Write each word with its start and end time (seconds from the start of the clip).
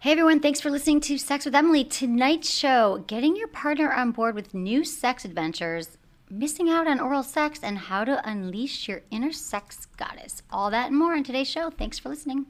Hey 0.00 0.12
everyone, 0.12 0.38
thanks 0.38 0.60
for 0.60 0.70
listening 0.70 1.00
to 1.00 1.18
Sex 1.18 1.44
with 1.44 1.56
Emily. 1.56 1.82
Tonight's 1.82 2.48
show 2.48 3.02
getting 3.08 3.34
your 3.34 3.48
partner 3.48 3.92
on 3.92 4.12
board 4.12 4.36
with 4.36 4.54
new 4.54 4.84
sex 4.84 5.24
adventures, 5.24 5.98
missing 6.30 6.70
out 6.70 6.86
on 6.86 7.00
oral 7.00 7.24
sex, 7.24 7.58
and 7.64 7.76
how 7.76 8.04
to 8.04 8.22
unleash 8.24 8.86
your 8.86 9.02
inner 9.10 9.32
sex 9.32 9.88
goddess. 9.96 10.42
All 10.52 10.70
that 10.70 10.86
and 10.86 10.96
more 10.96 11.14
on 11.14 11.24
today's 11.24 11.50
show. 11.50 11.70
Thanks 11.70 11.98
for 11.98 12.10
listening. 12.10 12.46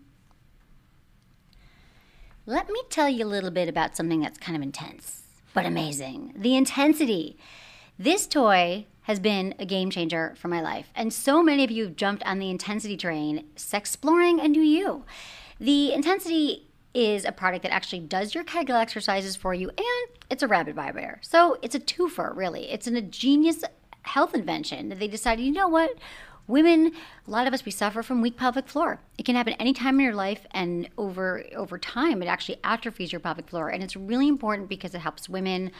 Let 2.44 2.68
me 2.68 2.82
tell 2.90 3.08
you 3.08 3.24
a 3.24 3.26
little 3.26 3.50
bit 3.50 3.70
about 3.70 3.96
something 3.96 4.20
that's 4.20 4.38
kind 4.38 4.54
of 4.54 4.62
intense, 4.62 5.22
but 5.54 5.64
amazing 5.64 6.34
the 6.36 6.54
intensity. 6.54 7.38
This 7.98 8.26
toy 8.26 8.84
has 9.04 9.18
been 9.20 9.54
a 9.58 9.64
game 9.64 9.88
changer 9.88 10.34
for 10.36 10.48
my 10.48 10.60
life, 10.60 10.90
and 10.94 11.14
so 11.14 11.42
many 11.42 11.64
of 11.64 11.70
you 11.70 11.84
have 11.84 11.96
jumped 11.96 12.22
on 12.24 12.40
the 12.40 12.50
intensity 12.50 12.98
train, 12.98 13.46
sex 13.56 13.88
exploring 13.88 14.38
a 14.38 14.48
new 14.48 14.60
you. 14.60 15.06
The 15.58 15.94
intensity 15.94 16.67
is 16.98 17.24
a 17.24 17.30
product 17.30 17.62
that 17.62 17.72
actually 17.72 18.00
does 18.00 18.34
your 18.34 18.42
Kegel 18.42 18.74
exercises 18.74 19.36
for 19.36 19.54
you, 19.54 19.68
and 19.68 20.08
it's 20.30 20.42
a 20.42 20.48
rabbit 20.48 20.74
vibrator. 20.74 21.20
So 21.22 21.56
it's 21.62 21.76
a 21.76 21.80
twofer, 21.80 22.34
really. 22.34 22.70
It's 22.72 22.88
an, 22.88 22.96
a 22.96 23.02
genius 23.02 23.62
health 24.02 24.34
invention 24.34 24.88
that 24.88 24.98
they 24.98 25.06
decided, 25.06 25.44
you 25.44 25.52
know 25.52 25.68
what? 25.68 25.90
Women, 26.48 26.92
a 27.26 27.30
lot 27.30 27.46
of 27.46 27.54
us, 27.54 27.64
we 27.64 27.70
suffer 27.70 28.02
from 28.02 28.20
weak 28.20 28.36
pelvic 28.36 28.66
floor. 28.66 29.00
It 29.16 29.26
can 29.26 29.36
happen 29.36 29.52
any 29.60 29.72
time 29.72 30.00
in 30.00 30.04
your 30.06 30.14
life, 30.14 30.44
and 30.50 30.88
over 30.98 31.44
over 31.54 31.78
time, 31.78 32.20
it 32.20 32.26
actually 32.26 32.58
atrophies 32.64 33.12
your 33.12 33.20
pelvic 33.20 33.48
floor. 33.48 33.68
And 33.68 33.82
it's 33.82 33.94
really 33.94 34.26
important 34.26 34.68
because 34.68 34.92
it 34.94 35.00
helps 35.00 35.28
women, 35.28 35.70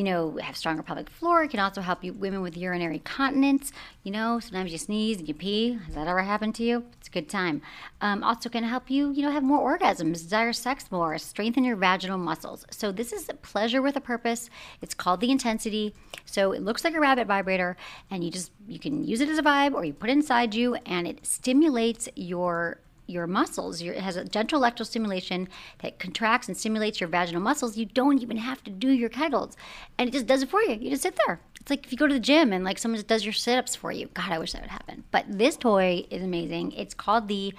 you 0.00 0.04
know, 0.04 0.38
have 0.40 0.56
stronger 0.56 0.82
pelvic 0.82 1.10
floor. 1.10 1.42
It 1.42 1.50
can 1.50 1.60
also 1.60 1.82
help 1.82 2.02
you 2.02 2.14
women 2.14 2.40
with 2.40 2.56
urinary 2.56 3.00
continence. 3.00 3.70
You 4.02 4.12
know, 4.12 4.40
sometimes 4.40 4.72
you 4.72 4.78
sneeze 4.78 5.18
and 5.18 5.28
you 5.28 5.34
pee. 5.34 5.78
Has 5.84 5.94
that 5.94 6.08
ever 6.08 6.22
happened 6.22 6.54
to 6.54 6.62
you? 6.62 6.86
It's 6.98 7.08
a 7.08 7.10
good 7.10 7.28
time. 7.28 7.60
Um, 8.00 8.24
also, 8.24 8.48
can 8.48 8.64
help 8.64 8.88
you, 8.88 9.10
you 9.10 9.20
know, 9.20 9.30
have 9.30 9.42
more 9.42 9.78
orgasms, 9.78 10.22
desire 10.22 10.54
sex 10.54 10.90
more, 10.90 11.18
strengthen 11.18 11.64
your 11.64 11.76
vaginal 11.76 12.16
muscles. 12.16 12.64
So 12.70 12.90
this 12.92 13.12
is 13.12 13.28
pleasure 13.42 13.82
with 13.82 13.94
a 13.94 14.00
purpose. 14.00 14.48
It's 14.80 14.94
called 14.94 15.20
the 15.20 15.30
Intensity. 15.30 15.94
So 16.24 16.52
it 16.52 16.62
looks 16.62 16.82
like 16.82 16.94
a 16.94 17.00
rabbit 17.00 17.26
vibrator, 17.26 17.76
and 18.10 18.24
you 18.24 18.30
just 18.30 18.52
you 18.66 18.78
can 18.78 19.04
use 19.06 19.20
it 19.20 19.28
as 19.28 19.36
a 19.36 19.42
vibe, 19.42 19.74
or 19.74 19.84
you 19.84 19.92
put 19.92 20.08
it 20.08 20.14
inside 20.14 20.54
you, 20.54 20.76
and 20.86 21.06
it 21.06 21.26
stimulates 21.26 22.08
your 22.16 22.80
your 23.10 23.26
muscles. 23.26 23.82
Your, 23.82 23.94
it 23.94 24.02
has 24.02 24.16
a 24.16 24.24
gentle 24.24 24.58
electrical 24.58 24.86
stimulation 24.86 25.48
that 25.82 25.98
contracts 25.98 26.48
and 26.48 26.56
stimulates 26.56 27.00
your 27.00 27.08
vaginal 27.08 27.42
muscles. 27.42 27.76
You 27.76 27.86
don't 27.86 28.22
even 28.22 28.36
have 28.36 28.62
to 28.64 28.70
do 28.70 28.90
your 28.90 29.10
kegels, 29.10 29.56
and 29.98 30.08
it 30.08 30.12
just 30.12 30.26
does 30.26 30.42
it 30.42 30.48
for 30.48 30.62
you. 30.62 30.76
You 30.76 30.90
just 30.90 31.02
sit 31.02 31.18
there. 31.26 31.40
It's 31.60 31.70
like 31.70 31.84
if 31.84 31.92
you 31.92 31.98
go 31.98 32.06
to 32.06 32.14
the 32.14 32.20
gym 32.20 32.52
and 32.52 32.64
like 32.64 32.78
someone 32.78 32.96
just 32.96 33.08
does 33.08 33.24
your 33.24 33.32
sit 33.32 33.58
ups 33.58 33.76
for 33.76 33.92
you. 33.92 34.08
God, 34.14 34.32
I 34.32 34.38
wish 34.38 34.52
that 34.52 34.62
would 34.62 34.70
happen. 34.70 35.04
But 35.10 35.26
this 35.28 35.56
toy 35.56 36.06
is 36.10 36.22
amazing. 36.22 36.72
It's 36.72 36.94
called 36.94 37.28
the 37.28 37.52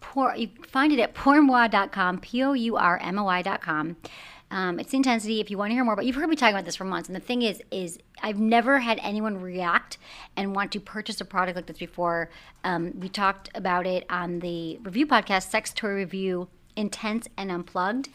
Pour. 0.00 0.36
You 0.36 0.50
find 0.66 0.92
it 0.92 1.00
at 1.00 1.14
pourmoi.com, 1.14 2.18
p 2.18 2.42
o 2.42 2.52
u 2.52 2.76
r 2.76 2.98
m 2.98 3.18
o 3.18 3.24
y.com. 3.24 3.96
Um, 4.50 4.78
it's 4.78 4.94
intensity. 4.94 5.40
If 5.40 5.50
you 5.50 5.58
want 5.58 5.70
to 5.70 5.74
hear 5.74 5.84
more, 5.84 5.96
but 5.96 6.06
you've 6.06 6.16
heard 6.16 6.28
me 6.28 6.36
talking 6.36 6.54
about 6.54 6.64
this 6.64 6.76
for 6.76 6.84
months. 6.84 7.08
And 7.08 7.16
the 7.16 7.20
thing 7.20 7.42
is, 7.42 7.62
is 7.70 7.98
I've 8.22 8.38
never 8.38 8.78
had 8.78 9.00
anyone 9.02 9.40
react 9.40 9.98
and 10.36 10.54
want 10.54 10.72
to 10.72 10.80
purchase 10.80 11.20
a 11.20 11.24
product 11.24 11.56
like 11.56 11.66
this 11.66 11.78
before. 11.78 12.30
Um, 12.62 12.98
we 12.98 13.08
talked 13.08 13.50
about 13.54 13.86
it 13.86 14.06
on 14.08 14.40
the 14.40 14.78
review 14.82 15.06
podcast, 15.06 15.50
Sex 15.50 15.72
Toy 15.74 15.88
Review, 15.90 16.48
Intense 16.76 17.28
and 17.36 17.50
Unplugged. 17.50 18.08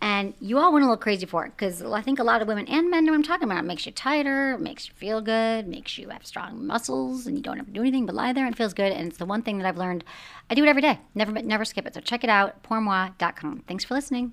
And 0.00 0.34
you 0.40 0.58
all 0.58 0.72
went 0.72 0.82
a 0.82 0.86
little 0.86 1.00
crazy 1.00 1.26
for 1.26 1.46
it 1.46 1.52
because 1.56 1.80
I 1.80 2.02
think 2.02 2.18
a 2.18 2.24
lot 2.24 2.42
of 2.42 2.48
women 2.48 2.66
and 2.66 2.90
men 2.90 3.04
know 3.04 3.12
what 3.12 3.18
I'm 3.18 3.22
talking 3.22 3.44
about. 3.44 3.62
It 3.62 3.68
makes 3.68 3.86
you 3.86 3.92
tighter, 3.92 4.58
makes 4.58 4.88
you 4.88 4.94
feel 4.94 5.20
good, 5.20 5.68
makes 5.68 5.96
you 5.96 6.08
have 6.08 6.26
strong 6.26 6.66
muscles, 6.66 7.28
and 7.28 7.36
you 7.36 7.42
don't 7.42 7.56
have 7.56 7.66
to 7.66 7.72
do 7.72 7.82
anything 7.82 8.04
but 8.04 8.16
lie 8.16 8.32
there 8.32 8.44
and 8.44 8.52
it 8.52 8.58
feels 8.58 8.74
good. 8.74 8.90
And 8.90 9.06
it's 9.08 9.18
the 9.18 9.26
one 9.26 9.42
thing 9.42 9.58
that 9.58 9.66
I've 9.66 9.78
learned. 9.78 10.02
I 10.50 10.56
do 10.56 10.64
it 10.64 10.68
every 10.68 10.82
day. 10.82 10.98
Never, 11.14 11.30
never 11.30 11.64
skip 11.64 11.86
it. 11.86 11.94
So 11.94 12.00
check 12.00 12.24
it 12.24 12.30
out, 12.30 12.64
pourmoi.com. 12.64 13.62
Thanks 13.68 13.84
for 13.84 13.94
listening. 13.94 14.32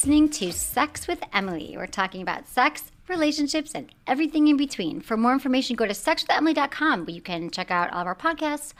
Listening 0.00 0.30
to 0.30 0.50
Sex 0.50 1.06
with 1.06 1.22
Emily. 1.30 1.74
We're 1.76 1.86
talking 1.86 2.22
about 2.22 2.48
sex, 2.48 2.90
relationships, 3.06 3.72
and 3.74 3.92
everything 4.06 4.48
in 4.48 4.56
between. 4.56 5.02
For 5.02 5.14
more 5.14 5.34
information, 5.34 5.76
go 5.76 5.84
to 5.84 5.92
sexwithemily.com 5.92 7.04
where 7.04 7.14
you 7.14 7.20
can 7.20 7.50
check 7.50 7.70
out 7.70 7.92
all 7.92 8.00
of 8.00 8.06
our 8.06 8.14
podcasts, 8.14 8.72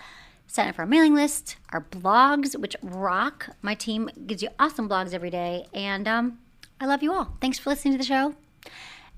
sign 0.47 0.69
up 0.69 0.77
for 0.77 0.81
our 0.81 0.87
mailing 0.87 1.15
list, 1.15 1.57
our 1.75 1.83
blogs, 1.83 2.59
which 2.59 2.75
rock. 2.81 3.51
My 3.61 3.75
team 3.75 4.09
gives 4.27 4.43
you 4.43 4.49
awesome 4.59 4.89
blogs 4.89 5.13
every 5.13 5.29
day. 5.29 5.67
And 5.75 6.09
um, 6.09 6.39
I 6.81 6.87
love 6.87 7.03
you 7.03 7.13
all. 7.13 7.37
Thanks 7.39 7.59
for 7.59 7.69
listening 7.69 7.93
to 7.93 7.99
the 7.99 8.05
show. 8.05 8.35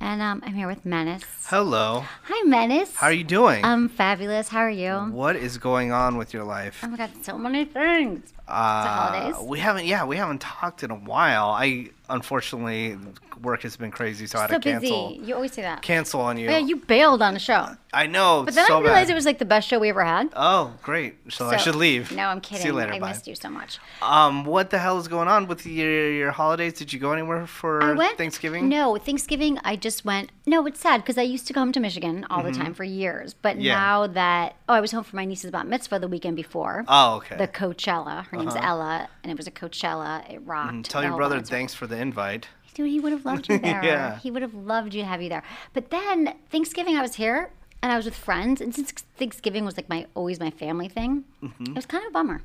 And 0.00 0.20
um, 0.20 0.42
I'm 0.44 0.54
here 0.54 0.66
with 0.66 0.84
Menace. 0.84 1.22
Hello. 1.44 2.04
Hi, 2.24 2.42
Menace. 2.48 2.96
How 2.96 3.06
are 3.06 3.12
you 3.12 3.22
doing? 3.22 3.64
I'm 3.64 3.88
fabulous. 3.88 4.48
How 4.48 4.58
are 4.58 4.68
you? 4.68 4.92
what 5.12 5.36
is 5.36 5.56
going 5.56 5.92
on 5.92 6.16
with 6.16 6.34
your 6.34 6.42
life? 6.42 6.80
Oh 6.82 6.88
my 6.88 6.96
God, 6.96 7.10
so 7.22 7.38
many 7.38 7.64
things. 7.64 8.32
Uh, 8.48 8.86
holidays. 8.86 9.36
We 9.48 9.58
haven't, 9.60 9.86
yeah, 9.86 10.04
we 10.04 10.16
haven't 10.16 10.40
talked 10.40 10.82
in 10.82 10.90
a 10.90 10.96
while. 10.96 11.50
I 11.50 11.90
unfortunately 12.08 12.98
work 13.40 13.62
has 13.62 13.76
been 13.76 13.90
crazy, 13.90 14.26
so 14.26 14.38
I 14.38 14.42
had 14.42 14.50
so 14.50 14.58
to 14.58 14.60
cancel 14.60 15.10
busy. 15.10 15.24
You 15.24 15.34
always 15.34 15.52
say 15.52 15.62
that. 15.62 15.82
cancel 15.82 16.20
on 16.20 16.36
you. 16.36 16.50
Yeah, 16.50 16.58
you 16.58 16.76
bailed 16.76 17.22
on 17.22 17.34
the 17.34 17.40
show. 17.40 17.68
I 17.94 18.06
know. 18.06 18.42
But 18.44 18.54
then 18.54 18.66
so 18.66 18.78
I 18.78 18.80
realized 18.80 19.08
bad. 19.08 19.12
it 19.12 19.14
was 19.14 19.26
like 19.26 19.38
the 19.38 19.44
best 19.44 19.68
show 19.68 19.78
we 19.78 19.90
ever 19.90 20.04
had. 20.04 20.30
Oh, 20.34 20.74
great! 20.82 21.16
So, 21.30 21.46
I 21.46 21.56
should 21.58 21.74
leave. 21.74 22.10
No, 22.12 22.26
I'm 22.28 22.40
kidding. 22.40 22.62
See 22.62 22.68
you 22.68 22.74
later. 22.74 22.92
I 22.92 22.98
bye. 22.98 23.08
missed 23.08 23.26
you 23.26 23.34
so 23.34 23.50
much. 23.50 23.78
Um, 24.00 24.44
what 24.44 24.70
the 24.70 24.78
hell 24.78 24.98
is 24.98 25.08
going 25.08 25.28
on 25.28 25.46
with 25.46 25.66
your 25.66 26.10
your 26.10 26.30
holidays? 26.30 26.72
Did 26.74 26.92
you 26.92 26.98
go 26.98 27.12
anywhere 27.12 27.46
for 27.46 27.94
went 27.94 28.16
Thanksgiving? 28.16 28.68
No, 28.68 28.96
Thanksgiving. 28.96 29.58
I 29.64 29.76
just 29.76 30.04
went. 30.04 30.30
No, 30.46 30.66
it's 30.66 30.80
sad 30.80 31.02
because 31.02 31.18
I 31.18 31.22
used 31.22 31.46
to 31.48 31.52
come 31.52 31.70
to 31.72 31.80
Michigan 31.80 32.26
all 32.30 32.42
the 32.42 32.52
time 32.52 32.74
for 32.74 32.84
years. 32.84 33.34
But 33.34 33.52
Mm-hmm. 33.52 33.60
Yeah. 33.60 33.74
now 33.74 34.06
that 34.06 34.56
oh, 34.68 34.74
I 34.74 34.80
was 34.80 34.92
home 34.92 35.04
for 35.04 35.14
my 35.16 35.26
niece's 35.26 35.50
bat 35.50 35.66
mitzvah 35.66 35.98
the 35.98 36.08
weekend 36.08 36.36
before. 36.36 36.84
Oh, 36.88 37.16
okay. 37.16 37.36
The 37.36 37.46
Coachella. 37.48 38.26
Her 38.32 38.38
name's 38.38 38.56
Ella, 38.56 39.08
and 39.22 39.30
it 39.30 39.36
was 39.36 39.46
a 39.46 39.50
Coachella. 39.50 40.28
It 40.32 40.40
rocked. 40.46 40.72
Mm, 40.74 40.88
Tell 40.88 41.04
your 41.04 41.16
brother 41.16 41.40
thanks 41.42 41.74
for 41.74 41.86
the 41.86 41.96
invite. 41.98 42.48
Dude, 42.74 42.88
he 42.90 42.98
would 42.98 43.12
have 43.12 43.26
loved 43.26 43.48
you 43.50 43.58
there. 43.68 43.84
Yeah. 43.84 44.18
He 44.20 44.30
would 44.30 44.40
have 44.40 44.54
loved 44.54 44.94
you 44.94 45.02
to 45.02 45.06
have 45.06 45.20
you 45.20 45.28
there. 45.28 45.42
But 45.74 45.90
then 45.90 46.34
Thanksgiving, 46.50 46.96
I 46.96 47.02
was 47.02 47.16
here 47.16 47.50
and 47.82 47.92
I 47.92 47.96
was 47.96 48.06
with 48.06 48.14
friends, 48.16 48.60
and 48.62 48.74
since 48.74 48.90
Thanksgiving 48.90 49.64
was 49.66 49.76
like 49.76 49.88
my 49.90 50.06
always 50.14 50.40
my 50.40 50.50
family 50.50 50.88
thing, 50.88 51.24
it 51.60 51.74
was 51.74 51.84
kind 51.84 52.02
of 52.04 52.08
a 52.08 52.12
bummer. 52.12 52.40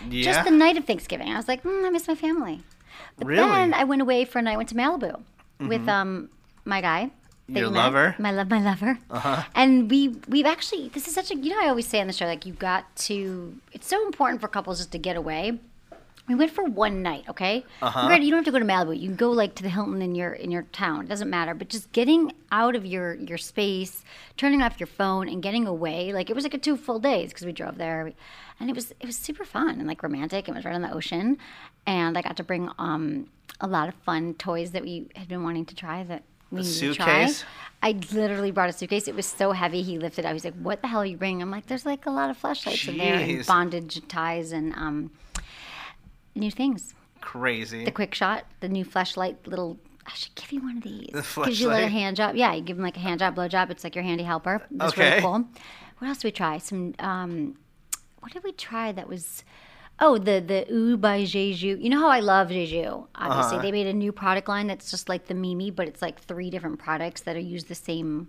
Mm-hmm. 0.00 0.12
Yeah. 0.12 0.24
Just 0.24 0.44
the 0.44 0.50
night 0.50 0.78
of 0.78 0.86
Thanksgiving, 0.86 1.28
I 1.28 1.36
was 1.36 1.48
like, 1.48 1.62
mm, 1.64 1.84
I 1.86 1.90
miss 1.90 2.08
my 2.08 2.14
family. 2.14 2.62
But 3.18 3.26
Really? 3.26 3.46
then 3.46 3.74
I 3.74 3.84
went 3.84 4.00
away 4.00 4.24
for 4.24 4.38
a 4.38 4.42
night. 4.42 4.54
I 4.54 4.56
went 4.56 4.70
to 4.70 4.74
Malibu 4.74 5.22
with 5.60 5.86
um 5.86 6.30
my 6.64 6.80
guy. 6.80 7.10
That 7.48 7.58
Your 7.60 7.68
you 7.68 7.74
met, 7.74 7.84
lover? 7.84 8.16
my 8.18 8.32
love, 8.32 8.50
my 8.50 8.60
lover. 8.60 8.98
Uh-huh. 9.10 9.42
And 9.54 9.90
we 9.90 10.08
we've 10.28 10.46
actually 10.46 10.88
this 10.88 11.06
is 11.06 11.14
such 11.14 11.30
a 11.30 11.36
you 11.36 11.50
know 11.50 11.60
I 11.60 11.68
always 11.68 11.86
say 11.86 12.00
on 12.00 12.06
the 12.06 12.12
show 12.12 12.26
like 12.26 12.44
you 12.44 12.52
got 12.52 12.94
to 13.06 13.56
it's 13.72 13.86
so 13.86 14.04
important 14.06 14.40
for 14.40 14.48
couples 14.48 14.78
just 14.78 14.92
to 14.92 14.98
get 14.98 15.16
away. 15.16 15.58
We 16.28 16.34
went 16.34 16.50
for 16.50 16.64
one 16.64 17.02
night, 17.02 17.22
okay? 17.28 17.64
Uh-huh. 17.80 18.08
Granted, 18.08 18.24
you 18.24 18.32
don't 18.32 18.38
have 18.38 18.46
to 18.46 18.50
go 18.50 18.58
to 18.58 18.64
Malibu. 18.64 18.98
You 18.98 19.10
can 19.10 19.16
go 19.16 19.30
like 19.30 19.54
to 19.54 19.62
the 19.62 19.68
Hilton 19.68 20.02
in 20.02 20.16
your 20.16 20.32
in 20.32 20.50
your 20.50 20.62
town. 20.62 21.04
It 21.04 21.08
doesn't 21.08 21.30
matter. 21.30 21.54
But 21.54 21.68
just 21.68 21.92
getting 21.92 22.32
out 22.50 22.74
of 22.74 22.84
your 22.84 23.14
your 23.14 23.38
space, 23.38 24.02
turning 24.36 24.60
off 24.60 24.80
your 24.80 24.88
phone, 24.88 25.28
and 25.28 25.40
getting 25.40 25.68
away. 25.68 26.12
Like 26.12 26.28
it 26.28 26.34
was 26.34 26.42
like 26.42 26.54
a 26.54 26.58
two 26.58 26.76
full 26.76 26.98
days 26.98 27.30
because 27.30 27.46
we 27.46 27.52
drove 27.52 27.78
there, 27.78 28.12
and 28.58 28.68
it 28.68 28.74
was 28.74 28.90
it 28.98 29.06
was 29.06 29.16
super 29.16 29.44
fun 29.44 29.78
and 29.78 29.86
like 29.86 30.02
romantic. 30.02 30.48
It 30.48 30.54
was 30.54 30.64
right 30.64 30.74
on 30.74 30.82
the 30.82 30.92
ocean, 30.92 31.38
and 31.86 32.18
I 32.18 32.22
got 32.22 32.36
to 32.38 32.42
bring 32.42 32.70
um 32.76 33.28
a 33.60 33.68
lot 33.68 33.86
of 33.86 33.94
fun 33.94 34.34
toys 34.34 34.72
that 34.72 34.82
we 34.82 35.06
had 35.14 35.28
been 35.28 35.44
wanting 35.44 35.64
to 35.66 35.76
try 35.76 36.02
that 36.02 36.24
we 36.50 36.60
needed 36.62 36.78
to 36.80 36.94
try. 36.94 37.32
I 37.82 37.92
literally 38.12 38.50
brought 38.50 38.70
a 38.70 38.72
suitcase. 38.72 39.06
It 39.06 39.14
was 39.14 39.26
so 39.26 39.52
heavy. 39.52 39.82
He 39.82 39.98
lifted 39.98 40.24
it. 40.24 40.28
I 40.28 40.32
was 40.32 40.44
like, 40.44 40.54
"What 40.54 40.80
the 40.82 40.88
hell 40.88 41.00
are 41.00 41.06
you 41.06 41.16
bringing?" 41.16 41.42
I'm 41.42 41.50
like, 41.50 41.66
"There's 41.66 41.84
like 41.86 42.06
a 42.06 42.10
lot 42.10 42.30
of 42.30 42.40
Fleshlights 42.40 42.88
in 42.88 42.96
there, 42.98 43.14
and 43.14 43.30
Jeez. 43.40 43.46
bondage 43.46 44.00
ties, 44.08 44.52
and 44.52 44.72
um, 44.74 45.10
new 46.34 46.50
things. 46.50 46.94
Crazy. 47.20 47.84
The 47.84 47.90
quick 47.90 48.14
shot, 48.14 48.44
the 48.60 48.68
new 48.68 48.84
Fleshlight 48.84 49.36
little. 49.46 49.78
I 50.06 50.12
should 50.14 50.34
give 50.36 50.52
you 50.52 50.60
one 50.62 50.76
of 50.78 50.82
these. 50.84 51.08
The 51.12 51.42
Gives 51.46 51.60
you 51.60 51.70
a 51.70 51.74
fleshlight? 51.74 51.88
hand 51.90 52.16
job. 52.16 52.36
Yeah, 52.36 52.54
you 52.54 52.62
give 52.62 52.76
him 52.78 52.84
like 52.84 52.96
a 52.96 53.00
hand 53.00 53.18
job, 53.20 53.34
blow 53.34 53.48
job. 53.48 53.70
It's 53.70 53.82
like 53.82 53.94
your 53.96 54.04
handy 54.04 54.22
helper. 54.22 54.62
It's 54.70 54.92
Okay. 54.92 55.10
really 55.10 55.20
cool. 55.20 55.44
what 55.98 56.08
else 56.08 56.18
did 56.18 56.28
we 56.28 56.32
try? 56.32 56.58
Some 56.58 56.94
um, 57.00 57.56
what 58.20 58.32
did 58.32 58.44
we 58.44 58.52
try 58.52 58.92
that 58.92 59.08
was 59.08 59.42
oh 60.00 60.18
the 60.18 60.40
the 60.40 60.66
Ooh 60.72 60.96
by 60.96 61.24
Je 61.24 61.54
Joue. 61.54 61.78
You 61.80 61.90
know 61.90 62.00
how 62.00 62.08
I 62.08 62.20
love 62.20 62.48
Je 62.48 62.66
Joue. 62.66 63.06
Obviously, 63.14 63.58
they 63.58 63.72
made 63.72 63.86
a 63.86 63.92
new 63.92 64.12
product 64.12 64.48
line 64.48 64.66
that's 64.66 64.90
just 64.90 65.08
like 65.08 65.26
the 65.26 65.34
Mimi, 65.34 65.70
but 65.70 65.88
it's 65.88 66.02
like 66.02 66.20
three 66.20 66.50
different 66.50 66.78
products 66.78 67.22
that 67.22 67.36
are 67.36 67.40
use 67.40 67.64
the 67.64 67.74
same 67.74 68.28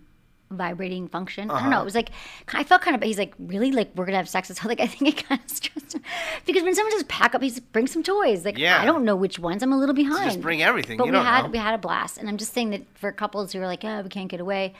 vibrating 0.49 1.09
function. 1.09 1.51
I 1.51 1.59
don't 1.61 1.69
know. 1.69 1.81
It 1.81 1.85
was 1.85 1.95
like 1.95 2.09
I 2.53 2.63
felt 2.63 2.81
kind 2.81 2.95
of. 2.95 3.03
He's 3.03 3.17
like, 3.17 3.33
really, 3.37 3.71
like 3.73 3.91
we're 3.95 4.05
gonna 4.05 4.17
have 4.17 4.29
sex. 4.29 4.49
So 4.55 4.67
like 4.67 4.79
I 4.79 4.87
think 4.87 5.19
it 5.19 5.27
kind 5.27 5.41
of 5.43 5.49
stressed 5.49 5.93
him 5.93 6.01
because 6.45 6.63
when 6.63 6.73
someone 6.73 6.91
just 6.93 7.07
pack 7.09 7.35
up, 7.35 7.41
he's 7.41 7.55
like, 7.55 7.71
bring 7.73 7.87
some 7.87 8.01
toys. 8.03 8.45
Like 8.45 8.57
Yeah. 8.57 8.81
I 8.81 8.85
don't 8.85 9.03
know 9.03 9.15
which 9.15 9.39
ones. 9.39 9.61
I'm 9.61 9.73
a 9.73 9.77
little 9.77 9.95
behind. 9.95 10.23
Just 10.31 10.41
bring 10.41 10.63
everything. 10.63 10.97
But 10.97 11.07
you 11.07 11.11
we 11.13 11.17
had 11.17 11.43
know. 11.45 11.49
we 11.51 11.57
had 11.57 11.73
a 11.73 11.77
blast, 11.77 12.17
and 12.17 12.29
I'm 12.29 12.37
just 12.37 12.53
saying 12.53 12.69
that 12.69 12.83
for 12.97 13.11
couples 13.11 13.51
who 13.51 13.59
are 13.61 13.67
like, 13.67 13.83
oh, 13.83 14.01
we 14.03 14.09
can't 14.09 14.29
get 14.29 14.39
away, 14.39 14.73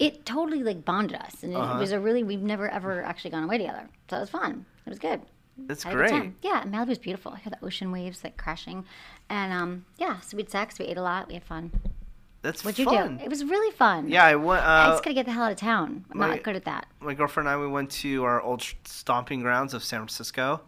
it 0.00 0.26
totally 0.26 0.64
like 0.64 0.84
bonded 0.84 1.16
us, 1.20 1.44
and 1.44 1.52
it 1.52 1.56
Uh-huh. 1.56 1.78
was 1.78 1.92
a 1.92 2.00
really 2.00 2.24
we've 2.24 2.42
never 2.42 2.68
ever 2.68 3.02
actually 3.04 3.30
gone 3.30 3.44
away 3.44 3.58
together, 3.58 3.88
so 4.10 4.16
it 4.16 4.20
was 4.20 4.30
fun. 4.30 4.66
It 4.84 4.90
was 4.90 4.98
good. 4.98 5.20
That's 5.56 5.84
great. 5.84 6.32
Yeah, 6.42 6.64
Malibu's 6.64 6.98
beautiful. 6.98 7.32
I 7.32 7.38
hear 7.38 7.50
the 7.50 7.64
ocean 7.64 7.92
waves 7.92 8.24
like 8.24 8.36
crashing, 8.36 8.84
and 9.30 9.52
um, 9.52 9.84
yeah, 9.98 10.20
so 10.20 10.36
we 10.36 10.42
had 10.42 10.50
sex, 10.50 10.78
we 10.78 10.86
ate 10.86 10.96
a 10.96 11.02
lot, 11.02 11.28
we 11.28 11.34
had 11.34 11.44
fun. 11.44 11.70
That's 12.42 12.62
What'd 12.64 12.78
you 12.78 12.84
fun. 12.84 13.16
do? 13.18 13.24
It 13.24 13.30
was 13.30 13.42
really 13.44 13.74
fun. 13.74 14.08
Yeah, 14.10 14.24
I 14.24 14.34
went. 14.34 14.62
I 14.62 14.84
Uh, 14.84 14.90
just 14.90 15.02
gotta 15.04 15.14
get 15.14 15.24
the 15.26 15.32
hell 15.32 15.44
out 15.44 15.52
of 15.52 15.56
town. 15.56 16.04
I'm 16.10 16.18
my- 16.18 16.28
not 16.28 16.42
good 16.42 16.56
at 16.56 16.64
that. 16.66 16.86
my 17.00 17.14
girlfriend 17.14 17.48
and 17.48 17.56
I 17.56 17.60
we 17.60 17.68
went 17.68 17.90
to 18.02 18.24
our 18.24 18.40
old 18.42 18.62
stomping 18.84 19.40
grounds 19.40 19.72
of 19.72 19.82
San 19.82 20.00
Francisco, 20.00 20.60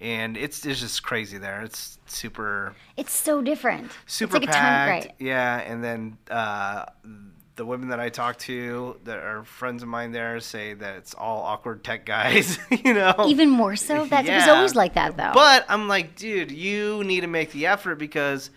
and 0.00 0.36
it's 0.36 0.64
it's 0.64 0.78
just 0.80 1.02
crazy 1.02 1.36
there. 1.38 1.62
It's 1.62 1.98
super 2.06 2.74
It's 2.96 3.12
so 3.12 3.42
different. 3.42 3.90
super 4.06 4.36
it's 4.36 4.46
like 4.46 4.54
packed. 4.54 4.56
a 4.56 4.60
time, 4.60 4.88
right? 5.08 5.14
Yeah, 5.18 5.56
and 5.58 5.82
then 5.82 6.18
uh, 6.30 6.84
the 7.58 7.66
women 7.66 7.88
that 7.88 8.00
I 8.00 8.08
talk 8.08 8.38
to 8.38 8.98
that 9.04 9.18
are 9.18 9.44
friends 9.44 9.82
of 9.82 9.88
mine 9.88 10.12
there 10.12 10.40
say 10.40 10.74
that 10.74 10.96
it's 10.96 11.12
all 11.12 11.42
awkward 11.42 11.84
tech 11.84 12.06
guys. 12.06 12.58
you 12.70 12.94
know, 12.94 13.12
Even 13.26 13.50
more 13.50 13.76
so. 13.76 14.06
That 14.06 14.26
it 14.26 14.32
was 14.32 14.48
always 14.48 14.74
like 14.74 14.94
that 14.94 15.16
though. 15.18 15.32
But 15.34 15.66
I'm 15.68 15.88
like, 15.88 16.14
dude, 16.14 16.50
you 16.50 17.04
need 17.04 17.20
to 17.20 17.26
make 17.26 17.52
the 17.52 17.66
effort 17.66 17.96
because, 17.96 18.50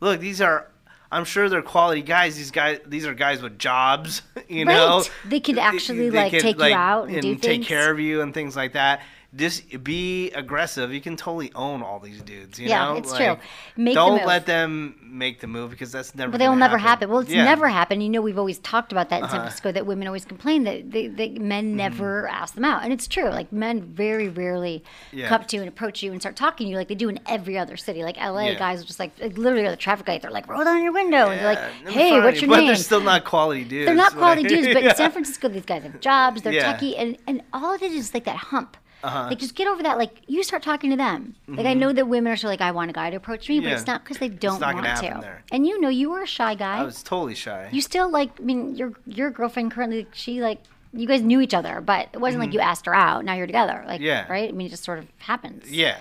look, 0.00 0.20
these 0.20 0.42
are. 0.42 0.68
I'm 1.10 1.24
sure 1.24 1.48
they're 1.48 1.62
quality 1.62 2.02
guys. 2.02 2.36
These 2.36 2.50
guys, 2.50 2.80
these 2.84 3.06
are 3.06 3.14
guys 3.14 3.40
with 3.40 3.58
jobs. 3.58 4.20
You 4.48 4.64
know, 4.64 4.98
Right. 4.98 5.10
They 5.26 5.40
could 5.40 5.58
actually, 5.58 6.08
They 6.08 6.16
like, 6.16 6.30
could, 6.30 6.40
take 6.40 6.58
you 6.58 6.74
out 6.74 7.10
and 7.10 7.20
do 7.20 7.34
take 7.34 7.64
care 7.64 7.90
of 7.92 8.00
you 8.00 8.22
and 8.22 8.32
things 8.32 8.56
like 8.56 8.72
that. 8.72 9.02
Just 9.36 9.84
be 9.84 10.30
aggressive. 10.30 10.90
You 10.90 11.02
can 11.02 11.14
totally 11.14 11.52
own 11.54 11.82
all 11.82 12.00
these 12.00 12.22
dudes. 12.22 12.58
You 12.58 12.68
Yeah, 12.68 12.86
know? 12.86 12.96
it's 12.96 13.10
Like, 13.12 13.24
true. 13.36 13.36
Make 13.76 13.94
don't 13.94 14.18
move. 14.18 14.26
let 14.26 14.46
them 14.46 14.98
make 15.02 15.40
the 15.40 15.46
move 15.46 15.70
because 15.70 15.92
that's 15.92 16.14
never. 16.14 16.32
But 16.32 16.38
they'll 16.38 16.56
never 16.56 16.78
happen. 16.78 17.10
Well, 17.10 17.18
it's 17.18 17.30
Yeah. 17.30 17.42
Uh-huh. 17.42 17.50
never 17.50 17.68
happened. 17.68 18.02
You 18.02 18.08
know, 18.08 18.22
we've 18.22 18.38
always 18.38 18.58
talked 18.60 18.90
about 18.90 19.10
that 19.10 19.22
in 19.24 19.28
San 19.28 19.40
Francisco 19.40 19.70
that 19.72 19.84
women 19.84 20.06
always 20.06 20.24
complain 20.24 20.64
that 20.64 20.90
they, 20.90 21.08
they, 21.08 21.28
men 21.30 21.76
never 21.76 22.26
ask 22.26 22.54
them 22.54 22.64
out. 22.64 22.84
And 22.84 22.90
it's 22.90 23.06
true. 23.06 23.28
Like, 23.28 23.52
men 23.52 23.82
very 23.82 24.28
rarely 24.30 24.82
Mm-hmm. 25.08 25.18
Yeah. 25.18 25.28
come 25.28 25.42
up 25.42 25.48
to 25.48 25.56
you 25.56 25.62
and 25.62 25.68
approach 25.68 26.02
you 26.02 26.10
and 26.12 26.22
start 26.22 26.34
talking 26.34 26.66
to 26.66 26.70
you 26.70 26.76
like 26.78 26.88
they 26.88 26.94
do 26.94 27.10
in 27.10 27.20
every 27.26 27.58
other 27.58 27.76
city. 27.76 28.02
Like, 28.02 28.16
LA 28.16 28.46
Yeah. 28.48 28.54
guys 28.58 28.82
just 28.82 28.98
like, 28.98 29.12
like 29.20 29.36
literally 29.36 29.66
at 29.66 29.70
the 29.70 29.76
traffic 29.76 30.08
light, 30.08 30.22
they're 30.22 30.30
like, 30.30 30.48
roll 30.48 30.64
down 30.64 30.82
your 30.82 30.92
window. 30.92 31.28
and 31.28 31.38
they're 31.38 31.54
like, 31.54 31.58
hey, 31.92 32.10
funny, 32.12 32.22
what's 32.24 32.40
your 32.40 32.48
name? 32.48 32.50
but 32.50 32.56
name? 32.60 32.66
they're 32.68 32.76
still 32.76 33.02
not 33.02 33.24
quality 33.26 33.64
dudes. 33.64 33.84
They're 33.84 33.94
not 33.94 34.12
quality 34.14 34.42
dudes, 34.48 34.68
but 34.68 34.82
in 34.82 34.94
San 34.96 35.10
Francisco, 35.10 35.48
these 35.48 35.66
guys 35.66 35.82
have 35.82 36.00
jobs, 36.00 36.40
they're. 36.40 36.58
Uh-huh. 36.58 36.72
techie, 36.78 36.94
and, 36.98 37.18
and 37.26 37.42
all 37.52 37.74
of 37.74 37.82
it 37.82 37.92
is 37.92 38.14
like 38.14 38.24
that 38.24 38.36
hump. 38.36 38.76
Like, 39.02 39.38
just 39.38 39.54
get 39.54 39.68
over 39.68 39.82
that. 39.84 39.96
Like, 39.98 40.22
you 40.26 40.42
start 40.42 40.62
talking 40.62 40.90
to 40.90 40.96
them. 40.96 41.36
Like, 41.46 41.66
I 41.66 41.74
know 41.74 41.92
that 41.92 42.08
women 42.08 42.30
are 42.32 42.34
of 42.34 42.42
like, 42.44 42.60
I 42.60 42.70
want 42.72 42.90
a 42.90 42.92
guy 42.94 43.10
to 43.10 43.16
approach 43.16 43.48
me, 43.48 43.60
but 43.60 43.64
Mm-hmm. 43.64 43.70
Yeah. 43.72 43.78
it's 43.78 43.86
not 43.86 44.02
because 44.04 44.18
they 44.18 44.28
don't 44.28 44.60
not 44.60 44.74
gonna 44.74 44.88
want 44.88 45.00
happen 45.04 45.14
to. 45.16 45.20
there. 45.20 45.42
And 45.52 45.66
you 45.66 45.80
know, 45.80 45.88
you 45.88 46.10
were 46.10 46.22
a 46.22 46.26
shy 46.26 46.54
guy. 46.54 46.78
I 46.78 46.84
was 46.84 47.02
totally 47.02 47.34
shy. 47.34 47.68
You 47.72 47.80
still 47.80 48.10
like, 48.10 48.30
I 48.40 48.42
mean, 48.42 48.74
your 48.76 48.92
your 49.06 49.30
girlfriend 49.30 49.70
currently, 49.72 50.06
she 50.12 50.42
like, 50.42 50.58
you 50.92 51.06
guys 51.06 51.20
knew 51.22 51.40
each 51.40 51.54
other, 51.54 51.80
but 51.80 52.08
it 52.12 52.18
wasn't 52.18 52.42
like 52.42 52.52
you 52.54 52.60
asked 52.60 52.86
her 52.86 52.94
out. 52.94 53.24
Now 53.24 53.34
you're 53.34 53.46
together, 53.46 53.84
like, 53.86 54.00
Mm-hmm. 54.00 54.06
Yeah. 54.06 54.26
right? 54.32 54.48
I 54.48 54.52
mean, 54.52 54.66
it 54.68 54.70
just 54.70 54.84
sort 54.84 54.98
of 54.98 55.06
happens. 55.18 55.70
yeah. 55.70 55.98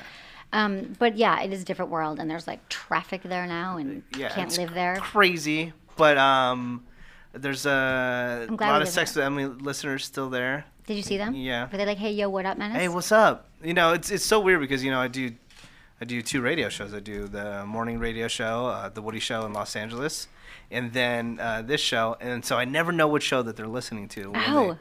Um, 0.54 0.96
but 0.98 1.18
yeah, 1.18 1.42
it 1.42 1.52
is 1.52 1.62
a 1.62 1.66
different 1.66 1.92
world, 1.92 2.20
and 2.20 2.32
there's 2.32 2.48
like 2.48 2.68
traffic 2.70 3.22
there 3.24 3.46
now, 3.46 3.76
and 3.78 4.02
Yeah. 4.18 4.30
can't 4.30 4.48
it's 4.48 4.58
live 4.58 4.74
there. 4.74 4.96
Crazy, 4.96 5.74
but 5.98 6.18
um, 6.18 6.86
there's 7.34 7.66
a 7.66 8.48
glad 8.48 8.70
lot 8.72 8.82
of 8.82 8.88
did 8.88 8.94
Sex 8.94 9.14
with 9.14 9.26
Emily 9.26 9.46
listeners 9.46 10.06
still 10.06 10.30
there. 10.30 10.64
Did 10.88 10.96
you 10.96 11.04
see 11.04 11.18
them? 11.18 11.36
Yeah. 11.36 11.70
Were 11.72 11.78
they 11.78 11.86
like, 11.86 11.98
hey, 12.00 12.12
yo, 12.12 12.30
what 12.30 12.46
up, 12.46 12.58
Menace? 12.58 12.78
Hey, 12.78 12.88
what's 12.88 13.12
up? 13.12 13.48
You 13.64 13.74
know, 13.74 13.94
it's 13.94 14.10
it's 14.10 14.26
so 14.26 14.40
weird 14.40 14.60
because 14.62 14.84
you 14.84 14.90
know 14.92 15.00
I 15.00 15.08
do, 15.08 15.32
I 16.02 16.06
do 16.06 16.22
two 16.22 16.42
radio 16.42 16.70
shows. 16.70 16.94
I 16.94 17.00
do 17.00 17.28
the 17.28 17.66
morning 17.66 18.00
radio 18.00 18.28
show, 18.28 18.68
uh, 18.68 18.90
the 18.90 19.02
Woody 19.02 19.20
Show 19.20 19.46
in 19.46 19.54
Los 19.54 19.76
Angeles, 19.76 20.28
and 20.72 20.94
then 20.94 21.40
uh, 21.42 21.62
this 21.62 21.82
show. 21.82 22.18
And 22.22 22.44
so 22.46 22.58
I 22.58 22.66
never 22.66 22.92
know 22.92 23.08
what 23.08 23.22
show 23.22 23.42
that 23.44 23.56
they're 23.58 23.68
listening 23.68 24.08
to. 24.10 24.32
When 24.32 24.44
Oh. 24.48 24.74
They, 24.74 24.80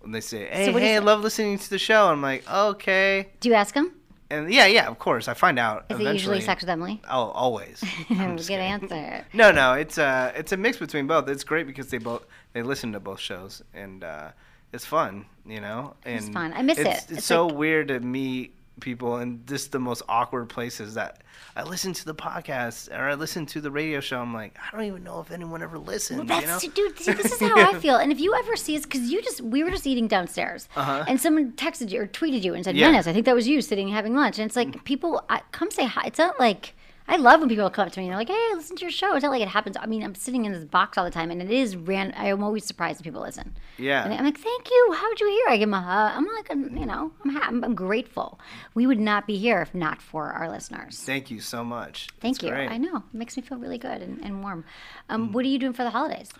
when 0.00 0.12
they 0.12 0.20
say, 0.20 0.46
"Hey, 0.46 0.70
you 0.70 0.76
hey, 0.78 0.96
I 0.96 0.98
love 1.00 1.20
listening 1.22 1.58
to 1.58 1.68
the 1.70 1.78
show," 1.78 2.08
I'm 2.08 2.22
like, 2.22 2.48
"Okay." 2.50 3.28
Do 3.40 3.48
you 3.48 3.54
ask 3.54 3.74
them? 3.74 3.92
And 4.30 4.52
yeah, 4.52 4.66
yeah, 4.66 4.86
of 4.86 4.98
course, 5.00 5.26
I 5.26 5.34
find 5.34 5.58
out. 5.58 5.86
Is 5.90 5.98
it 5.98 6.12
usually 6.12 6.40
Sex 6.40 6.62
with 6.62 6.70
Emily? 6.70 7.02
Oh, 7.10 7.30
always. 7.30 7.80
Good 8.08 8.38
kidding. 8.38 8.60
answer. 8.60 9.24
No, 9.34 9.50
no, 9.50 9.72
it's 9.74 9.98
a 9.98 10.32
it's 10.36 10.52
a 10.52 10.56
mix 10.56 10.76
between 10.78 11.06
both. 11.08 11.28
It's 11.28 11.42
great 11.44 11.66
because 11.66 11.88
they 11.88 11.98
both 11.98 12.24
they 12.52 12.62
listen 12.62 12.92
to 12.92 13.00
both 13.00 13.18
shows 13.18 13.62
and 13.74 14.04
uh, 14.04 14.28
it's 14.72 14.84
fun, 14.84 15.26
you 15.46 15.60
know. 15.60 15.94
And 16.04 16.18
It's 16.18 16.28
fun. 16.28 16.52
I 16.54 16.62
miss 16.62 16.78
it's, 16.78 16.88
it. 16.88 16.92
It's, 16.92 17.10
It's 17.18 17.24
so 17.26 17.46
like- 17.46 17.56
weird 17.56 17.88
to 17.88 18.00
meet 18.00 18.54
people 18.80 19.18
in 19.18 19.42
just 19.46 19.72
the 19.72 19.78
most 19.78 20.00
awkward 20.08 20.48
places 20.48 20.94
that 20.94 21.22
I 21.54 21.64
listen 21.64 21.92
to 21.92 22.04
the 22.06 22.14
podcast 22.14 22.90
or 22.90 23.10
I 23.10 23.14
listen 23.14 23.44
to 23.46 23.60
the 23.60 23.70
radio 23.70 24.00
show. 24.00 24.18
I'm 24.20 24.32
like, 24.32 24.56
I 24.58 24.74
don't 24.74 24.86
even 24.86 25.04
know 25.04 25.20
if 25.20 25.30
anyone 25.30 25.62
ever 25.62 25.78
listens. 25.78 26.18
Well, 26.26 26.40
you 26.40 26.46
know? 26.46 26.58
that's 26.58 26.66
dude. 26.68 26.98
See, 26.98 27.12
this 27.12 27.32
is 27.32 27.40
how 27.48 27.58
I 27.70 27.78
feel. 27.78 27.96
And 27.96 28.10
if 28.10 28.20
you 28.20 28.34
ever 28.34 28.56
see 28.56 28.76
us, 28.76 28.84
because 28.84 29.10
you 29.10 29.20
just 29.22 29.42
we 29.42 29.62
were 29.62 29.70
just 29.70 29.86
eating 29.86 30.08
downstairs, 30.08 30.68
and 30.76 31.20
someone 31.20 31.52
texted 31.52 31.90
you 31.90 32.00
or 32.02 32.06
tweeted 32.06 32.42
you 32.42 32.54
and 32.54 32.64
said, 32.64 32.74
Uh-huh. 32.74 32.80
Yeah. 32.80 32.88
Mm. 32.88 32.92
"Menace, 32.92 33.06
I 33.06 33.12
think 33.12 33.26
that 33.26 33.34
was 33.34 33.46
you 33.46 33.60
sitting 33.60 33.88
having 33.88 34.14
lunch." 34.14 34.38
And 34.38 34.46
it's 34.46 34.56
like 34.56 34.82
people 34.84 35.22
I, 35.28 35.42
come 35.52 35.70
say 35.70 35.84
hi. 35.84 36.04
It's 36.06 36.18
not 36.18 36.38
like 36.40 36.74
I 37.10 37.16
love 37.16 37.40
when 37.40 37.48
people 37.48 37.68
come 37.70 37.86
up 37.86 37.92
to 37.92 37.98
me 38.00 38.04
and 38.06 38.12
they're 38.12 38.18
like, 38.18 38.28
"Hey, 38.28 38.48
listen 38.54 38.76
to 38.76 38.82
your 38.82 38.90
show." 38.92 39.14
It's 39.14 39.22
not 39.24 39.30
like 39.32 39.42
it 39.42 39.48
happens. 39.48 39.76
I 39.78 39.86
mean, 39.86 40.02
I'm 40.02 40.14
sitting 40.14 40.44
in 40.44 40.52
this 40.52 40.64
box 40.64 40.96
all 40.96 41.04
the 41.04 41.10
time, 41.10 41.30
and 41.30 41.42
it 41.42 41.50
is 41.50 41.76
ran. 41.76 42.12
I 42.16 42.26
am 42.26 42.42
always 42.44 42.64
surprised 42.64 43.00
when 43.00 43.04
people 43.04 43.20
listen. 43.22 43.56
Yeah. 43.78 44.04
And 44.04 44.14
I'm 44.14 44.24
like, 44.24 44.38
"Thank 44.38 44.70
you. 44.70 44.92
How 44.96 45.08
would 45.08 45.18
you 45.20 45.28
hear?" 45.28 45.44
I 45.48 45.56
give 45.58 45.68
them 45.68 45.74
a 45.74 45.80
hug. 45.82 46.12
I'm 46.16 46.26
like, 46.36 46.48
you 46.80 46.86
know, 46.86 47.10
I'm, 47.24 47.30
ha- 47.30 47.44
I'm 47.48 47.64
I'm 47.64 47.74
grateful. 47.74 48.38
We 48.74 48.86
would 48.86 49.00
not 49.00 49.26
be 49.26 49.36
here 49.36 49.60
if 49.60 49.74
not 49.74 50.00
for 50.00 50.26
our 50.30 50.48
listeners. 50.48 51.00
Thank 51.00 51.30
you 51.30 51.40
so 51.40 51.64
much. 51.64 52.08
Thank 52.20 52.36
It's 52.36 52.44
you. 52.44 52.50
great. 52.50 52.70
I 52.70 52.76
know. 52.78 52.98
It 52.98 53.02
makes 53.14 53.36
me 53.36 53.42
feel 53.42 53.58
really 53.58 53.78
good 53.78 54.00
and, 54.02 54.20
and 54.24 54.42
warm. 54.42 54.64
Um, 55.08 55.28
Mm. 55.28 55.32
What 55.32 55.44
are 55.44 55.48
you 55.48 55.58
doing 55.58 55.72
for 55.72 55.82
the 55.82 55.90
holidays? 55.90 56.30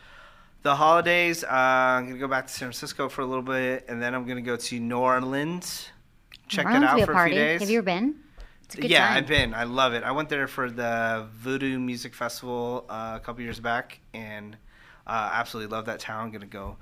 The 0.63 0.77
holidays, 0.77 1.43
uh, 1.43 1.49
I'm 1.51 2.07
gonna 2.07 2.19
go 2.19 2.29
back 2.29 2.47
to 2.47 2.53
San 2.53 2.67
Francisco 2.69 3.09
for 3.09 3.23
a 3.23 3.27
little 3.27 3.43
bit, 3.43 3.87
and 3.89 4.01
then 4.01 4.15
I'm 4.15 4.27
gonna 4.27 4.41
go 4.43 4.57
to 4.57 4.79
New 4.79 4.99
Orleans. 4.99 5.89
Check 6.49 6.67
Orleans 6.67 6.85
it 6.85 6.89
out 6.91 6.97
be 6.97 7.03
a 7.03 7.07
for 7.07 7.13
party. 7.15 7.33
a 7.33 7.35
few 7.39 7.45
days. 7.45 7.61
Have 7.61 7.71
you 7.71 7.79
ever 7.79 7.85
been? 7.87 8.15
It's 8.71 8.79
a 8.79 8.83
good 8.83 8.91
yeah, 8.93 9.09
time. 9.09 9.17
I've 9.17 9.27
been. 9.27 9.53
I 9.53 9.65
love 9.65 9.95
it. 9.95 10.05
I 10.05 10.13
went 10.13 10.29
there 10.29 10.47
for 10.47 10.71
the 10.71 11.27
Voodoo 11.35 11.77
Music 11.81 12.15
Festival 12.15 12.85
uh, 12.89 13.15
a 13.17 13.21
couple 13.21 13.43
years 13.43 13.59
back, 13.59 13.99
and 14.15 14.57
uh, 15.09 15.31
absolutely 15.33 15.75
love 15.75 15.87
that 15.87 15.99
town. 15.99 16.31
Gonna 16.31 16.47
go 16.47 16.77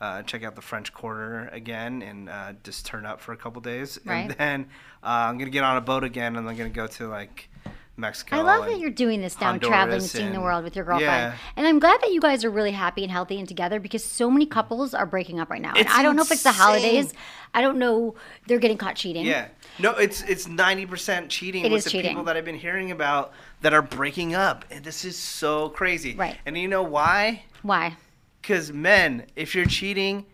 uh, 0.00 0.22
check 0.22 0.42
out 0.42 0.54
the 0.54 0.62
French 0.62 0.94
Quarter 0.94 1.50
again 1.52 2.00
and 2.00 2.30
uh, 2.30 2.54
just 2.62 2.86
turn 2.86 3.04
up 3.04 3.20
for 3.20 3.32
a 3.32 3.36
couple 3.36 3.60
days, 3.60 3.98
Right. 4.06 4.20
and 4.20 4.30
then 4.30 4.62
uh, 5.02 5.26
I'm 5.28 5.36
gonna 5.36 5.50
get 5.50 5.64
on 5.64 5.76
a 5.76 5.82
boat 5.82 6.02
again, 6.02 6.36
and 6.36 6.48
I'm 6.48 6.56
gonna 6.56 6.70
go 6.70 6.86
to 6.86 7.08
like 7.08 7.50
Mexico. 7.96 8.36
I 8.36 8.40
love 8.40 8.66
that 8.66 8.78
you're 8.78 8.90
doing 8.90 9.20
this 9.20 9.40
now, 9.40 9.50
Honduras 9.50 9.68
traveling 9.68 10.00
and 10.00 10.02
seeing 10.02 10.32
the 10.32 10.40
world 10.40 10.64
with 10.64 10.74
your 10.74 10.84
girlfriend. 10.84 11.34
Yeah. 11.34 11.36
And 11.56 11.66
I'm 11.66 11.78
glad 11.78 12.00
that 12.02 12.12
you 12.12 12.20
guys 12.20 12.44
are 12.44 12.50
really 12.50 12.72
happy 12.72 13.02
and 13.02 13.12
healthy 13.12 13.38
and 13.38 13.46
together 13.46 13.78
because 13.78 14.04
so 14.04 14.30
many 14.30 14.46
couples 14.46 14.94
are 14.94 15.06
breaking 15.06 15.38
up 15.38 15.50
right 15.50 15.62
now. 15.62 15.74
And 15.76 15.86
I 15.88 16.02
don't 16.02 16.16
know 16.16 16.22
if 16.22 16.32
it's 16.32 16.42
the 16.42 16.52
holidays. 16.52 17.12
I 17.54 17.60
don't 17.60 17.78
know. 17.78 18.16
They're 18.48 18.58
getting 18.58 18.78
caught 18.78 18.96
cheating. 18.96 19.24
Yeah. 19.24 19.48
No, 19.78 19.92
it's 19.92 20.22
it's 20.22 20.48
ninety 20.48 20.86
percent 20.86 21.30
cheating 21.30 21.64
It 21.64 21.70
with 21.70 21.84
the 21.84 21.90
cheating. 21.90 22.10
people 22.10 22.24
that 22.24 22.36
I've 22.36 22.44
been 22.44 22.58
hearing 22.58 22.90
about 22.90 23.32
that 23.60 23.72
are 23.72 23.82
breaking 23.82 24.34
up, 24.34 24.64
and 24.70 24.84
this 24.84 25.04
is 25.04 25.16
so 25.16 25.68
crazy. 25.68 26.14
Right. 26.14 26.36
And 26.46 26.58
you 26.58 26.68
know 26.68 26.82
why? 26.82 27.44
Why? 27.62 27.96
Because 28.42 28.72
men, 28.72 29.26
if 29.36 29.54
you're 29.54 29.66
cheating, 29.66 30.26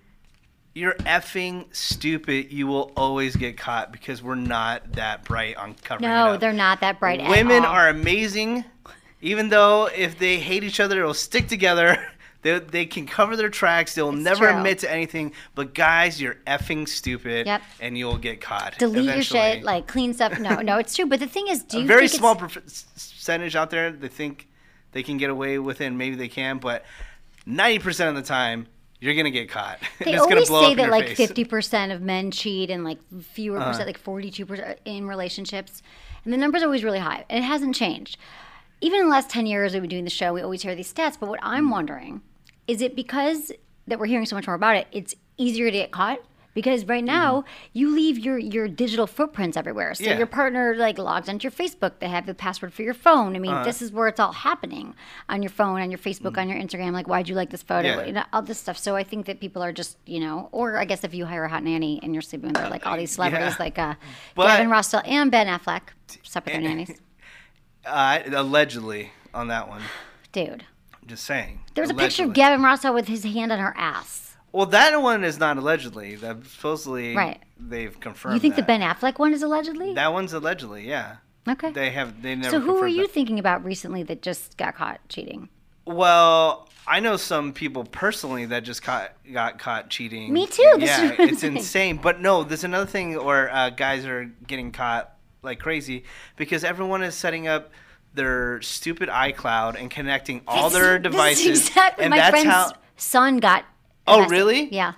you're 0.75 0.95
effing 0.95 1.67
stupid. 1.75 2.53
You 2.53 2.67
will 2.67 2.93
always 2.97 3.37
get 3.37 3.57
caught 3.57 3.93
because 3.93 4.23
we're 4.23 4.35
not 4.37 4.93
that 4.93 5.25
bright 5.25 5.57
on 5.57 5.75
covering 5.83 6.11
it 6.11 6.15
No, 6.15 6.37
they're 6.37 6.53
not 6.53 6.81
that 6.81 7.01
bright. 7.01 7.21
at 7.21 7.29
Women 7.29 7.65
are 7.65 7.89
amazing. 7.89 8.65
Even 9.23 9.49
though 9.51 9.87
if 9.95 10.19
they 10.19 10.39
hate 10.39 10.65
each 10.65 10.81
other, 10.81 10.97
they'll 10.97 11.15
stick 11.15 11.49
together. 11.49 11.97
They, 12.43 12.59
they 12.59 12.87
can 12.87 13.07
cover 13.07 13.37
their 13.37 13.51
tracks. 13.51 13.95
They'll 13.95 14.13
never 14.13 14.49
true. 14.49 14.57
admit 14.57 14.79
to 14.79 14.91
anything. 14.91 15.33
But 15.55 15.75
guys, 15.75 16.19
you're 16.23 16.37
effing 16.47 16.89
stupid, 16.89 17.47
Yep. 17.47 17.61
and 17.81 17.99
you'll 17.99 18.17
get 18.17 18.41
caught. 18.41 18.79
delete 18.79 19.11
eventually. 19.11 19.41
your 19.41 19.53
shit, 19.57 19.63
like 19.63 19.87
clean 19.87 20.15
stuff. 20.15 20.39
No, 20.39 20.63
no, 20.63 20.79
it's 20.79 20.97
true. 20.97 21.05
But 21.05 21.21
the 21.21 21.27
thing 21.27 21.49
is, 21.49 21.63
do 21.65 21.85
very 21.87 22.09
small 22.09 22.33
it's, 22.43 22.85
percentage 22.95 23.57
out 23.57 23.69
there 23.69 23.93
They 23.93 24.09
think 24.09 24.49
they 24.93 25.03
can 25.03 25.19
get 25.19 25.29
away 25.29 25.59
with 25.59 25.83
it. 25.83 25.85
and 25.89 25.99
Maybe 25.99 26.17
they 26.17 26.29
can, 26.29 26.57
but 26.57 26.87
ninety 27.45 27.79
percent 27.79 28.09
of 28.09 28.15
the 28.25 28.27
time, 28.27 28.69
you're 29.01 29.15
gonna 29.15 29.31
get 29.31 29.49
caught. 29.49 29.79
They 30.05 30.17
always 30.17 30.49
say 30.49 30.75
that 30.75 30.91
like 30.91 31.09
fifty 31.17 31.45
percent 31.45 31.93
of 31.93 32.01
men 32.03 32.31
cheat 32.31 32.71
and 32.71 32.85
like 32.85 32.99
fewer 33.23 33.59
Uh-huh. 33.59 33.71
percent, 33.71 33.87
like 33.87 33.99
forty-two 33.99 34.47
percent 34.47 34.79
in 34.85 35.07
relationships, 35.07 35.83
and 36.25 36.33
the 36.33 36.37
number's 36.39 36.63
are 36.63 36.67
always 36.67 36.85
really 36.85 36.99
high, 36.99 37.25
and 37.29 37.43
it 37.45 37.47
hasn't 37.47 37.75
changed. 37.75 38.17
Even 38.83 39.01
in 39.01 39.07
the 39.07 39.11
last 39.11 39.29
ten 39.31 39.47
years 39.47 39.73
we've 39.73 39.83
been 39.83 39.91
doing 39.91 40.05
the 40.05 40.11
show, 40.11 40.33
we 40.33 40.41
always 40.43 40.63
hear 40.63 40.75
these 40.75 40.93
stats. 40.93 41.19
But 41.19 41.29
what 41.29 41.41
I'm 41.43 41.71
wondering 41.71 42.21
is, 42.67 42.81
it 42.83 42.95
because 42.97 43.53
that 43.87 43.99
we're 43.99 44.07
hearing 44.07 44.27
so 44.27 44.37
much 44.37 44.47
more 44.47 44.55
about 44.57 44.77
it, 44.77 44.87
it's 44.93 45.15
easier 45.37 45.67
to 45.67 45.73
get 45.77 45.91
caught 45.91 46.21
Because 46.53 46.85
right 46.87 47.05
now 47.05 47.45
you 47.73 47.95
leave 47.95 48.19
your 48.19 48.37
your 48.37 48.67
digital 48.67 49.07
footprints 49.07 49.57
everywhere. 49.57 49.95
So 49.95 50.03
Mm-hmm. 50.03 50.11
Yeah. 50.11 50.19
your 50.19 50.27
partner 50.27 50.75
like 50.77 50.99
logs 50.99 51.29
onto 51.29 51.45
your 51.45 51.53
Facebook. 51.53 52.01
They 52.01 52.09
have 52.09 52.27
the 52.27 52.35
password 52.35 52.73
for 52.75 52.83
your 52.83 52.95
phone. 52.95 53.37
I 53.37 53.39
mean, 53.39 53.53
Uh-huh. 53.53 53.65
this 53.65 53.81
is 53.81 53.93
where 53.93 54.09
it's 54.09 54.19
all 54.19 54.33
happening 54.33 54.95
on 55.29 55.43
your 55.43 55.51
phone, 55.51 55.81
on 55.81 55.91
your 55.91 55.99
Facebook, 55.99 56.37
on 56.39 56.49
your 56.49 56.59
Instagram. 56.59 56.93
Like, 56.93 57.07
why'd 57.07 57.29
you 57.29 57.35
like 57.37 57.51
this 57.51 57.63
photo? 57.63 57.89
Yeah. 57.89 58.05
You 58.05 58.13
know, 58.13 58.25
all 58.33 58.43
this 58.43 58.59
stuff. 58.59 58.77
So 58.79 58.97
I 58.97 59.05
think 59.05 59.27
that 59.27 59.39
people 59.41 59.63
are 59.63 59.73
just 59.73 59.97
you 60.07 60.19
know, 60.21 60.49
or 60.51 60.77
I 60.79 60.85
guess 60.85 61.05
if 61.05 61.15
you 61.15 61.25
hire 61.27 61.45
a 61.45 61.49
hot 61.49 61.63
nanny 61.63 62.01
and 62.03 62.13
you're 62.15 62.23
sleeping 62.23 62.49
with 62.49 62.57
her, 62.59 62.69
like 62.69 62.85
all 62.87 62.97
these 62.97 63.13
celebrities, 63.13 63.53
Yeah. 63.57 63.57
like 63.65 63.79
uh, 63.79 63.95
But- 64.35 64.49
Gavin 64.49 64.69
Rossdale 64.69 65.07
and 65.07 65.31
Ben 65.31 65.47
Affleck, 65.47 65.83
slept 66.25 66.47
with 66.47 66.55
their 66.55 66.63
nannies. 66.69 67.01
Uh, 67.87 68.19
allegedly 68.33 69.13
on 69.33 69.49
that 69.49 69.69
one. 69.69 69.83
Dude, 70.33 70.65
I'm 71.01 71.09
just 71.09 71.25
saying. 71.25 71.61
there 71.75 71.83
was 71.83 71.91
a 71.91 71.95
picture 71.95 72.25
of 72.25 72.33
Gavin 72.33 72.61
Rossdale 72.65 72.95
with 72.95 73.09
his 73.09 73.25
hand 73.25 73.53
on 73.53 73.59
her 73.59 73.75
ass. 73.77 74.30
Well, 74.53 74.67
that 74.67 75.01
one 75.01 75.23
is 75.25 75.39
not 75.39 75.57
allegedly. 75.59 76.17
That 76.17 76.45
supposedly 76.47 77.15
Right. 77.17 77.41
they've 77.59 77.99
confirmed. 78.01 78.35
You 78.35 78.41
think 78.41 78.57
the. 78.57 78.63
Ben 78.63 78.81
Affleck 78.81 79.19
one 79.19 79.33
is 79.33 79.43
allegedly? 79.43 79.95
That 79.95 80.13
one's 80.13 80.33
allegedly, 80.33 80.89
yeah. 80.89 81.17
okay. 81.49 81.71
They 81.73 81.91
have 81.91 82.21
they 82.23 82.35
never. 82.35 82.51
so 82.51 82.61
who 82.61 82.75
were 82.81 82.89
you 82.89 83.03
that. 83.03 83.13
thinking 83.13 83.39
about 83.39 83.65
recently 83.65 84.03
that 84.05 84.23
just 84.23 84.57
got 84.57 84.75
caught 84.75 85.01
cheating? 85.09 85.49
Well, 85.87 86.69
I 86.87 87.01
know 87.01 87.17
some 87.17 87.53
people 87.53 87.85
personally 87.85 88.47
that 88.47 88.65
just 88.65 88.83
caught 88.83 89.13
got 89.33 89.59
caught 89.59 89.89
cheating. 89.91 90.33
Me 90.33 90.47
too, 90.47 90.63
yeah, 90.79 91.03
is 91.05 91.11
what 91.11 91.21
I'm 91.21 91.29
it's 91.29 91.43
insane. 91.45 91.97
But 91.99 92.21
no, 92.21 92.43
there's 92.45 92.65
another 92.65 92.87
thing 92.87 93.15
where 93.25 93.53
uh, 93.55 93.71
guys 93.71 94.05
are 94.05 94.25
getting 94.47 94.73
caught 94.73 95.13
like 95.43 95.59
crazy 95.59 96.05
because 96.37 96.65
everyone 96.65 97.03
is 97.03 97.15
setting 97.15 97.49
up 97.49 97.71
their 98.15 98.61
stupid 98.63 99.09
iCloud 99.09 99.77
and 99.81 99.91
connecting 99.91 100.43
all 100.47 100.69
their 100.71 100.99
devices. 100.99 101.69
exactly. 101.69 102.05
and 102.05 102.11
My 102.11 102.17
that's 102.19 102.31
friend's 102.31 102.51
how. 102.51 102.73
son 102.97 103.39
got. 103.39 103.65
Oh, 104.11 104.21
arrested. 104.21 104.31
really? 104.35 104.69
Yeah. 104.75 104.93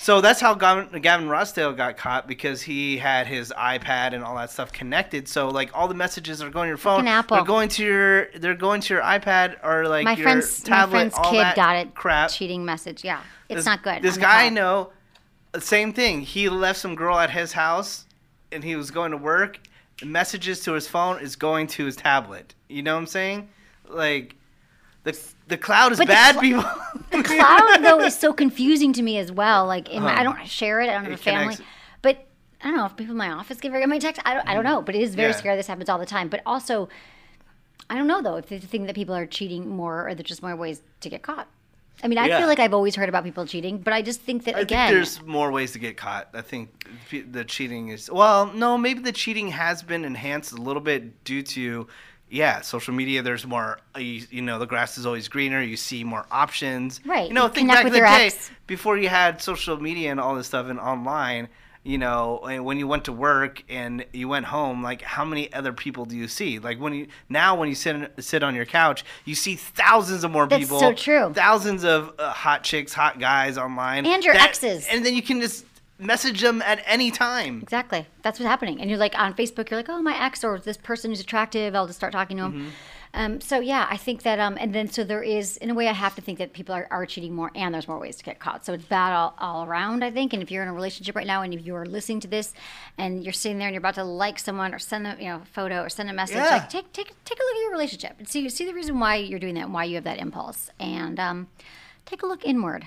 So 0.00 0.20
that's 0.20 0.40
how 0.40 0.54
Gavin, 0.54 1.02
Gavin 1.02 1.26
Rossdale 1.26 1.76
got 1.76 1.96
caught 1.96 2.28
because 2.28 2.62
he 2.62 2.98
had 2.98 3.26
his 3.26 3.52
iPad 3.58 4.12
and 4.14 4.22
all 4.22 4.36
that 4.36 4.50
stuff 4.50 4.72
connected. 4.72 5.26
So 5.26 5.48
like 5.48 5.70
all 5.76 5.88
the 5.88 5.94
messages 5.94 6.40
are 6.40 6.50
going 6.50 6.66
to 6.66 6.68
your 6.68 6.76
phone. 6.76 7.00
Fucking 7.00 7.08
Apple. 7.08 7.36
They're 7.38 7.44
going 7.44 7.68
to 7.70 7.84
your 7.84 8.30
they're 8.38 8.54
going 8.54 8.80
to 8.82 8.94
your 8.94 9.02
iPad 9.02 9.56
or 9.64 9.88
like 9.88 10.04
My 10.04 10.12
your 10.12 10.22
friend's 10.22 10.68
my 10.70 10.86
friend's 10.86 11.14
all 11.16 11.30
kid 11.32 11.40
that 11.40 11.56
got 11.56 11.76
it. 11.76 11.94
Crap. 11.96 12.30
Cheating 12.30 12.64
message. 12.64 13.02
Yeah, 13.02 13.20
it's 13.48 13.56
This- 13.58 13.66
not 13.66 13.82
good. 13.82 14.00
This 14.02 14.16
guy 14.16 14.44
I 14.44 14.48
know, 14.50 14.92
same 15.58 15.92
thing. 15.92 16.20
He 16.20 16.48
left 16.48 16.78
some 16.78 16.94
girl 16.94 17.18
at 17.18 17.30
his 17.30 17.52
house, 17.52 18.06
and 18.52 18.62
he 18.62 18.76
was 18.76 18.92
going 18.92 19.10
to 19.10 19.16
work. 19.16 19.58
The 19.98 20.06
messages 20.06 20.60
to 20.60 20.74
his 20.74 20.86
phone 20.86 21.20
is 21.20 21.34
going 21.34 21.66
to 21.68 21.84
his 21.86 21.96
tablet. 21.96 22.54
You 22.68 22.82
know 22.82 22.94
what 22.94 23.00
I'm 23.00 23.06
saying? 23.06 23.48
Like, 23.88 24.36
the 25.12 25.18
the 25.48 25.56
cloud 25.56 25.92
is 25.92 25.98
But 25.98 26.06
the 26.08 26.12
bad, 26.12 26.32
cl- 26.34 26.40
people. 26.42 26.64
The 27.10 27.22
cloud 27.22 27.78
though 27.82 28.00
is 28.00 28.16
so 28.16 28.32
confusing 28.32 28.92
to 28.92 29.02
me 29.02 29.18
as 29.18 29.32
well. 29.32 29.66
Like, 29.66 29.88
in 29.88 30.02
my, 30.02 30.20
I 30.20 30.22
don't 30.22 30.46
share 30.46 30.80
it. 30.80 30.90
I 30.90 30.94
don't 30.94 31.04
have 31.04 31.12
It 31.12 31.20
a 31.20 31.22
family, 31.22 31.54
connects- 31.54 31.62
but 32.02 32.26
I 32.62 32.68
don't 32.68 32.76
know 32.76 32.86
if 32.86 32.96
people 32.96 33.12
in 33.12 33.18
my 33.18 33.30
office 33.30 33.58
get 33.58 33.72
very 33.72 33.86
my 33.86 33.98
text. 33.98 34.20
I 34.24 34.34
don't. 34.34 34.46
I 34.48 34.54
don't 34.54 34.64
mm. 34.64 34.70
know, 34.70 34.82
but 34.82 34.94
it 34.94 35.02
is 35.02 35.14
very 35.14 35.30
Yeah. 35.30 35.36
scary. 35.36 35.56
This 35.56 35.66
happens 35.66 35.88
all 35.88 35.98
the 35.98 36.06
time. 36.06 36.28
But 36.28 36.42
also, 36.44 36.88
I 37.88 37.94
don't 37.96 38.06
know 38.06 38.20
though 38.20 38.36
if 38.36 38.46
they 38.48 38.58
think 38.58 38.86
that 38.86 38.94
people 38.94 39.14
are 39.14 39.26
cheating 39.26 39.68
more 39.68 40.06
or 40.08 40.14
there's 40.14 40.28
just 40.28 40.42
more 40.42 40.54
ways 40.56 40.82
to 41.00 41.08
get 41.08 41.22
caught. 41.22 41.48
I 42.02 42.06
mean, 42.06 42.18
I 42.18 42.26
Yeah. 42.26 42.38
feel 42.38 42.46
like 42.46 42.60
I've 42.60 42.74
always 42.74 42.94
heard 42.94 43.08
about 43.08 43.24
people 43.24 43.44
cheating, 43.46 43.78
but 43.78 43.92
I 43.92 44.02
just 44.02 44.20
think 44.20 44.44
that 44.44 44.54
I 44.54 44.60
again, 44.60 44.88
think 44.88 44.96
there's 44.96 45.22
more 45.22 45.50
ways 45.50 45.72
to 45.72 45.80
get 45.80 45.96
caught. 45.96 46.28
I 46.32 46.42
think 46.42 46.86
the 47.10 47.44
cheating 47.44 47.88
is 47.88 48.10
well, 48.10 48.46
no, 48.52 48.78
maybe 48.78 49.00
the 49.00 49.12
cheating 49.12 49.48
has 49.48 49.82
been 49.82 50.04
enhanced 50.04 50.52
a 50.52 50.56
little 50.56 50.82
bit 50.82 51.24
due 51.24 51.42
to 51.42 51.88
yeah, 52.30 52.60
social 52.60 52.94
media. 52.94 53.22
There's 53.22 53.46
more, 53.46 53.78
uh, 53.96 54.00
you, 54.00 54.26
you 54.30 54.42
know, 54.42 54.58
the 54.58 54.66
grass 54.66 54.98
is 54.98 55.06
always 55.06 55.28
greener. 55.28 55.60
You 55.62 55.76
see 55.76 56.04
more 56.04 56.26
options. 56.30 57.00
Right, 57.04 57.28
You 57.28 57.34
know, 57.34 57.44
you 57.46 57.52
think 57.52 57.68
back 57.68 57.84
with 57.84 57.92
the 57.92 57.98
your 58.00 58.06
day 58.08 58.26
ex. 58.26 58.50
before 58.66 58.96
you 58.98 59.08
had 59.08 59.40
social 59.42 59.80
media 59.80 60.10
and 60.10 60.20
all 60.20 60.34
this 60.34 60.46
stuff 60.46 60.66
and 60.68 60.78
online. 60.80 61.48
You 61.84 61.96
know, 61.96 62.40
and 62.40 62.66
when 62.66 62.78
you 62.78 62.86
went 62.86 63.04
to 63.06 63.12
work 63.12 63.62
and 63.68 64.04
you 64.12 64.28
went 64.28 64.44
home, 64.44 64.82
like 64.82 65.00
how 65.00 65.24
many 65.24 65.50
other 65.54 65.72
people 65.72 66.04
do 66.04 66.16
you 66.16 66.28
see? 66.28 66.58
Like 66.58 66.78
when 66.78 66.92
you 66.92 67.06
now 67.30 67.54
when 67.54 67.70
you 67.70 67.74
sit 67.74 68.12
sit 68.18 68.42
on 68.42 68.54
your 68.54 68.66
couch, 68.66 69.04
you 69.24 69.34
see 69.34 69.54
thousands 69.54 70.22
of 70.22 70.30
more 70.30 70.46
That's 70.46 70.64
people. 70.64 70.80
so 70.80 70.92
true. 70.92 71.32
Thousands 71.32 71.84
of 71.84 72.12
uh, 72.18 72.30
hot 72.30 72.62
chicks, 72.62 72.92
hot 72.92 73.18
guys 73.18 73.56
online, 73.56 74.04
And 74.04 74.22
your 74.22 74.34
exes. 74.34 74.86
and 74.90 75.06
then 75.06 75.14
you 75.14 75.22
can 75.22 75.40
just 75.40 75.64
message 75.98 76.40
them 76.40 76.62
at 76.62 76.82
any 76.86 77.10
time. 77.10 77.60
Exactly. 77.62 78.06
That's 78.22 78.38
what's 78.38 78.48
happening. 78.48 78.80
And 78.80 78.88
you're 78.88 78.98
like 78.98 79.18
on 79.18 79.34
Facebook, 79.34 79.70
you're 79.70 79.78
like, 79.78 79.88
oh, 79.88 80.00
my 80.00 80.20
ex 80.24 80.44
or 80.44 80.58
this 80.58 80.76
person 80.76 81.12
is 81.12 81.20
attractive. 81.20 81.74
I'll 81.74 81.86
just 81.86 81.98
start 81.98 82.12
talking 82.12 82.36
to 82.36 82.44
him. 82.44 82.52
Mm-hmm. 82.52 82.68
Um, 83.14 83.40
so 83.40 83.58
yeah, 83.58 83.86
I 83.90 83.96
think 83.96 84.22
that, 84.22 84.38
um, 84.38 84.58
and 84.60 84.74
then 84.74 84.90
so 84.90 85.02
there 85.02 85.22
is, 85.22 85.56
in 85.56 85.70
a 85.70 85.74
way, 85.74 85.88
I 85.88 85.92
have 85.92 86.14
to 86.16 86.20
think 86.20 86.38
that 86.38 86.52
people 86.52 86.74
are, 86.74 86.86
are 86.90 87.06
cheating 87.06 87.34
more, 87.34 87.50
and 87.54 87.72
there's 87.72 87.88
more 87.88 87.98
ways 87.98 88.16
to 88.16 88.24
get 88.24 88.38
caught. 88.38 88.66
So 88.66 88.74
it's 88.74 88.84
bad 88.84 89.14
all, 89.14 89.34
all 89.38 89.64
around, 89.64 90.04
I 90.04 90.10
think. 90.10 90.34
And 90.34 90.42
if 90.42 90.50
you're 90.50 90.62
in 90.62 90.68
a 90.68 90.74
relationship 90.74 91.16
right 91.16 91.26
now, 91.26 91.40
and 91.40 91.54
if 91.54 91.64
you 91.66 91.74
are 91.74 91.86
listening 91.86 92.20
to 92.20 92.28
this, 92.28 92.52
and 92.98 93.24
you're 93.24 93.32
sitting 93.32 93.58
there 93.58 93.66
and 93.66 93.74
you're 93.74 93.80
about 93.80 93.94
to 93.94 94.04
like 94.04 94.38
someone 94.38 94.74
or 94.74 94.78
send 94.78 95.06
them, 95.06 95.18
you 95.18 95.28
know, 95.28 95.36
a 95.36 95.44
photo 95.46 95.82
or 95.82 95.88
send 95.88 96.10
a 96.10 96.12
message, 96.12 96.36
Yeah. 96.36 96.50
like 96.50 96.68
take 96.68 96.92
take 96.92 97.12
take 97.24 97.38
a 97.38 97.42
look 97.42 97.54
at 97.56 97.60
your 97.62 97.72
relationship 97.72 98.14
and 98.18 98.28
see 98.28 98.46
see 98.50 98.66
the 98.66 98.74
reason 98.74 99.00
why 99.00 99.16
you're 99.16 99.38
doing 99.38 99.54
that 99.54 99.64
and 99.64 99.74
why 99.74 99.84
you 99.84 99.94
have 99.94 100.04
that 100.04 100.18
impulse, 100.18 100.70
and 100.78 101.18
um, 101.18 101.48
take 102.04 102.22
a 102.22 102.26
look 102.26 102.44
inward. 102.44 102.86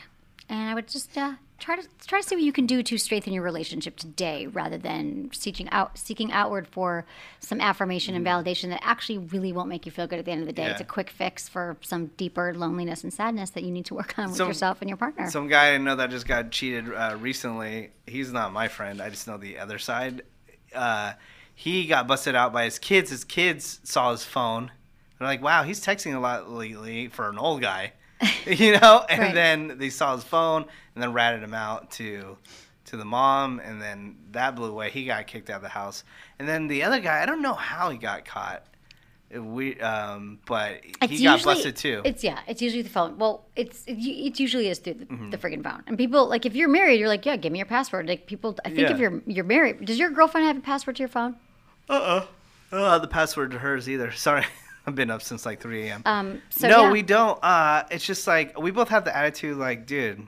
And 0.50 0.70
I 0.70 0.76
would 0.76 0.88
just 0.88 1.18
uh, 1.18 1.34
try 1.62 1.78
to 1.78 1.88
try 2.06 2.20
to 2.22 2.28
see 2.28 2.36
what 2.36 2.44
you 2.44 2.52
can 2.52 2.66
do 2.66 2.84
to 2.84 2.98
strengthen 2.98 3.32
your 3.32 3.44
relationship 3.44 3.96
today, 3.96 4.48
rather 4.48 4.78
than 4.78 5.30
seeking 5.32 5.70
out 5.70 5.98
seeking 5.98 6.32
outward 6.32 6.68
for 6.68 7.06
some 7.40 7.62
affirmation 7.62 8.16
and 8.16 8.26
validation 8.26 8.70
that 8.70 8.82
actually 8.84 9.20
really 9.20 9.54
won't 9.54 9.70
make 9.70 9.86
you 9.86 9.92
feel 9.92 10.08
good 10.08 10.20
at 10.20 10.26
the 10.26 10.32
end 10.32 10.42
of 10.42 10.48
the 10.48 10.54
day. 10.54 10.64
Yeah. 10.64 10.72
It's 10.72 10.82
a 10.82 10.86
quick 10.86 11.10
fix 11.10 11.48
for 11.48 11.78
some 11.82 12.08
deeper 12.18 12.54
loneliness 12.54 13.04
and 13.04 13.14
sadness 13.14 13.52
that 13.52 13.64
you 13.64 13.72
need 13.72 13.86
to 13.86 13.94
work 13.94 14.18
on 14.20 14.28
with 14.28 14.38
Some- 14.38 14.48
yourself 14.48 14.82
and 14.82 14.90
your 14.90 14.98
partner. 14.98 15.30
Some 15.30 15.48
guy 15.48 15.74
I 15.74 15.78
know 15.78 15.96
that 15.96 16.10
just 16.10 16.28
got 16.28 16.52
cheated 16.52 16.94
uh, 16.94 17.16
recently. 17.20 17.92
He's 18.06 18.34
not 18.34 18.52
my 18.52 18.68
friend. 18.68 19.02
I 19.02 19.10
just 19.10 19.28
know 19.28 19.38
the 19.38 19.60
other 19.60 19.80
side. 19.80 20.24
Uh, 20.76 21.14
he 21.54 21.86
got 21.86 22.08
busted 22.08 22.36
out 22.36 22.52
by 22.52 22.66
his 22.66 22.80
kids. 22.80 23.12
His 23.12 23.24
kids 23.24 23.80
saw 23.84 24.12
his 24.12 24.26
phone. 24.26 24.72
They're 25.20 25.28
like, 25.28 25.44
"Wow, 25.44 25.62
he's 25.64 25.80
texting 25.86 26.16
a 26.16 26.20
lot 26.20 26.50
lately 26.50 27.08
for 27.08 27.30
an 27.30 27.38
old 27.38 27.62
guy," 27.62 27.94
you 28.46 28.80
know. 28.80 29.06
And 29.10 29.20
Right. 29.22 29.34
then 29.34 29.78
they 29.78 29.90
saw 29.90 30.16
his 30.16 30.24
phone 30.24 30.66
and 30.96 31.04
then 31.04 31.14
ratted 31.14 31.42
him 31.44 31.54
out 31.54 31.92
to 31.92 32.38
to 32.86 32.98
the 32.98 33.06
mom, 33.06 33.60
and 33.64 33.82
then 33.82 34.18
that 34.32 34.56
blew 34.56 34.70
away. 34.70 34.90
He 34.90 35.06
got 35.06 35.26
kicked 35.28 35.50
out 35.50 35.58
of 35.58 35.62
the 35.62 35.70
house. 35.70 36.04
And 36.40 36.48
then 36.48 36.68
the 36.68 36.84
other 36.84 37.00
guy, 37.00 37.22
I 37.22 37.26
don't 37.26 37.42
know 37.42 37.54
how 37.54 37.90
he 37.90 37.98
got 37.98 38.26
caught. 38.26 38.66
We, 39.34 39.80
um, 39.80 40.40
but 40.46 40.82
he 41.08 41.24
got 41.24 41.42
busted 41.42 41.78
too. 41.78 42.02
It's 42.04 42.22
yeah, 42.22 42.40
it's 42.48 42.62
usually 42.62 42.82
the 42.82 42.90
phone. 42.90 43.18
Well, 43.18 43.46
it's 43.56 43.86
it, 43.86 43.94
it 43.94 44.40
usually 44.42 44.68
is 44.68 44.80
through 44.80 44.96
the, 44.96 45.06
Mm-hmm. 45.06 45.30
the 45.30 45.38
friggin' 45.38 45.64
phone. 45.64 45.84
And 45.88 45.98
people 45.98 46.28
like 46.28 46.46
if 46.46 46.54
you're 46.54 46.68
married, 46.68 47.00
you're 47.00 47.08
like, 47.08 47.26
yeah, 47.26 47.38
give 47.38 47.54
me 47.54 47.60
your 47.60 47.66
password. 47.66 48.08
Like 48.10 48.26
people, 48.28 48.58
I 48.66 48.70
think 48.70 48.82
Yeah. 48.82 48.92
if 48.92 49.00
you're 49.00 49.22
you're 49.26 49.46
married, 49.46 49.86
does 49.86 49.98
your 49.98 50.10
girlfriend 50.10 50.48
have 50.48 50.58
a 50.58 50.62
password 50.62 50.98
to 50.98 51.00
your 51.04 51.08
phone? 51.08 51.38
Uh 51.88 52.26
oh. 52.74 53.00
the 53.00 53.08
password 53.08 53.52
to 53.52 53.60
hers 53.60 53.88
either. 53.90 54.12
Sorry. 54.28 54.44
I've 54.86 54.96
been 54.96 55.12
up 55.12 55.22
since 55.22 55.46
like 55.46 55.60
3 55.62 55.88
a.m. 55.90 56.02
Um, 56.06 56.42
so 56.50 56.68
no, 56.68 56.84
yeah. 56.84 56.92
we 56.92 57.02
don't. 57.04 57.38
Uh, 57.44 57.84
it's 57.92 58.06
just 58.06 58.26
like 58.28 58.58
we 58.60 58.72
both 58.72 58.90
have 58.90 59.06
the 59.06 59.16
attitude 59.16 59.58
like, 59.58 59.86
dude, 59.86 60.28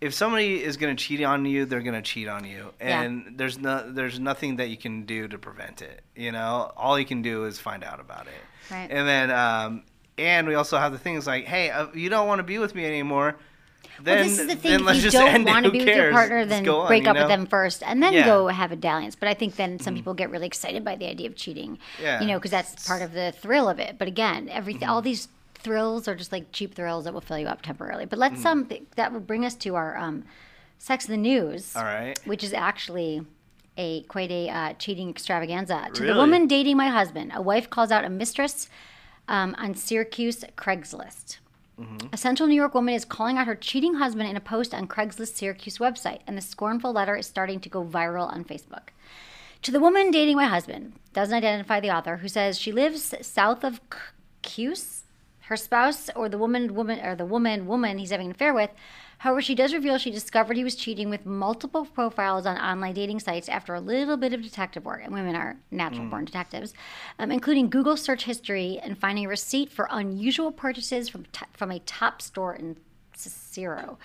if 0.00 0.14
somebody 0.14 0.62
is 0.62 0.76
gonna 0.76 0.94
cheat 0.94 1.22
on 1.22 1.44
you, 1.44 1.64
they're 1.66 1.82
gonna 1.82 2.00
cheat 2.02 2.28
on 2.28 2.44
you, 2.44 2.72
Yeah. 2.80 3.02
and 3.02 3.34
there's 3.36 3.58
no, 3.58 3.90
there's 3.90 4.18
nothing 4.18 4.56
that 4.56 4.68
you 4.68 4.76
can 4.76 5.04
do 5.04 5.28
to 5.28 5.36
prevent 5.38 5.82
it. 5.82 6.02
You 6.14 6.32
know, 6.32 6.72
all 6.76 6.98
you 6.98 7.04
can 7.04 7.22
do 7.22 7.44
is 7.44 7.58
find 7.58 7.84
out 7.84 8.00
about 8.00 8.26
it. 8.26 8.72
Right. 8.72 8.88
And 8.90 9.06
then, 9.06 9.30
um, 9.30 9.82
and 10.16 10.46
we 10.46 10.54
also 10.54 10.78
have 10.78 10.92
the 10.92 10.98
things 10.98 11.26
like, 11.26 11.44
hey, 11.46 11.70
uh, 11.70 11.88
you 11.92 12.08
don't 12.08 12.28
want 12.28 12.38
to 12.38 12.44
be 12.44 12.58
with 12.58 12.74
me 12.74 12.86
anymore. 12.86 13.36
Then, 14.02 14.14
well, 14.16 14.24
this 14.24 14.38
is 14.38 14.46
the 14.46 14.56
thing. 14.56 14.80
If 14.88 15.04
you 15.04 15.10
don't 15.10 15.44
want 15.44 15.66
to 15.66 15.70
be 15.70 15.78
with 15.84 15.88
your 15.94 16.10
partner, 16.10 16.46
then 16.46 16.66
on, 16.68 16.86
break 16.86 17.06
up 17.06 17.16
with 17.16 17.28
them 17.28 17.46
first, 17.46 17.82
and 17.82 18.02
then 18.02 18.12
Yeah. 18.14 18.24
Go 18.24 18.48
have 18.48 18.72
a 18.72 18.76
dalliance. 18.76 19.14
But 19.14 19.28
I 19.28 19.34
think 19.34 19.56
then 19.56 19.78
some 19.78 19.94
people 19.94 20.14
get 20.14 20.30
really 20.30 20.46
excited 20.46 20.84
by 20.84 20.96
the 20.96 21.06
idea 21.06 21.28
of 21.28 21.36
cheating. 21.36 21.78
Yeah. 22.00 22.20
You 22.20 22.26
know, 22.28 22.38
because 22.38 22.50
that's 22.50 22.86
part 22.86 23.02
of 23.02 23.12
the 23.12 23.32
thrill 23.32 23.68
of 23.68 23.78
it. 23.78 23.96
But 23.98 24.08
again, 24.08 24.48
everything, 24.48 24.82
Mm-hmm. 24.82 24.90
all 24.90 25.02
these 25.02 25.28
thrills 25.54 26.08
are 26.08 26.14
just 26.14 26.32
like 26.32 26.50
cheap 26.52 26.74
thrills 26.74 27.04
that 27.04 27.12
will 27.12 27.20
fill 27.20 27.38
you 27.38 27.46
up 27.46 27.60
temporarily. 27.60 28.06
But 28.06 28.18
let's 28.18 28.42
Mm-hmm. 28.42 28.72
um 28.72 28.86
that 28.96 29.12
will 29.12 29.20
bring 29.20 29.44
us 29.44 29.54
to 29.56 29.74
our 29.74 29.98
um, 29.98 30.24
sex 30.78 31.04
in 31.06 31.10
the 31.12 31.18
news. 31.18 31.76
All 31.76 31.84
right. 31.84 32.18
Which 32.24 32.42
is 32.42 32.54
actually 32.54 33.26
a 33.76 34.02
quite 34.04 34.30
a 34.30 34.48
uh, 34.48 34.72
cheating 34.74 35.10
extravaganza. 35.10 35.88
To 35.94 36.04
the 36.04 36.14
woman 36.14 36.46
dating 36.46 36.76
my 36.78 36.88
husband, 36.88 37.32
a 37.34 37.42
wife 37.42 37.68
calls 37.68 37.90
out 37.90 38.04
a 38.04 38.08
mistress 38.08 38.70
um, 39.28 39.54
on 39.58 39.74
Syracuse 39.74 40.42
Craigslist. 40.56 41.36
Mm-hmm. 41.80 42.08
A 42.12 42.16
Central 42.16 42.46
New 42.46 42.54
York 42.54 42.74
woman 42.74 42.94
is 42.94 43.04
calling 43.04 43.38
out 43.38 43.46
her 43.46 43.54
cheating 43.54 43.94
husband 43.94 44.28
in 44.28 44.36
a 44.36 44.40
post 44.40 44.74
on 44.74 44.86
Craigslist 44.86 45.34
Syracuse 45.34 45.78
website, 45.78 46.20
and 46.26 46.36
the 46.36 46.42
scornful 46.42 46.92
letter 46.92 47.16
is 47.16 47.26
starting 47.26 47.58
to 47.60 47.68
go 47.68 47.82
viral 47.82 48.30
on 48.30 48.44
Facebook. 48.44 48.88
To 49.62 49.70
the 49.70 49.80
woman 49.80 50.10
dating 50.10 50.36
my 50.36 50.44
husband, 50.44 50.92
doesn't 51.12 51.34
identify 51.34 51.80
the 51.80 51.90
author, 51.90 52.18
who 52.18 52.28
says 52.28 52.58
she 52.58 52.72
lives 52.72 53.14
south 53.22 53.64
of 53.64 53.80
C- 53.92 53.98
Cuse. 54.42 55.04
Her 55.42 55.56
spouse 55.56 56.08
or 56.14 56.28
the 56.28 56.38
woman, 56.38 56.74
woman 56.74 57.00
or 57.00 57.16
the 57.16 57.24
woman, 57.24 57.66
woman 57.66 57.98
he's 57.98 58.10
having 58.10 58.26
an 58.26 58.32
affair 58.32 58.54
with. 58.54 58.70
However, 59.20 59.42
she 59.42 59.54
does 59.54 59.74
reveal 59.74 59.98
she 59.98 60.10
discovered 60.10 60.56
he 60.56 60.64
was 60.64 60.74
cheating 60.74 61.10
with 61.10 61.26
multiple 61.26 61.84
profiles 61.84 62.46
on 62.46 62.56
online 62.56 62.94
dating 62.94 63.20
sites 63.20 63.50
after 63.50 63.74
a 63.74 63.80
little 63.80 64.16
bit 64.16 64.32
of 64.32 64.40
detective 64.40 64.86
work. 64.86 65.02
And 65.04 65.12
women 65.12 65.36
are 65.36 65.58
natural 65.70 66.06
born 66.06 66.24
detectives, 66.24 66.72
um, 67.18 67.30
including 67.30 67.68
Google 67.68 67.98
search 67.98 68.24
history 68.24 68.80
and 68.82 68.96
finding 68.96 69.26
a 69.26 69.28
receipt 69.28 69.70
for 69.70 69.88
unusual 69.90 70.50
purchases 70.50 71.10
from 71.10 71.26
t- 71.32 71.44
from 71.52 71.70
a 71.70 71.80
top 71.80 72.22
store 72.22 72.54
in 72.54 72.78
Cicero. 73.14 73.98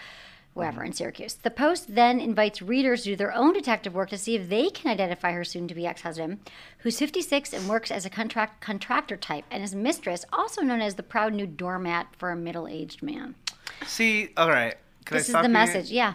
wherever 0.53 0.83
in 0.83 0.93
Syracuse. 0.93 1.33
The 1.33 1.51
Post 1.51 1.95
then 1.95 2.19
invites 2.21 2.61
readers 2.61 3.03
to 3.03 3.09
do 3.09 3.15
their 3.17 3.33
own 3.33 3.53
detective 3.53 3.93
work 3.93 4.09
to 4.09 4.17
see 4.17 4.35
if 4.35 4.49
they 4.49 4.69
can 4.69 4.89
identify 4.89 5.31
her 5.33 5.43
soon 5.43 5.67
to 5.67 5.75
be 5.75 5.85
ex 5.85 6.01
husband, 6.01 6.39
who's 6.79 6.99
56 6.99 7.53
and 7.53 7.67
works 7.69 7.91
as 7.91 8.05
a 8.05 8.09
contract 8.09 8.61
contractor 8.61 9.15
type, 9.17 9.45
and 9.51 9.61
his 9.61 9.75
mistress, 9.75 10.25
also 10.33 10.61
known 10.61 10.81
as 10.81 10.95
the 10.95 11.03
proud 11.03 11.33
new 11.33 11.45
doormat 11.47 12.07
for 12.17 12.31
a 12.31 12.37
middle 12.37 12.67
aged 12.67 13.03
man. 13.03 13.35
See, 13.85 14.29
all 14.37 14.49
right. 14.49 14.75
Can 15.05 15.15
I 15.15 15.19
This 15.19 15.29
is 15.29 15.33
the 15.35 15.43
you? 15.43 15.49
message. 15.49 15.91
Yeah. 15.91 16.13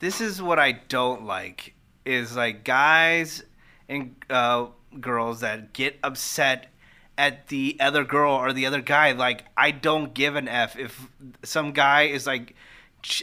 This 0.00 0.20
is 0.20 0.40
what 0.42 0.58
I 0.58 0.72
don't 0.72 1.24
like 1.24 1.74
is 2.04 2.36
like 2.36 2.64
guys 2.64 3.42
and 3.88 4.16
uh, 4.28 4.66
girls 5.00 5.40
that 5.40 5.72
get 5.72 5.98
upset 6.02 6.68
at 7.18 7.48
the 7.48 7.76
other 7.80 8.04
girl 8.04 8.34
or 8.34 8.52
the 8.52 8.66
other 8.66 8.80
guy. 8.80 9.12
Like 9.12 9.44
I 9.56 9.70
don't 9.70 10.14
give 10.14 10.36
an 10.36 10.48
f 10.48 10.76
if 10.78 11.08
some 11.44 11.72
guy 11.72 12.02
is 12.02 12.26
like 12.26 12.54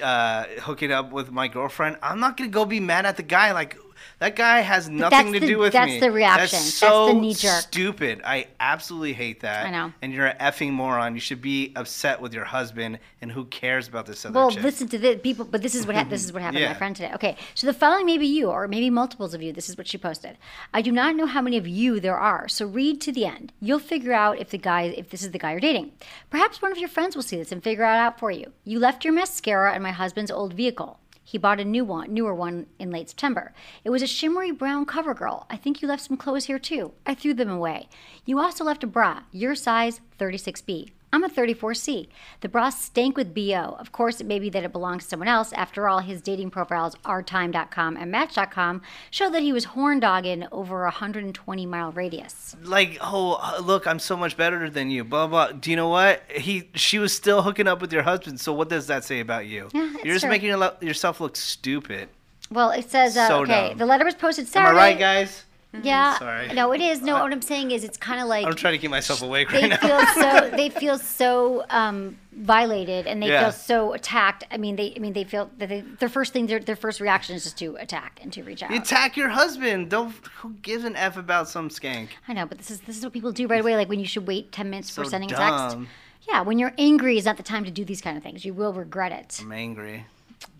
uh, 0.02 0.44
hooking 0.62 0.92
up 0.92 1.12
with 1.12 1.32
my 1.32 1.48
girlfriend. 1.48 1.98
I'm 2.02 2.20
not 2.20 2.38
gonna 2.38 2.50
go 2.50 2.66
be 2.66 2.80
mad 2.80 3.06
at 3.06 3.18
the 3.18 3.24
guy. 3.24 3.52
Like 3.54 3.78
that 4.20 4.36
guy 4.36 4.60
has 4.62 4.90
nothing 4.90 5.34
to 5.34 5.40
the- 5.40 5.48
do 5.48 5.58
with 5.60 5.74
that's 5.74 5.88
me. 5.88 6.00
That's 6.00 6.06
the 6.06 6.12
reaction. 6.12 6.42
That's 6.42 6.52
That's 6.52 6.74
so 6.74 7.08
the 7.08 7.14
knee-jerk. 7.14 7.62
stupid. 7.62 8.22
I 8.24 8.48
absolutely 8.60 9.14
hate 9.14 9.42
that. 9.42 9.66
I 9.68 9.72
know. 9.72 9.94
And 10.02 10.14
you're 10.14 10.28
an 10.28 10.38
effing 10.40 10.72
moron. 10.72 11.14
You 11.14 11.20
should 11.22 11.42
be 11.42 11.72
upset 11.76 12.22
with 12.22 12.34
your 12.34 12.46
husband. 12.46 13.00
And 13.22 13.32
who 13.32 13.46
cares 13.46 13.88
about 13.88 14.06
this 14.06 14.26
other 14.26 14.34
Well, 14.36 14.52
chick? 14.52 14.64
listen 14.64 14.88
to 14.90 14.98
this, 14.98 15.20
people. 15.22 15.46
But 15.46 15.62
this 15.62 15.74
is 15.76 15.86
what 15.88 15.96
hap 15.96 16.10
this 16.10 16.24
is 16.24 16.32
what 16.32 16.42
happened 16.42 16.62
to 16.64 16.68
my 16.70 16.74
friend 16.84 16.96
today. 16.96 17.12
Okay, 17.16 17.36
so 17.56 17.66
the 17.68 17.74
following 17.74 18.06
may 18.06 18.18
be 18.18 18.28
you, 18.28 18.50
or 18.50 18.68
maybe 18.68 18.90
multiples 18.90 19.34
of 19.34 19.42
you. 19.42 19.52
This 19.52 19.70
is 19.70 19.78
what 19.78 19.88
she 19.88 19.98
posted. 19.98 20.38
I 20.74 20.82
do 20.82 20.92
not 20.92 21.16
know 21.16 21.26
how 21.26 21.42
many 21.42 21.58
of 21.58 21.68
you 21.68 22.00
there 22.00 22.18
are, 22.18 22.48
so 22.48 22.66
read 22.68 23.02
to 23.02 23.12
the 23.12 23.26
end. 23.26 23.52
You'll 23.60 23.80
figure 23.80 24.14
out 24.14 24.40
if 24.40 24.50
the 24.52 24.58
guy, 24.58 24.84
if 24.84 25.10
this 25.10 25.24
is 25.24 25.32
the 25.32 25.40
guy 25.40 25.52
you're 25.52 25.60
dating. 25.60 25.92
Perhaps 26.30 26.62
one 26.62 26.72
of 26.72 26.78
your 26.78 26.90
friends 26.90 27.16
will 27.16 27.24
see 27.24 27.38
this 27.38 27.52
and 27.52 27.64
figure 27.64 27.84
it 27.84 27.88
out 27.88 28.20
for 28.20 28.30
you. 28.32 28.52
You 28.64 28.80
left 28.80 29.04
your 29.04 29.14
mascara 29.14 29.76
in 29.76 29.82
my 29.82 29.92
husband's 29.92 30.30
old 30.32 30.54
vehicle. 30.54 31.00
He 31.28 31.38
bought 31.38 31.60
a 31.60 31.66
new 31.66 31.84
one, 31.84 32.14
newer 32.14 32.34
one 32.34 32.68
in 32.80 32.90
late 32.90 33.10
September. 33.10 33.52
It 33.84 33.90
was 33.90 34.02
a 34.02 34.08
shimmery 34.08 34.50
brown 34.52 34.86
CoverGirl. 34.86 35.46
I 35.50 35.58
think 35.58 35.82
you 35.82 35.88
left 35.90 36.06
some 36.06 36.16
clothes 36.16 36.46
here 36.46 36.58
too. 36.58 36.94
I 37.06 37.16
threw 37.16 37.34
them 37.34 37.50
away. 37.50 37.90
You 38.24 38.40
also 38.40 38.64
left 38.64 38.82
a 38.86 38.88
bra, 38.88 39.24
your 39.34 39.54
size 39.54 40.00
36B. 40.18 40.92
I'm 41.14 41.24
a 41.24 41.30
34C. 41.30 42.08
The 42.42 42.50
bra 42.50 42.70
stank 42.70 43.16
with 43.16 43.34
BO. 43.34 43.76
Of 43.80 43.92
course, 43.94 44.20
it 44.20 44.28
may 44.28 44.40
be 44.40 44.50
that 44.50 44.64
it 44.66 44.72
belongs 44.74 45.04
to 45.04 45.10
someone 45.10 45.30
else. 45.30 45.54
After 45.54 45.88
all, 45.88 46.00
his 46.00 46.22
dating 46.22 46.52
profiles, 46.52 46.96
ourtime.com 47.06 47.96
and 47.98 48.12
match.com, 48.12 48.82
show 49.10 49.30
that 49.30 49.42
he 49.42 49.54
was 49.54 49.66
horn 49.66 50.00
dogging 50.00 50.46
over 50.52 50.82
a 50.82 50.88
120 50.88 51.66
mile 51.66 51.92
radius. 51.92 52.56
like 52.64 52.98
oh 53.02 53.58
look 53.64 53.86
i'm 53.88 54.00
so 54.00 54.16
much 54.18 54.36
better 54.38 54.70
than 54.70 54.90
you 54.92 55.04
blah 55.04 55.28
blah 55.28 55.52
do 55.52 55.70
you 55.70 55.76
know 55.76 55.88
what 55.90 56.22
he 56.32 56.70
she 56.76 57.00
was 57.00 57.14
still 57.16 57.42
hooking 57.42 57.68
up 57.68 57.82
with 57.82 57.92
your 57.94 58.04
husband 58.04 58.40
so 58.40 58.52
what 58.54 58.70
does 58.70 58.88
that 58.88 59.04
say 59.04 59.20
about 59.20 59.46
you 59.46 59.70
Yeah, 59.74 59.92
you're 60.04 60.16
just 60.16 60.22
true. 60.24 60.30
making 60.30 60.50
yourself 60.82 61.20
look 61.22 61.36
stupid 61.36 62.10
Well, 62.52 62.72
it 62.72 62.90
says, 62.90 63.16
uh, 63.18 63.28
So 63.28 63.42
okay, 63.44 63.70
dumb. 63.70 63.78
the 63.78 63.86
letter 63.86 64.06
was 64.06 64.16
posted 64.16 64.48
am 64.56 64.66
i 64.68 64.72
right 64.72 65.00
guys 65.00 65.44
Yeah. 65.84 66.18
Sorry. 66.18 66.48
No, 66.54 66.72
it 66.74 66.82
is. 66.82 67.02
No, 67.02 67.22
what 67.22 67.32
I'm 67.32 67.42
saying 67.42 67.72
is 67.72 67.84
it's 67.84 67.98
kind 67.98 68.22
of 68.22 68.28
like 68.28 68.46
i'm 68.46 68.56
trying 68.56 68.74
to 68.74 68.78
keep 68.78 68.92
myself 68.92 69.22
awake 69.22 69.50
they 69.50 69.68
now 69.68 69.78
feel 69.78 70.06
so 70.24 70.50
they 70.56 70.70
feel 70.70 70.98
so 70.98 71.66
um, 71.70 72.18
violated 72.34 73.08
and 73.08 73.22
they 73.22 73.28
Yeah. 73.28 73.44
feel 73.44 73.52
so 73.52 73.94
attacked. 73.94 74.44
I 74.52 74.58
mean, 74.58 74.76
they 74.76 74.94
I 74.96 75.00
mean 75.00 75.14
they 75.14 75.24
feel 75.24 75.50
that 75.58 75.70
they, 75.70 75.82
their 76.00 76.10
first 76.10 76.34
thing 76.34 76.48
their, 76.48 76.60
their 76.60 76.76
first 76.76 77.00
reaction 77.02 77.36
is 77.36 77.44
just 77.44 77.58
to 77.60 77.76
attack 77.78 78.20
and 78.22 78.32
to 78.34 78.44
reach 78.44 78.64
out. 78.64 78.72
you 78.72 78.78
attack 78.80 79.18
your 79.18 79.30
husband 79.30 79.90
don't 79.90 80.14
who 80.38 80.54
gives 80.62 80.84
an 80.84 80.96
f 80.96 81.18
about 81.18 81.48
some 81.50 81.70
skank 81.70 82.10
I 82.28 82.34
know, 82.34 82.46
but 82.46 82.58
this 82.58 82.72
is 82.72 82.82
this 82.82 82.98
is 82.98 83.04
what 83.04 83.14
people 83.14 83.32
do 83.32 83.48
right 83.48 83.62
away. 83.62 83.76
Like 83.76 83.90
when 83.90 84.00
you 84.00 84.06
should 84.08 84.28
wait 84.28 84.52
ten 84.52 84.70
minutes 84.70 84.92
So 84.92 85.02
before 85.02 85.12
sending 85.12 85.32
a 85.32 85.36
text. 85.36 85.76
dumb. 85.76 85.88
Yeah, 86.30 86.42
when 86.42 86.60
you're 86.60 86.74
angry 86.78 87.18
is 87.18 87.24
not 87.26 87.38
the 87.38 87.44
time 87.44 87.64
to 87.66 87.72
do 87.72 87.86
these 87.86 88.02
kind 88.02 88.18
of 88.18 88.24
things. 88.24 88.44
You 88.44 88.54
will 88.54 88.74
regret 88.74 89.12
it. 89.14 89.40
i'm 89.42 89.52
angry 89.54 90.06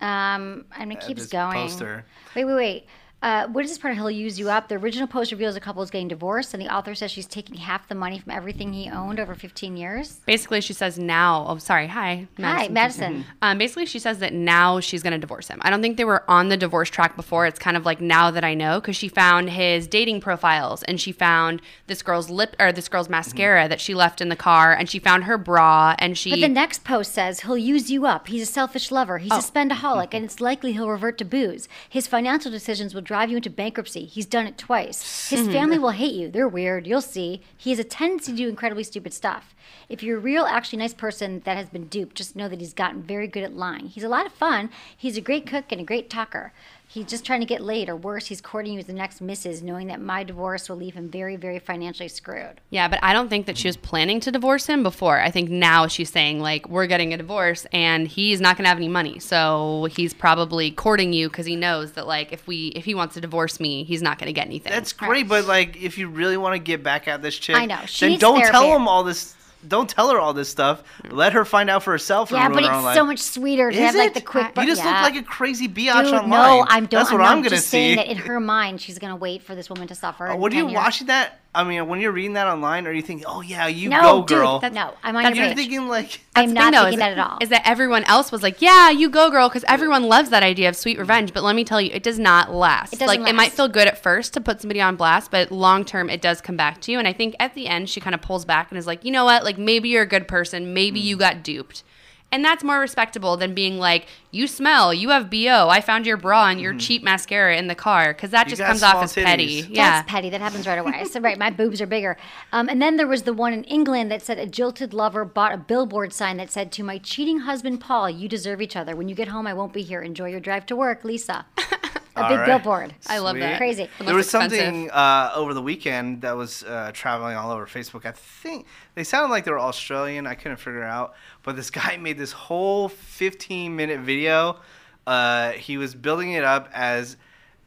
Um, 0.02 0.66
and 0.78 0.92
it 0.92 1.02
keeps 1.02 1.24
this 1.24 1.30
going. 1.32 1.54
poster. 1.58 2.06
Wait, 2.36 2.46
wait, 2.46 2.56
wait. 2.56 2.86
Uh, 3.28 3.46
what 3.48 3.66
is 3.66 3.72
this 3.72 3.78
part? 3.78 3.94
He'll 3.94 4.10
use 4.10 4.40
you 4.40 4.50
up. 4.50 4.70
The 4.70 4.76
original 4.76 5.06
post 5.06 5.34
reveals 5.34 5.58
a 5.58 5.60
couple 5.60 5.82
is 5.82 5.92
getting 5.92 6.08
divorced, 6.08 6.54
and 6.54 6.64
the 6.64 6.74
author 6.74 6.96
says 6.96 7.12
she's 7.12 7.26
taking 7.26 7.58
half 7.58 7.90
the 7.90 7.94
money 7.94 8.20
from 8.20 8.32
everything 8.32 8.72
he 8.72 8.90
owned 8.90 9.20
over 9.20 9.36
15 9.36 9.76
years. 9.76 10.22
Basically, 10.26 10.62
she 10.62 10.72
says 10.72 10.98
now. 10.98 11.46
Oh, 11.46 11.58
sorry. 11.58 11.88
Hi, 11.88 12.26
Hi, 12.40 12.70
Madison. 12.70 13.26
Um, 13.42 13.58
basically, 13.58 13.86
she 13.86 14.00
says 14.00 14.20
that 14.20 14.32
now 14.32 14.80
she's 14.80 15.04
going 15.04 15.12
to 15.12 15.20
divorce 15.20 15.50
him. 15.50 15.60
I 15.62 15.70
don't 15.70 15.82
think 15.82 15.98
they 15.98 16.06
were 16.06 16.24
on 16.30 16.48
the 16.48 16.56
divorce 16.56 16.90
track 16.90 17.18
before. 17.18 17.46
It's 17.46 17.60
kind 17.60 17.76
of 17.76 17.86
like 17.86 18.00
now 18.00 18.32
that 18.32 18.46
I 18.46 18.54
know 18.54 18.80
because 18.80 18.96
she 18.96 19.10
found 19.10 19.50
his 19.50 19.88
dating 19.88 20.22
profiles 20.22 20.84
and 20.84 21.02
she 21.02 21.12
found 21.12 21.62
this 21.88 22.02
girl's 22.02 22.30
lip 22.30 22.56
or 22.62 22.72
this 22.72 22.88
girl's 22.88 23.10
mascara 23.10 23.68
that 23.68 23.82
she 23.82 23.94
left 23.94 24.22
in 24.22 24.30
the 24.30 24.38
car 24.38 24.72
and 24.72 24.90
she 24.90 25.00
found 25.00 25.26
her 25.26 25.38
bra 25.38 25.98
and 26.00 26.18
she. 26.18 26.30
But 26.30 26.40
the 26.40 26.48
next 26.48 26.86
post 26.86 27.12
says 27.12 27.42
he'll 27.42 27.58
use 27.58 27.92
you 27.92 28.06
up. 28.06 28.30
He's 28.30 28.44
a 28.44 28.46
selfish 28.46 28.90
lover. 28.90 29.18
He's 29.18 29.34
a 29.34 29.40
spendaholic, 29.40 30.14
and 30.14 30.24
it's 30.24 30.40
likely 30.40 30.72
he'll 30.72 30.90
revert 30.90 31.18
to 31.18 31.26
booze. 31.26 31.68
His 31.90 32.08
financial 32.08 32.50
decisions 32.50 32.96
will 32.96 33.02
drive 33.02 33.17
you 33.26 33.38
into 33.38 33.50
bankruptcy. 33.50 34.06
He's 34.06 34.26
done 34.26 34.48
it 34.48 34.58
twice. 34.58 35.30
His 35.30 35.42
mm-hmm. 35.42 35.52
family 35.52 35.80
will 35.80 35.92
hate 35.92 36.14
you. 36.14 36.30
They're 36.30 36.48
weird. 36.48 36.88
You'll 36.88 37.02
see. 37.02 37.42
He 37.58 37.72
has 37.72 37.80
a 37.80 37.84
tendency 37.84 38.32
to 38.32 38.38
do 38.38 38.50
incredibly 38.50 38.84
stupid 38.84 39.14
stuff. 39.14 39.54
If 39.90 40.04
you're 40.04 40.18
a 40.18 40.22
real, 40.22 40.46
actually 40.46 40.80
nice 40.80 40.94
person 40.94 41.42
that 41.46 41.58
has 41.58 41.70
been 41.70 41.88
duped, 41.88 42.16
just 42.16 42.36
know 42.36 42.48
that 42.48 42.60
he's 42.60 42.74
gotten 42.74 43.04
very 43.04 43.28
good 43.28 43.44
at 43.44 43.56
lying. 43.56 43.88
He's 43.88 44.04
a 44.04 44.10
lot 44.10 44.26
of 44.26 44.32
fun. 44.32 44.70
He's 44.96 45.18
a 45.18 45.22
great 45.22 45.46
cook 45.46 45.66
and 45.72 45.82
a 45.82 45.86
great 45.86 46.10
talker. 46.10 46.54
He's 46.90 47.06
just 47.06 47.26
trying 47.26 47.42
to 47.42 47.46
get 47.46 47.62
laid, 47.62 47.90
or 47.90 47.96
worse, 47.98 48.28
he's 48.28 48.40
courting 48.40 48.74
you 48.74 48.80
as 48.80 48.86
the 48.86 48.94
next 48.94 49.20
missus, 49.20 49.62
knowing 49.62 49.88
that 49.88 50.00
my 50.00 50.24
divorce 50.24 50.70
will 50.70 50.78
leave 50.78 50.94
him 50.94 51.10
very, 51.10 51.36
very 51.36 51.60
financially 51.60 52.08
screwed. 52.08 52.62
Yeah, 52.70 52.88
but 52.88 53.00
I 53.04 53.12
don't 53.12 53.28
think 53.28 53.46
that 53.46 53.58
she 53.58 53.68
was 53.68 53.76
planning 53.76 54.22
to 54.22 54.32
divorce 54.32 54.68
him 54.68 54.84
before. 54.84 55.20
I 55.20 55.30
think 55.30 55.50
now 55.50 55.88
she's 55.88 56.10
saying 56.10 56.40
like 56.40 56.70
we're 56.70 56.88
getting 56.88 57.14
a 57.14 57.18
divorce 57.18 57.68
and 57.74 58.08
he's 58.08 58.40
not 58.40 58.56
going 58.56 58.64
to 58.64 58.70
have 58.70 58.78
any 58.78 58.88
money. 58.88 59.20
So 59.20 59.90
he's 59.92 60.14
probably 60.14 60.72
courting 60.72 61.12
you 61.12 61.30
cuz 61.30 61.46
he 61.46 61.56
knows 61.58 61.92
that 61.94 62.08
like 62.08 62.32
if 62.32 62.48
we 62.48 62.68
if 62.68 62.86
he 62.86 62.96
wants 62.96 63.16
to 63.16 63.22
divorce 63.22 63.60
me, 63.60 63.84
he's 63.84 64.02
not 64.02 64.18
going 64.18 64.28
to 64.28 64.34
get 64.34 64.48
anything. 64.48 64.72
that's 64.72 64.94
great 64.94 65.28
but 65.28 65.46
like 65.46 65.76
if 65.82 65.98
you 65.98 66.08
really 66.08 66.38
want 66.38 66.54
to 66.54 66.60
get 66.60 66.84
back 66.84 67.08
at 67.08 67.22
this 67.22 67.38
chick 67.38 67.56
I 67.56 67.66
know. 67.66 67.80
She 67.86 68.10
then 68.10 68.20
don't 68.20 68.46
tell 68.46 68.74
him 68.74 68.88
all 68.88 69.04
this 69.04 69.36
don't 69.66 69.90
tell 69.90 70.10
her 70.12 70.20
all 70.20 70.34
this 70.34 70.50
stuff 70.50 70.84
let 71.10 71.34
her 71.34 71.46
find 71.46 71.70
out 71.70 71.84
for 71.84 71.92
herself 71.92 72.32
Yeah, 72.32 72.50
but 72.50 72.60
it's 72.60 72.68
life. 72.68 72.96
so 72.96 73.06
much 73.06 73.20
sweeter 73.20 73.72
to 73.72 73.76
Is 73.78 73.84
have 73.84 73.96
like 73.96 74.10
it? 74.12 74.14
the 74.16 74.22
quick. 74.22 74.56
You 74.58 74.66
just 74.66 74.84
yeah. 74.84 75.04
look 75.04 75.14
like 75.14 75.22
a 75.22 75.26
crazy 75.26 75.68
biatch 75.68 76.04
Dude, 76.06 76.14
online. 76.14 76.30
no, 76.30 76.66
I'm 76.68 76.86
don't. 76.86 77.00
That's 77.00 77.12
what 77.12 77.22
I'm, 77.22 77.28
I'm, 77.32 77.38
gonna 77.40 77.50
just 77.52 77.66
see. 77.68 77.72
saying 77.72 77.96
that 77.98 78.08
in 78.08 78.18
her 78.18 78.40
mind, 78.40 78.82
she's 78.82 79.00
gonna 79.00 79.16
wait 79.16 79.42
for 79.44 79.56
this 79.56 79.70
woman 79.70 79.88
to 79.88 79.96
suffer. 79.96 80.28
Uh, 80.28 80.36
What 80.36 80.52
are 80.52 80.56
you 80.56 80.62
10 80.64 80.70
years. 80.72 80.78
watching 80.78 81.08
that? 81.08 81.40
I 81.58 81.64
mean, 81.64 81.88
when 81.88 82.00
you're 82.00 82.12
reading 82.12 82.34
that 82.34 82.48
online, 82.48 82.86
are 82.86 82.94
you 82.94 83.02
thinking, 83.02 83.26
"Oh 83.28 83.42
yeah, 83.42 83.66
you 83.68 83.90
No, 83.90 84.02
go, 84.02 84.20
dude, 84.26 84.38
girl"? 84.38 84.60
that's- 84.60 84.76
no, 84.76 84.94
I'm 85.04 85.16
on 85.16 85.24
that's 85.24 85.36
your 85.36 85.46
you're 85.48 85.56
page. 85.56 85.64
thinking 85.66 85.88
like, 85.88 86.22
I'm 86.36 86.54
not 86.54 86.66
thing, 86.66 86.72
though, 86.74 86.78
thinking 86.90 86.94
is 86.94 87.00
that 87.00 87.12
at 87.18 87.20
all. 87.32 87.38
Is 87.42 87.50
that 87.50 87.62
everyone 87.68 88.04
else 88.04 88.32
was 88.32 88.44
like, 88.44 88.62
"Yeah, 88.62 88.90
you 88.92 89.10
go, 89.10 89.32
girl," 89.32 89.50
because 89.50 89.66
everyone 89.68 90.04
loves 90.04 90.30
that 90.30 90.44
idea 90.44 90.70
of 90.70 90.76
sweet 90.76 91.00
revenge. 91.00 91.34
But 91.34 91.44
let 91.44 91.56
me 91.56 91.64
tell 91.64 91.82
you, 91.82 91.90
it 91.92 92.04
does 92.04 92.20
not 92.20 92.54
last. 92.54 92.94
It 92.94 93.00
doesn't 93.00 93.22
like 93.24 93.30
it 93.30 93.36
might 93.36 93.52
feel 93.54 93.68
good 93.68 93.88
at 93.88 94.02
first 94.04 94.34
to 94.36 94.42
put 94.42 94.62
somebody 94.62 94.82
on 94.82 94.96
blast, 94.98 95.32
but 95.32 95.52
long 95.52 95.84
term, 95.84 96.10
it 96.10 96.22
does 96.22 96.42
come 96.42 96.56
back 96.58 96.80
to 96.82 96.92
you. 96.92 97.00
And 97.00 97.08
I 97.08 97.14
think 97.14 97.36
at 97.40 97.56
the 97.56 97.68
end, 97.68 97.90
she 97.90 98.00
kind 98.00 98.14
of 98.14 98.22
pulls 98.22 98.46
back 98.46 98.68
and 98.70 98.78
is 98.78 98.86
like, 98.86 99.04
"You 99.04 99.12
know 99.12 99.26
what? 99.26 99.44
Like 99.44 99.58
maybe 99.58 99.90
you're 99.90 100.04
a 100.04 100.08
good 100.08 100.28
person. 100.28 100.74
Maybe 100.76 101.02
Mm. 101.02 101.06
you 101.06 101.18
got 101.18 101.44
duped." 101.44 101.84
And 102.30 102.44
that's 102.44 102.62
more 102.64 102.80
respectable 102.80 103.38
than 103.38 103.54
being 103.54 103.80
like, 103.80 104.08
"You 104.32 104.48
smell. 104.48 104.94
You 104.94 105.10
have 105.10 105.30
bo. 105.30 105.70
I 105.70 105.80
found 105.80 106.06
your 106.06 106.18
bra 106.18 106.48
and 106.48 106.60
your 106.60 106.74
cheap 106.74 107.02
mascara 107.02 107.56
in 107.56 107.68
the 107.68 107.76
car," 107.76 108.14
because 108.14 108.32
that 108.32 108.48
Mm-hmm. 108.48 108.52
You 108.52 108.58
just 108.58 108.68
comes 108.68 108.84
off 108.84 108.92
small 108.94 109.04
as 109.04 109.14
petty. 109.14 109.66
Yeah. 109.70 109.92
That's 109.92 110.12
petty. 110.12 110.30
That 110.30 110.42
happens 110.42 110.68
right 110.68 110.78
away. 110.78 111.06
So 111.06 111.22
right, 111.22 111.38
my 111.38 111.50
boobs 111.50 111.82
are 111.82 111.88
bigger. 111.88 112.18
Um, 112.52 112.68
and 112.68 112.82
then 112.82 112.98
there 112.98 113.08
was 113.08 113.24
the 113.24 113.34
one 113.34 113.54
in 113.54 113.64
England 113.64 114.12
that 114.12 114.22
said 114.22 114.38
a 114.40 114.46
jilted 114.46 114.94
lover 114.94 115.24
bought 115.24 115.54
a 115.54 115.58
billboard 115.58 116.12
sign 116.12 116.36
that 116.38 116.52
said, 116.52 116.72
"To 116.74 116.84
my 116.84 116.98
cheating 116.98 117.40
husband 117.40 117.80
Paul, 117.80 118.10
you 118.10 118.28
deserve 118.28 118.62
each 118.62 118.76
other. 118.76 118.96
When 118.96 119.08
you 119.08 119.16
get 119.16 119.30
home, 119.30 119.48
I 119.48 119.54
won't 119.54 119.72
be 119.72 119.84
here. 119.84 120.02
Enjoy 120.02 120.28
your 120.28 120.42
drive 120.42 120.66
to 120.68 120.76
work, 120.76 121.06
Lisa." 121.06 121.46
A 122.18 122.24
All 122.24 122.30
big 122.30 122.40
right. 122.40 122.46
billboard. 122.48 122.96
I 123.08 123.20
love 123.20 123.38
that. 123.38 123.58
Crazy. 123.60 123.84
It 123.84 123.90
there 124.06 124.16
was 124.16 124.26
expensive. 124.26 124.58
something 124.60 124.90
uh, 124.90 125.32
over 125.36 125.54
the 125.54 125.62
weekend 125.62 126.22
that 126.22 126.36
was 126.36 126.64
uh, 126.64 126.90
traveling 126.94 127.38
all 127.38 127.52
over 127.52 127.68
Facebook. 127.68 128.06
I 128.06 128.12
think 128.12 128.66
they 128.96 129.04
sounded 129.04 129.30
like 129.30 129.46
they 129.46 129.52
were 129.52 129.60
Australian. 129.60 130.26
I 130.26 130.34
couldn't 130.34 130.58
figure 130.58 130.82
it 130.82 130.90
out. 130.90 131.14
But 131.44 131.56
this 131.56 131.70
guy 131.82 131.98
made 131.98 132.18
this 132.18 132.32
whole 132.32 132.90
15 132.90 133.76
minute 133.76 134.00
video. 134.00 134.60
Uh, 135.06 135.52
he 135.52 135.78
was 135.78 135.94
building 135.94 136.32
it 136.32 136.44
up 136.44 136.70
as 136.74 137.18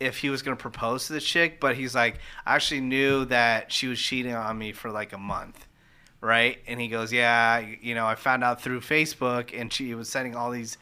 if 0.01 0.19
he 0.19 0.31
was 0.31 0.43
going 0.43 0.57
to 0.57 0.61
propose 0.61 1.07
to 1.07 1.13
the 1.13 1.21
chick, 1.21 1.61
but 1.61 1.77
he's 1.77 1.95
like, 1.95 2.19
I 2.45 2.57
actually 2.57 2.81
knew 2.81 3.25
that 3.27 3.71
she 3.71 3.87
was 3.87 4.01
cheating 4.01 4.35
on 4.35 4.59
me 4.59 4.73
for 4.73 4.91
like 4.91 5.13
a 5.13 5.19
month. 5.19 5.67
Right? 6.21 6.59
And 6.67 6.81
he 6.81 6.89
goes, 6.89 7.13
Yeah, 7.13 7.65
you 7.81 7.95
know, 7.95 8.07
I 8.07 8.15
found 8.17 8.43
out 8.45 8.61
through 8.61 8.81
Facebook, 8.81 9.59
and 9.59 9.73
she 9.73 9.95
was 9.95 10.09
sending 10.09 10.35
all 10.35 10.51
these. 10.51 10.77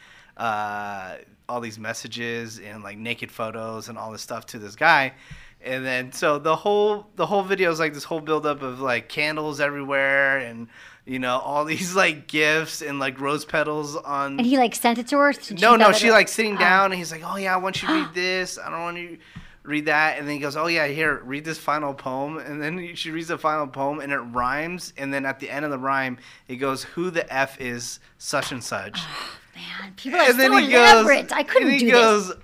All 1.48 1.60
these 1.60 1.78
messages 1.78 2.58
and 2.58 2.82
like 2.84 2.98
naked 2.98 3.32
photos 3.32 3.88
and 3.88 3.96
all 3.96 4.12
this 4.12 4.20
stuff 4.20 4.44
to 4.46 4.58
this 4.58 4.76
guy. 4.76 5.14
And 5.62 5.84
then 5.84 6.12
so 6.12 6.38
the 6.38 6.54
whole 6.54 7.06
the 7.16 7.24
whole 7.26 7.42
video 7.42 7.70
is 7.70 7.78
like 7.80 7.94
this 7.94 8.04
whole 8.04 8.20
buildup 8.20 8.60
of 8.62 8.80
like 8.80 9.08
candles 9.08 9.58
everywhere 9.58 10.38
and 10.38 10.68
you 11.06 11.18
know 11.18 11.38
all 11.38 11.64
these 11.74 11.94
like 11.96 12.26
gifts 12.28 12.82
and 12.82 12.98
like 13.00 13.18
rose 13.18 13.46
petals 13.46 13.96
on 13.96 14.38
And 14.38 14.46
he 14.46 14.58
like 14.58 14.74
sent 14.74 14.98
it 14.98 15.08
to 15.08 15.16
her. 15.16 15.32
so 15.32 15.54
no 15.54 15.74
no 15.74 15.90
she 15.92 16.10
like 16.10 16.28
sitting 16.28 16.56
Oh. 16.56 16.60
down 16.60 16.92
and 16.92 16.94
he's 16.98 17.10
like 17.10 17.22
oh 17.24 17.36
yeah 17.36 17.54
i 17.54 17.56
want 17.56 17.80
you 17.82 17.88
to 17.88 17.94
read 17.94 18.08
this? 18.14 18.58
I 18.58 18.70
don't 18.70 18.82
want 18.82 18.98
you 18.98 19.18
read 19.64 19.86
that. 19.86 20.18
And 20.18 20.28
then 20.28 20.34
he 20.34 20.40
goes 20.40 20.54
oh 20.54 20.66
yeah 20.66 20.86
here 20.86 21.22
read 21.24 21.46
this 21.46 21.58
final 21.58 21.94
poem. 21.94 22.36
And 22.38 22.62
then 22.62 22.94
she 22.94 23.10
reads 23.10 23.28
the 23.28 23.38
final 23.38 23.66
poem 23.66 24.00
and 24.00 24.12
it 24.12 24.18
rhymes. 24.18 24.92
And 24.98 25.12
then 25.14 25.24
at 25.24 25.40
the 25.40 25.48
end 25.50 25.64
of 25.64 25.70
the 25.70 25.78
rhyme 25.78 26.18
it 26.46 26.56
goes 26.56 26.84
who 26.84 27.08
the 27.10 27.30
f 27.32 27.58
is 27.58 28.00
such 28.18 28.52
and 28.52 28.62
such 28.62 28.92
ah. 29.02 29.37
Man, 29.60 29.92
people 29.96 30.18
are 30.20 30.30
and 30.30 30.38
then 30.38 30.50
so 30.52 30.56
he 30.58 30.66
goes, 30.68 30.92
elaborate. 30.92 31.32
I 31.32 31.42
couldn't 31.42 31.68
and 31.68 31.80
he 31.80 31.86
do 31.86 31.92
goes, 31.92 32.28
this. 32.28 32.36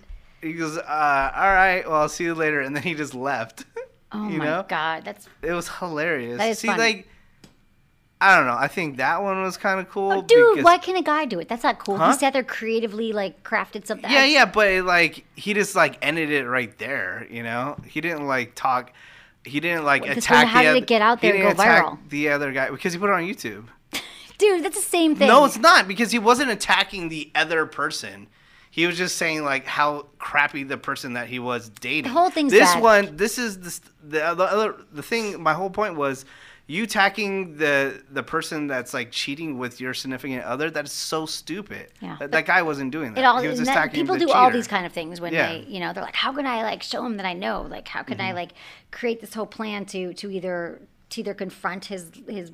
He 0.42 0.52
goes, 0.52 0.76
uh, 0.76 1.32
all 1.34 1.52
right, 1.52 1.82
well, 1.86 2.02
I'll 2.02 2.08
see 2.08 2.24
you 2.24 2.34
later. 2.34 2.60
And 2.60 2.74
then 2.76 2.82
he 2.82 2.94
just 2.94 3.14
left. 3.14 3.64
Oh 4.16 4.28
you 4.28 4.38
my 4.38 4.44
know? 4.44 4.64
god, 4.68 5.04
that's 5.04 5.28
It 5.42 5.52
was 5.52 5.68
hilarious. 5.68 6.38
That 6.38 6.50
is 6.50 6.60
see, 6.60 6.68
funny. 6.68 6.78
like, 6.80 7.08
I 8.20 8.36
don't 8.36 8.46
know. 8.46 8.54
I 8.56 8.68
think 8.68 8.98
that 8.98 9.20
one 9.24 9.42
was 9.42 9.56
kind 9.56 9.80
of 9.80 9.90
cool. 9.90 10.12
oh, 10.12 10.22
dude. 10.22 10.54
because- 10.54 10.64
Why 10.64 10.78
can't 10.78 10.96
a 10.96 11.02
guy 11.02 11.24
do 11.24 11.40
it? 11.40 11.48
That's 11.48 11.64
not 11.64 11.80
cool. 11.80 11.96
Huh? 11.96 12.12
He 12.12 12.18
sat 12.18 12.32
there 12.32 12.44
creatively, 12.44 13.12
like 13.12 13.42
crafted 13.42 13.86
something. 13.88 14.08
Yeah, 14.08 14.24
yeah, 14.24 14.44
but 14.44 14.84
like 14.84 15.24
he 15.34 15.52
just 15.52 15.74
like 15.74 15.98
ended 16.00 16.30
it 16.30 16.46
right 16.46 16.78
there. 16.78 17.26
You 17.28 17.42
know, 17.42 17.76
he 17.88 18.00
didn't 18.00 18.28
like 18.28 18.54
talk. 18.54 18.92
He 19.44 19.58
didn't 19.58 19.84
like 19.84 20.04
this 20.06 20.18
attack. 20.24 20.44
one, 20.44 20.46
how 20.46 20.62
did 20.62 20.76
it 20.76 20.86
get 20.86 21.02
out 21.02 21.20
there 21.20 21.34
and 21.34 21.56
go 21.56 21.62
viral? 21.62 21.98
The 22.08 22.28
other 22.28 22.52
guy 22.52 22.70
because 22.70 22.92
he 22.92 23.00
put 23.00 23.10
it 23.10 23.14
on 23.14 23.22
YouTube. 23.24 23.64
Dude, 24.38 24.64
that's 24.64 24.76
the 24.76 24.82
same 24.82 25.14
thing. 25.16 25.28
No, 25.28 25.44
it's 25.44 25.58
not 25.58 25.86
because 25.88 26.10
he 26.12 26.18
wasn't 26.18 26.50
attacking 26.50 27.08
the 27.08 27.30
other 27.34 27.66
person. 27.66 28.26
He 28.70 28.86
was 28.86 28.96
just 28.98 29.16
saying 29.16 29.44
like 29.44 29.66
how 29.66 30.06
crappy 30.18 30.64
the 30.64 30.76
person 30.76 31.12
that 31.12 31.28
he 31.28 31.38
was 31.38 31.68
dating. 31.68 32.04
The 32.12 32.18
whole 32.18 32.30
thing's 32.30 32.50
this 32.52 32.72
bad. 32.74 32.82
one. 32.82 33.16
This 33.16 33.38
is 33.38 33.60
the 33.60 33.70
st- 33.70 33.92
the 34.10 34.24
other, 34.24 34.74
the 34.92 35.02
thing. 35.02 35.40
My 35.42 35.54
whole 35.54 35.70
point 35.70 35.94
was 35.94 36.24
you 36.66 36.82
attacking 36.82 37.56
the 37.58 38.02
the 38.10 38.24
person 38.24 38.66
that's 38.66 38.92
like 38.92 39.12
cheating 39.12 39.58
with 39.58 39.80
your 39.80 39.94
significant 39.94 40.42
other. 40.44 40.70
That 40.72 40.86
is 40.86 40.92
so 40.92 41.24
stupid. 41.24 41.92
Yeah. 42.00 42.16
That, 42.18 42.32
that 42.32 42.46
guy 42.46 42.62
wasn't 42.62 42.90
doing 42.90 43.14
that. 43.14 43.20
It 43.20 43.24
all, 43.24 43.38
he 43.40 43.46
was 43.46 43.58
just 43.60 43.68
that- 43.68 43.76
attacking 43.76 44.00
people 44.00 44.16
the 44.18 44.26
do 44.26 44.32
all 44.32 44.50
these 44.50 44.66
kind 44.66 44.84
of 44.86 44.92
things 44.92 45.20
when 45.20 45.32
Yeah. 45.32 45.52
they, 45.52 45.60
you 45.68 45.78
know, 45.78 45.92
they're 45.92 46.02
like, 46.02 46.16
how 46.16 46.32
can 46.32 46.44
I 46.46 46.62
like 46.64 46.82
show 46.82 47.04
him 47.06 47.16
that 47.18 47.26
I 47.26 47.32
know? 47.34 47.62
Like, 47.70 47.86
how 47.86 48.02
can 48.02 48.20
I 48.20 48.24
Mm-hmm. 48.30 48.36
like 48.36 48.52
create 48.90 49.20
this 49.20 49.34
whole 49.34 49.46
plan 49.46 49.84
to 49.86 50.14
to 50.14 50.30
either 50.32 50.80
to 51.10 51.20
either 51.20 51.34
confront 51.34 51.84
his 51.84 52.10
his 52.28 52.50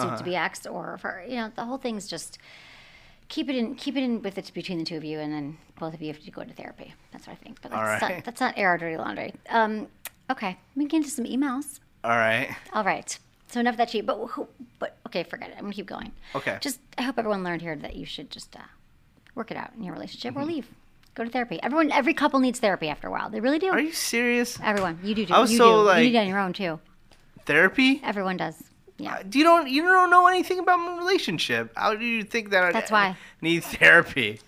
soon 0.00 0.08
Uh-huh. 0.08 0.18
to 0.18 0.24
be 0.24 0.36
ex 0.36 0.66
or 0.66 0.98
for 0.98 1.22
you 1.28 1.36
know 1.36 1.50
the 1.54 1.64
whole 1.64 1.78
thing's 1.78 2.06
just 2.08 2.38
keep 3.28 3.48
it 3.48 3.56
in 3.56 3.74
keep 3.74 3.96
it 3.96 4.02
in 4.02 4.22
with 4.22 4.36
it 4.38 4.50
between 4.54 4.78
the 4.78 4.84
two 4.84 4.96
of 4.96 5.04
you 5.04 5.18
and 5.20 5.32
then 5.32 5.56
both 5.78 5.94
of 5.94 6.00
you 6.02 6.08
have 6.12 6.20
to 6.22 6.30
go 6.30 6.42
to 6.44 6.52
therapy. 6.52 6.92
That's 7.12 7.26
what 7.26 7.34
I 7.34 7.36
think. 7.44 7.62
But 7.62 7.70
that's, 7.70 8.02
right. 8.02 8.14
not, 8.16 8.24
that's 8.24 8.40
not 8.40 8.54
air 8.58 8.74
or 8.74 8.78
dirty 8.78 8.96
laundry. 8.98 9.32
Um, 9.48 9.86
okay, 10.30 10.58
we 10.76 10.82
can 10.84 10.88
get 10.88 10.96
into 10.98 11.10
some 11.10 11.24
emails. 11.24 11.80
All 12.04 12.10
right. 12.10 12.54
All 12.74 12.84
right. 12.84 13.18
So 13.48 13.60
enough 13.60 13.74
of 13.74 13.78
that 13.78 13.88
cheat. 13.88 14.04
But 14.06 14.16
who, 14.28 14.46
but 14.78 14.96
okay, 15.06 15.22
forget 15.22 15.48
it. 15.50 15.54
I'm 15.56 15.62
gonna 15.64 15.72
keep 15.74 15.86
going. 15.86 16.12
Okay. 16.34 16.58
Just 16.60 16.80
I 16.98 17.02
hope 17.02 17.18
everyone 17.18 17.42
learned 17.44 17.62
here 17.62 17.76
that 17.76 17.96
you 17.96 18.04
should 18.06 18.30
just 18.30 18.54
uh, 18.56 18.60
work 19.34 19.50
it 19.50 19.56
out 19.56 19.70
in 19.76 19.82
your 19.84 19.94
relationship 19.94 20.34
Mm-hmm. 20.34 20.42
or 20.42 20.46
leave. 20.46 20.68
Go 21.14 21.24
to 21.24 21.30
therapy. 21.30 21.58
Everyone, 21.62 21.90
every 21.90 22.14
couple 22.14 22.38
needs 22.40 22.60
therapy 22.60 22.88
after 22.88 23.08
a 23.08 23.10
while. 23.10 23.30
They 23.30 23.40
really 23.40 23.58
do. 23.58 23.68
Are 23.70 23.80
you 23.80 23.92
serious? 23.92 24.58
Everyone, 24.62 24.98
you 25.02 25.14
do. 25.14 25.26
too. 25.26 25.34
I 25.34 25.40
was 25.40 25.50
you 25.50 25.58
so, 25.58 25.80
do. 25.80 25.86
like- 25.86 25.98
you 26.04 26.10
need 26.10 26.14
it 26.16 26.20
on 26.20 26.28
your 26.28 26.38
own 26.38 26.52
too. 26.52 26.78
Therapy? 27.46 28.00
Everyone 28.04 28.36
does. 28.36 28.62
Yeah. 29.02 29.22
Do 29.28 29.38
you 29.38 29.44
don't 29.44 29.68
you 29.68 29.82
don't 29.82 30.10
know 30.10 30.26
anything 30.26 30.58
about 30.58 30.76
my 30.78 30.96
relationship? 30.98 31.72
How 31.76 31.94
do 31.94 32.04
you 32.04 32.22
think 32.24 32.50
that 32.50 32.72
That's 32.72 32.90
I 32.90 32.94
why. 33.10 33.16
need 33.40 33.64
therapy? 33.64 34.40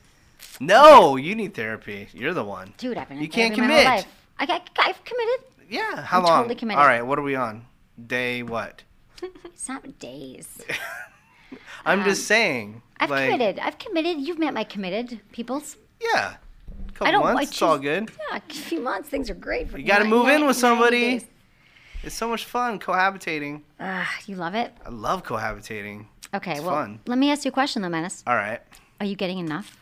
No, 0.60 1.16
you 1.16 1.34
need 1.34 1.54
therapy. 1.54 2.08
You're 2.12 2.34
the 2.34 2.44
one. 2.44 2.74
Dude, 2.78 2.96
I've 2.98 3.08
been 3.08 3.16
in 3.18 3.22
You 3.22 3.28
can't 3.28 3.54
therapy 3.54 3.68
my 3.74 3.74
whole 3.82 3.84
commit. 3.84 4.04
life. 4.06 4.12
I 4.38 4.46
got, 4.46 4.70
I've 4.78 5.04
committed. 5.04 5.46
Yeah. 5.70 6.02
How 6.02 6.18
I'm 6.18 6.24
long? 6.24 6.38
totally 6.42 6.54
committed. 6.56 6.80
All 6.80 6.86
right. 6.86 7.02
What 7.02 7.18
are 7.18 7.22
we 7.22 7.34
on? 7.34 7.64
Day 8.06 8.42
what? 8.42 8.82
It's 9.44 9.68
not 9.68 9.98
days. 9.98 10.48
I'm 11.86 12.04
just 12.04 12.26
saying. 12.26 12.74
Um, 12.74 12.82
I've 13.00 13.10
like, 13.10 13.30
committed. 13.30 13.58
I've 13.60 13.78
committed. 13.78 14.18
You've 14.18 14.38
met 14.38 14.54
my 14.54 14.64
committed 14.64 15.20
peoples. 15.32 15.76
Yeah. 16.00 16.34
Couple 16.94 17.06
I 17.06 17.10
don't. 17.12 17.22
months. 17.22 17.38
I 17.40 17.42
it's 17.42 17.62
all 17.62 17.76
choose- 17.76 17.82
good. 17.84 18.10
Yeah, 18.30 18.36
a 18.38 18.52
few 18.52 18.80
months. 18.80 19.08
Things 19.08 19.30
are 19.30 19.34
great. 19.34 19.70
For 19.70 19.78
You 19.78 19.86
got 19.86 19.98
to 19.98 20.04
ni- 20.04 20.10
move 20.10 20.28
in 20.28 20.46
with 20.46 20.56
90 20.56 20.60
somebody. 20.60 21.26
It's 22.02 22.14
so 22.14 22.28
much 22.28 22.44
fun 22.44 22.78
cohabitating. 22.78 23.62
Ah, 23.78 24.10
you 24.26 24.36
love 24.36 24.54
it. 24.54 24.72
I 24.84 24.88
love 24.90 25.22
cohabitating. 25.24 26.06
Okay, 26.34 26.52
It's 26.52 26.60
well, 26.60 26.70
fun. 26.70 27.00
let 27.06 27.18
me 27.18 27.30
ask 27.30 27.44
you 27.44 27.50
a 27.50 27.52
question 27.52 27.82
though, 27.82 27.88
Menace. 27.88 28.22
All 28.26 28.34
right. 28.34 28.60
Are 29.00 29.06
you 29.06 29.14
getting 29.16 29.38
enough? 29.38 29.76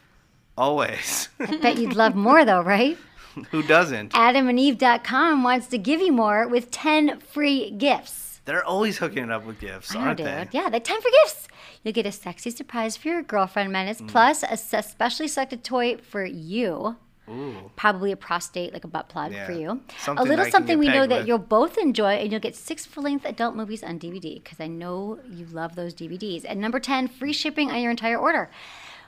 Always. 0.58 1.28
I 1.38 1.56
bet 1.56 1.78
you'd 1.78 1.94
love 1.94 2.14
more 2.14 2.44
though, 2.44 2.60
right? 2.62 2.98
Who 3.50 3.62
doesn't? 3.62 4.12
AdamandEve.com 4.12 5.42
wants 5.44 5.68
to 5.68 5.78
give 5.78 6.00
you 6.00 6.12
more 6.12 6.46
with 6.48 6.70
10 6.70 7.20
free 7.20 7.70
gifts. 7.70 8.40
They're 8.44 8.64
always 8.64 8.98
hooking 8.98 9.24
it 9.24 9.30
up 9.30 9.44
with 9.44 9.60
gifts, 9.60 9.94
know, 9.94 10.00
aren't 10.00 10.16
dude. 10.18 10.26
they? 10.26 10.48
Yeah, 10.50 10.68
they're 10.68 10.80
10 10.80 11.00
free 11.00 11.14
gifts. 11.24 11.46
You'll 11.84 11.94
get 11.94 12.04
a 12.06 12.12
sexy 12.12 12.50
surprise 12.50 12.96
for 12.96 13.08
your 13.08 13.22
girlfriend, 13.22 13.70
Menace, 13.72 14.00
Mm. 14.00 14.08
plus 14.08 14.42
a 14.42 14.56
specially 14.82 15.28
selected 15.28 15.62
toy 15.62 15.96
for 15.98 16.24
you. 16.24 16.96
Ooh. 17.30 17.70
Probably 17.76 18.10
a 18.12 18.16
prostate, 18.16 18.72
like 18.72 18.84
a 18.84 18.88
butt 18.88 19.08
plug 19.08 19.32
Yeah. 19.32 19.46
for 19.46 19.52
you. 19.52 19.80
Something 19.98 20.26
a 20.26 20.28
little 20.28 20.44
something 20.50 20.78
we 20.78 20.86
know 20.88 21.00
pegged 21.06 21.12
that 21.12 21.26
you'll 21.26 21.38
both 21.38 21.78
enjoy, 21.78 22.14
and 22.14 22.30
you'll 22.32 22.40
get 22.40 22.56
six 22.56 22.84
full 22.86 23.04
length 23.04 23.24
adult 23.24 23.54
movies 23.54 23.82
on 23.84 23.98
DVD 23.98 24.42
because 24.42 24.58
I 24.60 24.66
know 24.66 25.18
you 25.30 25.46
love 25.46 25.76
those 25.76 25.94
DVDs. 25.94 26.44
And 26.44 26.60
number 26.60 26.80
10, 26.80 27.08
free 27.08 27.32
shipping 27.32 27.70
on 27.70 27.80
your 27.80 27.90
entire 27.90 28.18
order. 28.18 28.50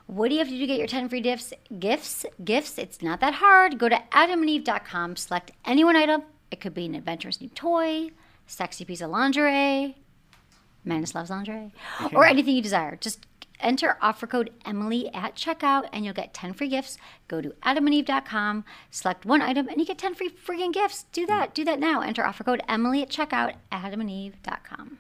What 0.06 0.28
do 0.28 0.34
you 0.34 0.40
have 0.40 0.48
to 0.48 0.54
do 0.54 0.60
to 0.60 0.66
get 0.66 0.78
your 0.78 0.86
10 0.88 1.08
free 1.08 1.20
gifts? 1.20 1.52
Gifts, 1.78 2.26
gifts. 2.44 2.76
It's 2.78 3.02
not 3.02 3.20
that 3.20 3.34
hard. 3.34 3.78
Go 3.78 3.88
to 3.88 4.00
adamandeve.com, 4.12 5.16
select 5.16 5.52
any 5.64 5.84
one 5.84 5.96
item. 5.96 6.22
It 6.50 6.60
could 6.60 6.74
be 6.74 6.86
an 6.86 6.94
adventurous 6.94 7.40
new 7.40 7.48
toy, 7.48 8.10
sexy 8.46 8.84
piece 8.84 9.00
of 9.00 9.10
lingerie, 9.10 9.96
Menace 10.84 11.14
loves 11.14 11.30
lingerie, 11.30 11.72
or 12.12 12.26
anything 12.32 12.56
you 12.56 12.62
desire. 12.62 12.96
Just 12.96 13.26
enter 13.62 13.96
offer 14.02 14.26
code 14.26 14.50
Emily 14.64 15.12
at 15.14 15.34
checkout 15.34 15.88
and 15.92 16.04
you'll 16.04 16.14
get 16.14 16.34
10 16.34 16.52
free 16.54 16.68
gifts. 16.68 16.98
Go 17.28 17.40
to 17.40 17.50
adamandeve.com, 17.64 18.64
select 18.90 19.24
one 19.24 19.40
item, 19.42 19.68
and 19.68 19.78
you 19.78 19.86
get 19.86 19.98
10 19.98 20.14
free 20.14 20.28
friggin' 20.30 20.72
gifts. 20.72 21.04
Do 21.12 21.26
that. 21.26 21.54
Do 21.54 21.64
that 21.64 21.78
now. 21.80 22.00
Enter 22.00 22.24
offer 22.24 22.44
code 22.44 22.62
Emily 22.68 23.02
at 23.02 23.08
checkout, 23.10 23.54
adamandeve.com. 23.70 24.98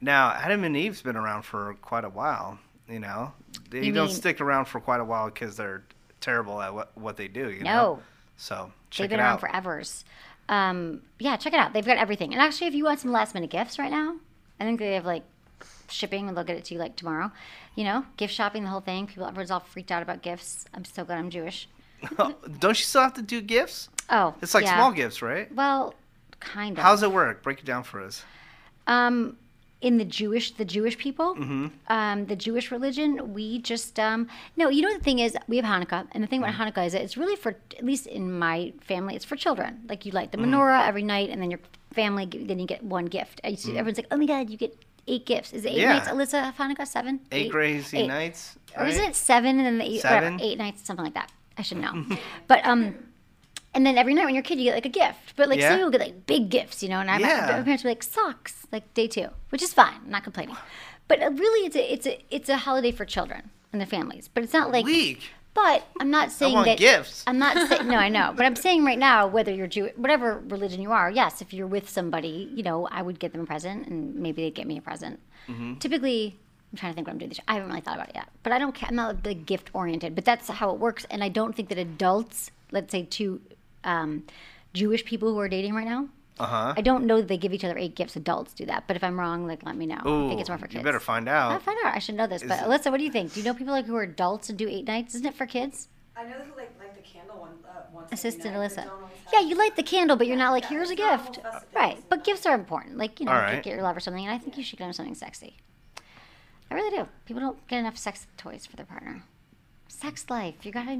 Now, 0.00 0.30
Adam 0.32 0.64
and 0.64 0.76
Eve's 0.76 1.02
been 1.02 1.16
around 1.16 1.42
for 1.42 1.74
quite 1.82 2.04
a 2.04 2.08
while. 2.08 2.58
You 2.88 3.00
know, 3.00 3.32
they 3.70 3.84
You 3.84 3.92
don't 3.92 4.06
mean- 4.06 4.14
stick 4.16 4.40
around 4.40 4.66
for 4.66 4.80
quite 4.80 5.00
a 5.00 5.04
while 5.04 5.26
because 5.26 5.56
they're 5.56 5.84
terrible 6.20 6.60
at 6.62 6.72
what, 6.72 6.96
what 6.96 7.16
they 7.16 7.28
do. 7.28 7.50
You 7.50 7.64
No. 7.64 7.70
know. 7.70 8.02
So 8.36 8.72
check 8.90 9.04
out 9.04 9.08
They've 9.08 9.10
been 9.10 9.20
around 9.20 9.32
out. 9.34 9.40
for 9.40 9.54
evers. 9.54 10.04
Um, 10.48 11.02
yeah, 11.18 11.36
check 11.36 11.52
it 11.52 11.58
out. 11.58 11.72
They've 11.74 11.84
got 11.84 11.98
everything. 11.98 12.32
And 12.32 12.40
actually, 12.40 12.68
if 12.68 12.74
you 12.74 12.84
want 12.84 13.00
some 13.00 13.12
last 13.12 13.34
minute 13.34 13.50
gifts 13.50 13.78
right 13.78 13.90
now, 13.90 14.16
I 14.58 14.64
think 14.64 14.78
they 14.78 14.94
have 14.94 15.04
like 15.04 15.24
shipping 15.90 16.28
and 16.28 16.36
they'll 16.36 16.44
get 16.44 16.56
it 16.56 16.64
to 16.66 16.74
you 16.74 16.80
like 16.80 16.96
tomorrow. 16.96 17.30
You 17.74 17.84
know, 17.84 18.04
gift 18.16 18.34
shopping, 18.34 18.62
the 18.64 18.70
whole 18.70 18.80
thing. 18.80 19.06
People, 19.06 19.26
everyone's 19.26 19.50
all 19.50 19.60
freaked 19.60 19.92
out 19.92 20.02
about 20.02 20.22
gifts. 20.22 20.64
I'm 20.74 20.84
so 20.84 21.04
glad 21.04 21.18
I'm 21.18 21.30
Jewish. 21.30 21.68
don't 22.16 22.78
you 22.78 22.84
still 22.84 23.02
have 23.02 23.14
to 23.14 23.22
do 23.22 23.40
gifts? 23.40 23.88
Oh, 24.10 24.34
It's 24.40 24.54
like 24.54 24.64
yeah. 24.64 24.76
small 24.76 24.92
gifts, 24.92 25.20
right? 25.22 25.52
Well, 25.54 25.94
kind 26.40 26.78
of. 26.78 26.82
How's 26.84 27.02
it 27.02 27.12
work? 27.12 27.42
Break 27.42 27.58
it 27.60 27.64
down 27.64 27.82
for 27.82 28.02
us. 28.02 28.24
Um, 28.86 29.36
in 29.80 29.98
the 29.98 30.04
Jewish, 30.04 30.52
the 30.52 30.64
Jewish 30.64 30.98
people, 30.98 31.34
Mm-hmm. 31.36 31.66
um, 31.88 32.26
the 32.26 32.34
Jewish 32.34 32.70
religion, 32.72 33.32
we 33.32 33.58
just 33.60 33.98
um, 34.00 34.26
no. 34.56 34.68
You 34.68 34.82
know 34.82 34.92
the 34.96 35.04
thing 35.04 35.20
is, 35.20 35.36
we 35.46 35.56
have 35.58 35.64
Hanukkah, 35.66 36.06
and 36.12 36.22
the 36.22 36.26
thing 36.26 36.40
Mm-hmm. 36.42 36.60
about 36.60 36.74
Hanukkah 36.74 36.86
is, 36.86 36.94
it's 36.94 37.16
really 37.16 37.36
for 37.36 37.50
at 37.76 37.84
least 37.84 38.06
in 38.06 38.36
my 38.36 38.72
family, 38.80 39.14
it's 39.14 39.24
for 39.24 39.36
children. 39.36 39.82
Like 39.88 40.04
you 40.04 40.10
light 40.12 40.32
the 40.32 40.38
Mm-hmm. 40.38 40.52
menorah 40.54 40.86
every 40.88 41.02
night, 41.04 41.30
and 41.30 41.40
then 41.40 41.50
your 41.50 41.60
family, 41.92 42.26
then 42.26 42.58
you 42.58 42.66
get 42.66 42.82
one 42.82 43.04
gift. 43.06 43.40
See, 43.56 43.76
Everyone's 43.76 43.98
like, 43.98 44.08
oh 44.10 44.16
my 44.16 44.26
god, 44.26 44.50
you 44.50 44.56
get 44.56 44.76
eight 45.08 45.26
gifts. 45.26 45.52
Is 45.52 45.64
it 45.64 45.70
eight. 45.72 45.78
Yeah. 45.78 45.94
nights? 45.94 46.08
Alyssa, 46.08 46.42
have 46.44 46.56
Hanukkah 46.56 46.86
seven? 46.86 47.20
Eight, 47.32 47.50
crazy 47.50 47.98
eight. 47.98 48.06
nights. 48.06 48.56
Or 48.76 48.86
isn't 48.86 49.02
it 49.02 49.16
seven 49.16 49.58
and 49.58 49.66
then 49.66 49.78
the 49.78 49.84
eight, 49.84 50.00
Seven? 50.02 50.40
eight 50.40 50.58
nights, 50.58 50.84
something 50.86 51.04
like 51.04 51.14
that? 51.14 51.32
I 51.56 51.62
should 51.62 51.78
know. 51.78 52.04
but 52.46 52.64
um, 52.66 52.94
and 53.74 53.84
then 53.84 53.98
every 53.98 54.14
night 54.14 54.24
when 54.26 54.34
you're 54.34 54.40
a 54.42 54.44
kid, 54.44 54.58
you 54.58 54.64
get 54.64 54.74
like 54.74 54.86
a 54.86 54.88
gift. 54.90 55.34
But 55.36 55.48
like 55.48 55.58
Yeah. 55.58 55.70
some 55.70 55.78
people 55.78 55.90
get 55.90 56.00
like 56.00 56.26
big 56.26 56.48
gifts, 56.50 56.82
you 56.82 56.88
know. 56.88 57.00
And 57.00 57.10
I 57.10 57.18
Yeah. 57.18 57.46
my 57.58 57.62
parents 57.62 57.82
were 57.84 57.90
like 57.90 58.02
socks, 58.02 58.66
like 58.70 58.92
day 58.94 59.08
two, 59.08 59.28
which 59.50 59.62
is 59.62 59.72
fine. 59.72 59.94
I'm 60.04 60.10
not 60.10 60.22
complaining. 60.24 60.56
But 61.08 61.22
uh, 61.22 61.30
really, 61.30 61.66
it's 61.66 61.76
a 61.76 61.92
it's 61.92 62.06
a 62.06 62.24
it's 62.30 62.48
a 62.48 62.56
holiday 62.58 62.92
for 62.92 63.04
children 63.04 63.50
and 63.72 63.80
their 63.80 63.86
families. 63.86 64.28
But 64.32 64.44
it's 64.44 64.52
not 64.52 64.70
like. 64.72 64.84
Weak. 64.84 65.30
But 65.58 65.84
I'm 65.98 66.10
not 66.10 66.30
saying 66.30 66.54
want 66.54 66.66
that 66.66 66.78
gifts. 66.78 67.24
I'm 67.26 67.38
not 67.38 67.68
saying 67.68 67.88
no, 67.88 67.96
I 67.96 68.08
know, 68.08 68.32
but 68.36 68.46
I'm 68.46 68.54
saying 68.54 68.84
right 68.84 68.98
now, 68.98 69.26
whether 69.26 69.52
you're 69.52 69.66
Jew, 69.66 69.90
whatever 69.96 70.38
religion 70.46 70.80
you 70.80 70.92
are, 70.92 71.10
yes, 71.10 71.42
if 71.42 71.52
you're 71.52 71.66
with 71.66 71.90
somebody, 71.90 72.48
you 72.54 72.62
know, 72.62 72.86
I 72.92 73.02
would 73.02 73.18
get 73.18 73.32
them 73.32 73.42
a 73.42 73.44
present, 73.44 73.88
and 73.88 74.14
maybe 74.14 74.42
they'd 74.42 74.54
get 74.54 74.68
me 74.68 74.78
a 74.78 74.80
present. 74.80 75.18
Mm-hmm. 75.48 75.74
Typically, 75.74 76.38
I'm 76.70 76.78
trying 76.78 76.92
to 76.92 76.94
think 76.94 77.08
what 77.08 77.14
I'm 77.14 77.18
doing 77.18 77.30
this. 77.30 77.40
I 77.48 77.54
haven't 77.54 77.70
really 77.70 77.80
thought 77.80 77.96
about 77.96 78.10
it 78.10 78.14
yet, 78.14 78.28
but 78.44 78.52
I 78.52 78.60
don't. 78.60 78.82
I'm 78.88 78.94
not 78.94 79.26
like 79.26 79.46
gift 79.46 79.70
oriented, 79.72 80.14
but 80.14 80.24
that's 80.24 80.46
how 80.46 80.70
it 80.70 80.78
works, 80.78 81.06
and 81.10 81.24
I 81.24 81.28
don't 81.28 81.56
think 81.56 81.70
that 81.70 81.78
adults, 81.78 82.52
let's 82.70 82.92
say 82.92 83.02
two 83.02 83.40
um, 83.82 84.22
Jewish 84.74 85.04
people 85.04 85.32
who 85.32 85.40
are 85.40 85.48
dating 85.48 85.74
right 85.74 85.86
now, 85.86 86.08
Uh 86.40 86.46
huh. 86.46 86.74
I 86.76 86.80
don't 86.82 87.04
know 87.06 87.16
that 87.18 87.28
they 87.28 87.36
give 87.38 87.52
each 87.52 87.64
other 87.64 87.76
eight 87.78 87.94
gifts. 87.94 88.16
Adults 88.16 88.52
do 88.54 88.66
that, 88.66 88.84
but 88.86 88.96
if 88.96 89.02
I'm 89.04 89.18
wrong, 89.18 89.46
like 89.46 89.64
let 89.64 89.76
me 89.76 89.86
know. 89.86 89.98
I 89.98 90.28
think 90.28 90.40
it's 90.40 90.48
more 90.48 90.58
for 90.58 90.66
kids. 90.66 90.76
you 90.76 90.82
better 90.82 91.00
find 91.00 91.28
out. 91.28 91.52
I'll 91.52 91.58
find 91.60 91.78
out. 91.84 91.94
I 91.94 91.98
should 91.98 92.14
know 92.14 92.26
this. 92.26 92.42
But 92.42 92.60
it- 92.60 92.64
Alyssa, 92.64 92.90
what 92.90 92.98
do 92.98 93.04
you 93.04 93.10
think? 93.10 93.32
Do 93.34 93.40
you 93.40 93.44
know 93.44 93.54
people 93.54 93.72
like 93.72 93.86
who 93.86 93.96
are 93.96 94.02
adults 94.02 94.48
and 94.48 94.56
do 94.58 94.68
eight 94.68 94.86
nights? 94.86 95.14
Isn't 95.14 95.26
it 95.26 95.34
for 95.34 95.46
kids? 95.46 95.88
I 96.16 96.24
know 96.24 96.30
who 96.36 96.56
like 96.56 96.72
like 96.78 96.94
the 96.96 97.02
candle 97.02 97.38
one 97.38 97.50
uh, 97.68 97.82
once. 97.92 98.12
Assistant 98.12 98.54
night, 98.54 98.70
Alyssa. 98.70 98.76
don't 98.84 98.88
always 98.90 99.12
have- 99.24 99.32
Yeah, 99.32 99.40
you 99.40 99.54
light 99.56 99.76
the 99.76 99.82
candle, 99.82 100.16
but 100.16 100.26
you're 100.26 100.36
not 100.36 100.50
like, 100.52 100.64
here's 100.66 100.90
a 100.90 100.92
it's 100.94 101.00
a 101.02 101.04
gift. 101.16 101.38
Right. 101.74 101.96
But 102.08 102.24
gifts 102.24 102.44
are 102.46 102.54
important. 102.54 102.98
Like, 102.98 103.20
you 103.20 103.26
know, 103.26 103.32
All 103.32 103.38
get- 103.38 103.44
right. 103.44 103.62
get 103.62 103.74
your 103.74 103.82
lover 103.82 104.00
something. 104.00 104.24
And 104.24 104.34
I 104.34 104.38
think 104.38 104.56
you 104.58 104.64
should 104.64 104.78
get 104.78 104.84
them 104.86 104.92
something 104.92 105.14
sexy. 105.14 105.56
I 106.70 106.74
really 106.74 106.94
do. 106.96 107.08
People 107.24 107.40
don't 107.40 107.66
get 107.68 107.78
enough 107.78 107.96
sex 107.96 108.26
toys 108.36 108.66
for 108.66 108.76
their 108.76 108.84
partner. 108.86 109.22
Sex 109.88 110.26
life. 110.28 110.54
You 110.66 110.72
gotta 110.72 110.96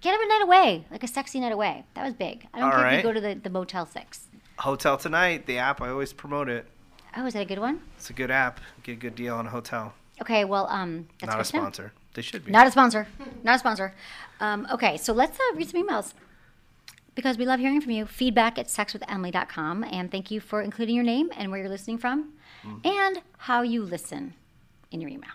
get 0.00 0.12
them 0.12 0.20
a 0.20 0.26
night 0.28 0.42
away, 0.42 0.84
like 0.90 1.02
a 1.04 1.06
sexy 1.08 1.38
night 1.38 1.52
away. 1.52 1.84
That 1.94 2.04
was 2.04 2.14
big. 2.14 2.48
I 2.52 2.58
don't 2.60 2.72
All 2.72 2.78
care 2.78 2.88
if 2.88 2.96
you 2.96 3.02
go 3.02 3.12
to 3.12 3.20
the, 3.20 3.34
the 3.34 3.50
Motel 3.50 3.86
6. 3.86 4.26
Hotel 4.58 4.96
Tonight, 4.96 5.46
the 5.46 5.58
app. 5.58 5.80
I 5.80 5.88
always 5.88 6.12
promote 6.12 6.48
it. 6.48 6.66
Oh, 7.16 7.26
is 7.26 7.34
that 7.34 7.42
a 7.42 7.44
good 7.44 7.58
one? 7.58 7.80
It's 7.96 8.10
a 8.10 8.12
good 8.12 8.30
app. 8.30 8.60
Get 8.82 8.92
a 8.92 8.96
good 8.96 9.14
deal 9.14 9.34
on 9.36 9.46
a 9.46 9.50
hotel. 9.50 9.92
Okay, 10.20 10.44
well, 10.44 10.66
um, 10.68 11.08
that's 11.20 11.30
Not 11.32 11.34
a 11.34 11.42
good 11.42 11.46
to 11.50 11.56
know. 11.56 11.62
sponsor. 11.62 11.92
They 12.14 12.22
should 12.22 12.44
be. 12.44 12.50
Not 12.52 12.66
a 12.66 12.70
sponsor. 12.70 13.06
Not 13.42 13.56
a 13.56 13.58
sponsor. 13.58 13.94
Um, 14.40 14.66
okay, 14.72 14.96
so 14.96 15.12
let's 15.12 15.38
uh, 15.38 15.56
read 15.56 15.68
some 15.68 15.86
emails 15.86 16.14
because 17.14 17.36
we 17.38 17.44
love 17.44 17.60
hearing 17.60 17.80
from 17.80 17.90
you. 17.92 18.06
Feedback 18.06 18.58
at 18.58 18.66
sexwithemily.com. 18.68 19.84
And 19.84 20.10
thank 20.10 20.30
you 20.30 20.40
for 20.40 20.62
including 20.62 20.94
your 20.94 21.04
name 21.04 21.30
and 21.36 21.50
where 21.50 21.60
you're 21.60 21.68
listening 21.68 21.98
from 21.98 22.32
and 22.84 23.20
how 23.38 23.62
you 23.62 23.82
listen 23.82 24.34
in 24.90 25.00
your 25.00 25.10
email. 25.10 25.30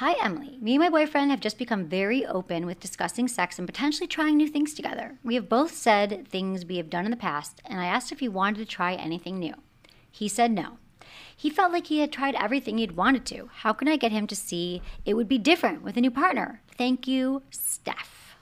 Hi, 0.00 0.14
Emily. 0.24 0.56
Me 0.62 0.76
and 0.76 0.82
my 0.82 0.88
boyfriend 0.88 1.30
have 1.30 1.40
just 1.40 1.58
become 1.58 1.84
very 1.84 2.24
open 2.24 2.64
with 2.64 2.80
discussing 2.80 3.28
sex 3.28 3.58
and 3.58 3.68
potentially 3.68 4.06
trying 4.06 4.38
new 4.38 4.48
things 4.48 4.72
together. 4.72 5.18
We 5.22 5.34
have 5.34 5.46
both 5.46 5.74
said 5.74 6.26
things 6.26 6.64
we 6.64 6.78
have 6.78 6.88
done 6.88 7.04
in 7.04 7.10
the 7.10 7.18
past, 7.18 7.60
and 7.66 7.78
I 7.78 7.84
asked 7.84 8.10
if 8.10 8.20
he 8.20 8.26
wanted 8.26 8.60
to 8.60 8.64
try 8.64 8.94
anything 8.94 9.38
new. 9.38 9.52
He 10.10 10.26
said 10.26 10.52
no. 10.52 10.78
He 11.36 11.50
felt 11.50 11.70
like 11.70 11.88
he 11.88 11.98
had 11.98 12.12
tried 12.12 12.34
everything 12.36 12.78
he'd 12.78 12.96
wanted 12.96 13.26
to. 13.26 13.50
How 13.56 13.74
can 13.74 13.88
I 13.88 13.98
get 13.98 14.10
him 14.10 14.26
to 14.28 14.34
see 14.34 14.80
it 15.04 15.12
would 15.12 15.28
be 15.28 15.36
different 15.36 15.82
with 15.82 15.98
a 15.98 16.00
new 16.00 16.10
partner? 16.10 16.62
Thank 16.78 17.06
you, 17.06 17.42
Steph. 17.50 18.36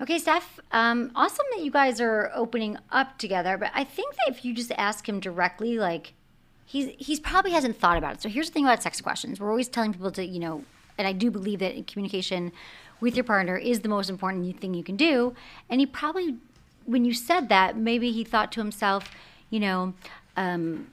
Okay, 0.00 0.20
Steph, 0.20 0.60
um, 0.70 1.10
awesome 1.16 1.46
that 1.50 1.64
you 1.64 1.72
guys 1.72 2.00
are 2.00 2.30
opening 2.32 2.78
up 2.92 3.18
together, 3.18 3.58
but 3.58 3.72
I 3.74 3.82
think 3.82 4.14
that 4.14 4.36
if 4.36 4.44
you 4.44 4.54
just 4.54 4.70
ask 4.78 5.08
him 5.08 5.18
directly, 5.18 5.78
like, 5.78 6.14
he's 6.64 6.90
he's 6.98 7.20
probably 7.20 7.52
hasn't 7.52 7.76
thought 7.78 7.96
about 7.98 8.14
it. 8.14 8.22
So 8.22 8.28
here's 8.28 8.48
the 8.48 8.54
thing 8.54 8.64
about 8.64 8.82
sex 8.82 9.00
questions: 9.00 9.40
we're 9.40 9.50
always 9.50 9.68
telling 9.68 9.92
people 9.92 10.10
to, 10.12 10.24
you 10.24 10.40
know, 10.40 10.64
and 10.98 11.06
I 11.06 11.12
do 11.12 11.30
believe 11.30 11.58
that 11.60 11.86
communication 11.86 12.52
with 13.00 13.16
your 13.16 13.24
partner 13.24 13.56
is 13.56 13.80
the 13.80 13.88
most 13.88 14.08
important 14.08 14.60
thing 14.60 14.74
you 14.74 14.84
can 14.84 14.96
do. 14.96 15.34
And 15.68 15.80
he 15.80 15.86
probably, 15.86 16.36
when 16.84 17.04
you 17.04 17.14
said 17.14 17.48
that, 17.48 17.76
maybe 17.76 18.12
he 18.12 18.22
thought 18.24 18.52
to 18.52 18.60
himself, 18.60 19.10
you 19.50 19.60
know. 19.60 19.94
Um, 20.36 20.91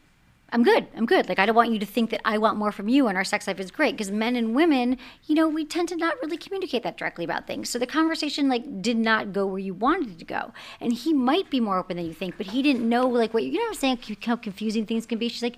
I'm 0.51 0.63
good. 0.63 0.87
I'm 0.95 1.05
good. 1.05 1.29
Like, 1.29 1.39
I 1.39 1.45
don't 1.45 1.55
want 1.55 1.71
you 1.71 1.79
to 1.79 1.85
think 1.85 2.09
that 2.09 2.21
I 2.25 2.37
want 2.37 2.57
more 2.57 2.71
from 2.71 2.87
you 2.87 3.07
and 3.07 3.17
our 3.17 3.23
sex 3.23 3.47
life 3.47 3.59
is 3.59 3.71
great. 3.71 3.95
Because 3.95 4.11
men 4.11 4.35
and 4.35 4.55
women, 4.55 4.97
you 5.25 5.35
know, 5.35 5.47
we 5.47 5.65
tend 5.65 5.89
to 5.89 5.95
not 5.95 6.15
really 6.21 6.37
communicate 6.37 6.83
that 6.83 6.97
directly 6.97 7.23
about 7.23 7.47
things. 7.47 7.69
So 7.69 7.79
the 7.79 7.87
conversation, 7.87 8.49
like, 8.49 8.81
did 8.81 8.97
not 8.97 9.31
go 9.31 9.45
where 9.45 9.59
you 9.59 9.73
wanted 9.73 10.11
it 10.11 10.19
to 10.19 10.25
go. 10.25 10.53
And 10.79 10.93
he 10.93 11.13
might 11.13 11.49
be 11.49 11.59
more 11.59 11.77
open 11.77 11.97
than 11.97 12.05
you 12.05 12.13
think, 12.13 12.37
but 12.37 12.47
he 12.47 12.61
didn't 12.61 12.87
know, 12.87 13.07
like, 13.07 13.33
what 13.33 13.43
you 13.43 13.53
know 13.53 13.59
what 13.59 13.69
I'm 13.69 13.73
saying? 13.75 14.17
How 14.25 14.35
confusing 14.35 14.85
things 14.85 15.05
can 15.05 15.19
be. 15.19 15.29
She's 15.29 15.43
like, 15.43 15.57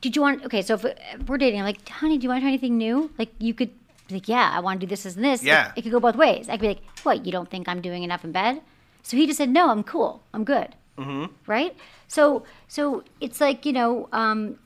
did 0.00 0.16
you 0.16 0.22
want, 0.22 0.44
okay, 0.44 0.62
so 0.62 0.74
if, 0.74 0.84
if 0.84 1.28
we're 1.28 1.38
dating, 1.38 1.60
I'm 1.60 1.66
like, 1.66 1.88
honey, 1.88 2.18
do 2.18 2.24
you 2.24 2.28
want 2.28 2.38
to 2.38 2.42
try 2.42 2.50
anything 2.50 2.76
new? 2.76 3.10
Like, 3.18 3.30
you 3.38 3.54
could 3.54 3.70
be 4.08 4.14
like, 4.14 4.28
yeah, 4.28 4.50
I 4.52 4.60
want 4.60 4.80
to 4.80 4.86
do 4.86 4.90
this, 4.90 5.04
this, 5.04 5.16
and 5.16 5.24
this. 5.24 5.42
Yeah. 5.42 5.68
It, 5.68 5.78
it 5.78 5.82
could 5.82 5.92
go 5.92 6.00
both 6.00 6.16
ways. 6.16 6.48
I 6.48 6.52
could 6.52 6.62
be 6.62 6.68
like, 6.68 6.82
what, 7.04 7.24
you 7.24 7.32
don't 7.32 7.50
think 7.50 7.68
I'm 7.68 7.80
doing 7.80 8.02
enough 8.02 8.24
in 8.24 8.32
bed? 8.32 8.60
So 9.02 9.16
he 9.16 9.26
just 9.26 9.38
said, 9.38 9.50
no, 9.50 9.70
I'm 9.70 9.82
cool. 9.82 10.22
I'm 10.32 10.44
good 10.44 10.74
Mm-hmm. 10.98 11.32
right? 11.46 11.76
So 12.08 12.44
so 12.68 13.04
it's 13.20 13.40
like 13.40 13.66
you 13.66 13.72
know, 13.72 14.08
um, 14.12 14.58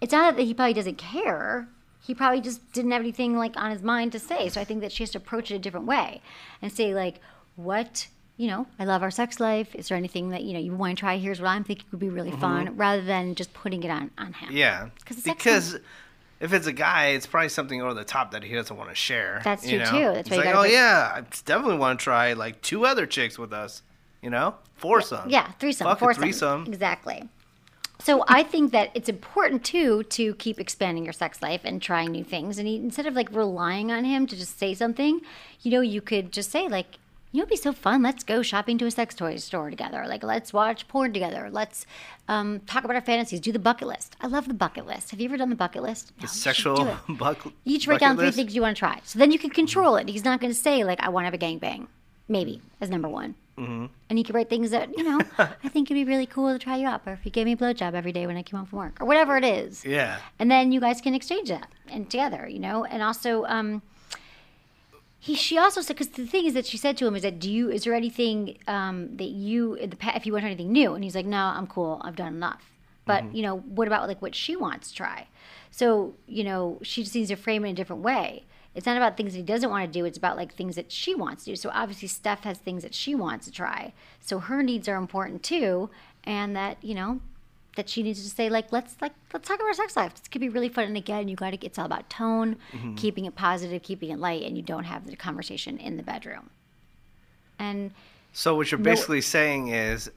it's 0.00 0.12
not 0.12 0.36
that 0.36 0.42
he 0.42 0.54
probably 0.54 0.74
doesn't 0.74 0.98
care. 0.98 1.68
He 2.00 2.14
probably 2.14 2.40
just 2.40 2.72
didn't 2.72 2.90
have 2.90 3.00
anything 3.00 3.36
like 3.36 3.56
on 3.56 3.70
his 3.70 3.82
mind 3.82 4.12
to 4.12 4.18
say. 4.18 4.48
So 4.48 4.60
I 4.60 4.64
think 4.64 4.80
that 4.80 4.90
she 4.90 5.04
has 5.04 5.10
to 5.10 5.18
approach 5.18 5.50
it 5.50 5.54
a 5.54 5.58
different 5.58 5.86
way 5.86 6.20
and 6.60 6.72
say 6.72 6.94
like, 6.94 7.20
what 7.56 8.08
you 8.36 8.48
know, 8.48 8.66
I 8.78 8.84
love 8.84 9.02
our 9.02 9.10
sex 9.10 9.38
life. 9.38 9.74
Is 9.74 9.88
there 9.88 9.96
anything 9.96 10.30
that 10.30 10.42
you 10.42 10.54
know 10.54 10.58
you 10.58 10.74
want 10.74 10.96
to 10.96 11.00
try? 11.00 11.18
Here's 11.18 11.40
what 11.40 11.48
I'm 11.48 11.64
thinking 11.64 11.86
would 11.92 12.00
be 12.00 12.08
really 12.08 12.32
fun, 12.32 12.76
rather 12.76 13.02
than 13.02 13.34
just 13.34 13.52
putting 13.54 13.82
it 13.82 13.90
on 13.90 14.10
on 14.18 14.32
him. 14.32 14.48
Mm-hmm. 14.48 14.56
Yeah. 14.56 14.88
it's 15.08 15.22
Because 15.22 15.78
if 16.40 16.52
it's 16.52 16.66
a 16.66 16.72
guy, 16.72 17.08
it's 17.10 17.26
probably 17.26 17.50
something 17.50 17.80
over 17.80 17.94
the 17.94 18.04
top 18.04 18.32
that 18.32 18.42
he 18.42 18.52
doesn't 18.52 18.76
want 18.76 18.88
to 18.88 18.96
share. 18.96 19.42
That's 19.44 19.64
you 19.64 19.78
true, 19.78 19.84
know? 19.84 19.90
too. 19.90 20.14
That's 20.14 20.30
you 20.30 20.36
like, 20.38 20.54
oh 20.54 20.62
put- 20.62 20.72
yeah, 20.72 21.12
I 21.14 21.20
definitely 21.44 21.78
want 21.78 22.00
to 22.00 22.02
try 22.02 22.32
like 22.32 22.60
two 22.62 22.84
other 22.84 23.06
chicks 23.06 23.38
with 23.38 23.52
us. 23.52 23.82
You 24.22 24.30
know, 24.30 24.54
foursome. 24.76 25.28
Yeah, 25.28 25.50
threesome, 25.58 25.86
Fuck 25.88 25.98
foursome. 25.98 26.22
threesome. 26.22 26.66
Exactly. 26.66 27.28
So 27.98 28.24
I 28.28 28.42
think 28.42 28.72
that 28.72 28.90
it's 28.94 29.08
important 29.08 29.64
too 29.64 30.02
to 30.04 30.34
keep 30.34 30.58
expanding 30.58 31.04
your 31.04 31.12
sex 31.12 31.40
life 31.42 31.60
and 31.64 31.80
trying 31.80 32.10
new 32.10 32.24
things. 32.24 32.58
And 32.58 32.66
he, 32.66 32.76
instead 32.76 33.06
of 33.06 33.14
like 33.14 33.30
relying 33.32 33.92
on 33.92 34.04
him 34.04 34.26
to 34.26 34.36
just 34.36 34.58
say 34.58 34.74
something, 34.74 35.20
you 35.62 35.70
know, 35.70 35.80
you 35.80 36.00
could 36.00 36.32
just 36.32 36.50
say 36.50 36.66
like, 36.68 36.98
you 37.30 37.38
know, 37.38 37.42
it'd 37.44 37.50
be 37.50 37.56
so 37.56 37.72
fun. 37.72 38.02
Let's 38.02 38.24
go 38.24 38.42
shopping 38.42 38.76
to 38.78 38.86
a 38.86 38.90
sex 38.90 39.14
toy 39.14 39.36
store 39.36 39.70
together. 39.70 40.04
Like, 40.06 40.22
let's 40.22 40.52
watch 40.52 40.86
porn 40.88 41.12
together. 41.14 41.48
Let's 41.50 41.86
um, 42.28 42.60
talk 42.66 42.84
about 42.84 42.94
our 42.96 43.00
fantasies. 43.02 43.40
Do 43.40 43.52
the 43.52 43.58
bucket 43.58 43.88
list. 43.88 44.16
I 44.20 44.26
love 44.26 44.48
the 44.48 44.52
bucket 44.54 44.84
list. 44.86 45.12
Have 45.12 45.20
you 45.20 45.28
ever 45.28 45.36
done 45.38 45.48
the 45.48 45.56
bucket 45.56 45.82
list? 45.82 46.12
No, 46.18 46.22
The 46.22 46.28
sexual 46.28 46.96
bucket. 47.08 47.52
each 47.64 47.86
write 47.88 48.00
down 48.00 48.16
three 48.16 48.26
list? 48.26 48.36
things 48.36 48.54
you 48.54 48.60
want 48.62 48.76
to 48.76 48.78
try. 48.78 49.00
So 49.04 49.18
then 49.18 49.32
you 49.32 49.38
can 49.38 49.48
control 49.50 49.96
it. 49.96 50.08
He's 50.10 50.24
not 50.24 50.40
going 50.40 50.52
to 50.52 50.58
say 50.58 50.84
like, 50.84 51.00
I 51.00 51.08
want 51.08 51.22
to 51.22 51.26
have 51.26 51.34
a 51.34 51.38
gangbang, 51.38 51.86
maybe 52.28 52.60
as 52.80 52.90
number 52.90 53.08
one. 53.08 53.34
Mm-hmm. 53.58 53.86
And 54.08 54.18
you 54.18 54.24
could 54.24 54.34
write 54.34 54.48
things 54.48 54.70
that 54.70 54.96
you 54.96 55.04
know 55.04 55.20
I 55.38 55.68
think 55.68 55.90
it'd 55.90 55.94
be 55.94 56.10
really 56.10 56.26
cool 56.26 56.52
to 56.52 56.58
try 56.58 56.76
you 56.76 56.88
up, 56.88 57.06
or 57.06 57.12
if 57.12 57.24
you 57.24 57.30
gave 57.30 57.46
me 57.46 57.52
a 57.52 57.56
blowjob 57.56 57.94
every 57.94 58.12
day 58.12 58.26
when 58.26 58.36
I 58.36 58.42
came 58.42 58.58
home 58.58 58.66
from 58.66 58.78
work, 58.78 59.00
or 59.00 59.06
whatever 59.06 59.36
it 59.36 59.44
is. 59.44 59.84
Yeah. 59.84 60.18
And 60.38 60.50
then 60.50 60.72
you 60.72 60.80
guys 60.80 61.00
can 61.00 61.14
exchange 61.14 61.48
that 61.48 61.68
and 61.90 62.10
together, 62.10 62.48
you 62.48 62.58
know. 62.58 62.84
And 62.84 63.02
also, 63.02 63.44
um, 63.44 63.82
he 65.18 65.34
she 65.34 65.58
also 65.58 65.82
said 65.82 65.96
because 65.96 66.08
the 66.08 66.26
thing 66.26 66.46
is 66.46 66.54
that 66.54 66.66
she 66.66 66.76
said 66.76 66.96
to 66.96 67.06
him 67.06 67.14
is 67.14 67.22
that 67.22 67.38
do 67.38 67.50
you 67.50 67.70
is 67.70 67.84
there 67.84 67.94
anything 67.94 68.58
um, 68.66 69.16
that 69.18 69.28
you 69.28 69.74
in 69.74 69.90
the 69.90 69.96
past 69.96 70.16
if 70.16 70.26
you 70.26 70.32
want 70.32 70.44
anything 70.44 70.72
new? 70.72 70.94
And 70.94 71.04
he's 71.04 71.14
like, 71.14 71.26
no, 71.26 71.38
I'm 71.38 71.66
cool. 71.66 72.00
I've 72.04 72.16
done 72.16 72.34
enough. 72.34 72.62
But 73.04 73.34
you 73.34 73.42
know, 73.42 73.58
what 73.58 73.86
about 73.86 74.08
like 74.08 74.22
what 74.22 74.34
she 74.34 74.56
wants 74.56 74.88
to 74.90 74.94
try? 74.94 75.26
So 75.70 76.14
you 76.26 76.44
know, 76.44 76.78
she 76.82 77.02
just 77.02 77.14
needs 77.14 77.28
to 77.28 77.36
frame 77.36 77.64
it 77.64 77.68
in 77.68 77.74
a 77.74 77.76
different 77.76 78.02
way. 78.02 78.44
It's 78.74 78.86
not 78.86 78.96
about 78.96 79.16
things 79.16 79.32
that 79.32 79.38
he 79.38 79.44
doesn't 79.44 79.68
want 79.68 79.84
to 79.92 79.98
do. 79.98 80.04
It's 80.04 80.16
about 80.18 80.36
like 80.36 80.54
things 80.54 80.76
that 80.76 80.90
she 80.90 81.14
wants 81.14 81.44
to 81.44 81.50
do. 81.50 81.56
So 81.56 81.70
obviously, 81.74 82.08
Steph 82.08 82.44
has 82.44 82.58
things 82.58 82.82
that 82.82 82.94
she 82.94 83.14
wants 83.14 83.44
to 83.46 83.52
try. 83.52 83.92
So 84.20 84.38
her 84.38 84.62
needs 84.62 84.88
are 84.88 84.96
important 84.96 85.42
too, 85.42 85.90
and 86.24 86.56
that 86.56 86.78
you 86.82 86.94
know 86.94 87.20
that 87.76 87.88
she 87.88 88.02
needs 88.02 88.22
to 88.22 88.28
say 88.30 88.48
like 88.48 88.72
let's 88.72 88.96
like 89.00 89.12
let's 89.32 89.46
talk 89.46 89.56
about 89.58 89.66
our 89.68 89.74
sex 89.74 89.96
life. 89.96 90.14
This 90.14 90.28
could 90.28 90.40
be 90.40 90.48
really 90.48 90.68
fun. 90.70 90.84
And 90.84 90.96
again, 90.96 91.28
you 91.28 91.36
got 91.36 91.50
to 91.50 91.64
it's 91.66 91.78
all 91.78 91.86
about 91.86 92.08
tone, 92.08 92.56
Mhm. 92.72 92.96
keeping 92.96 93.24
it 93.26 93.34
positive, 93.34 93.82
keeping 93.82 94.10
it 94.10 94.18
light, 94.18 94.42
and 94.42 94.56
you 94.56 94.62
don't 94.62 94.84
have 94.84 95.06
the 95.06 95.16
conversation 95.16 95.76
in 95.78 95.96
the 95.98 96.02
bedroom. 96.02 96.48
And 97.58 97.92
So 98.32 98.54
what 98.56 98.70
you're 98.70 98.78
No- 98.78 98.84
basically 98.84 99.20
saying 99.20 99.68
is 99.68 100.10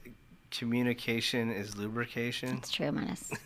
communication 0.50 1.50
is 1.50 1.76
lubrication. 1.76 2.56
it's 2.56 2.70
true, 2.70 2.90
Menace. 2.90 3.30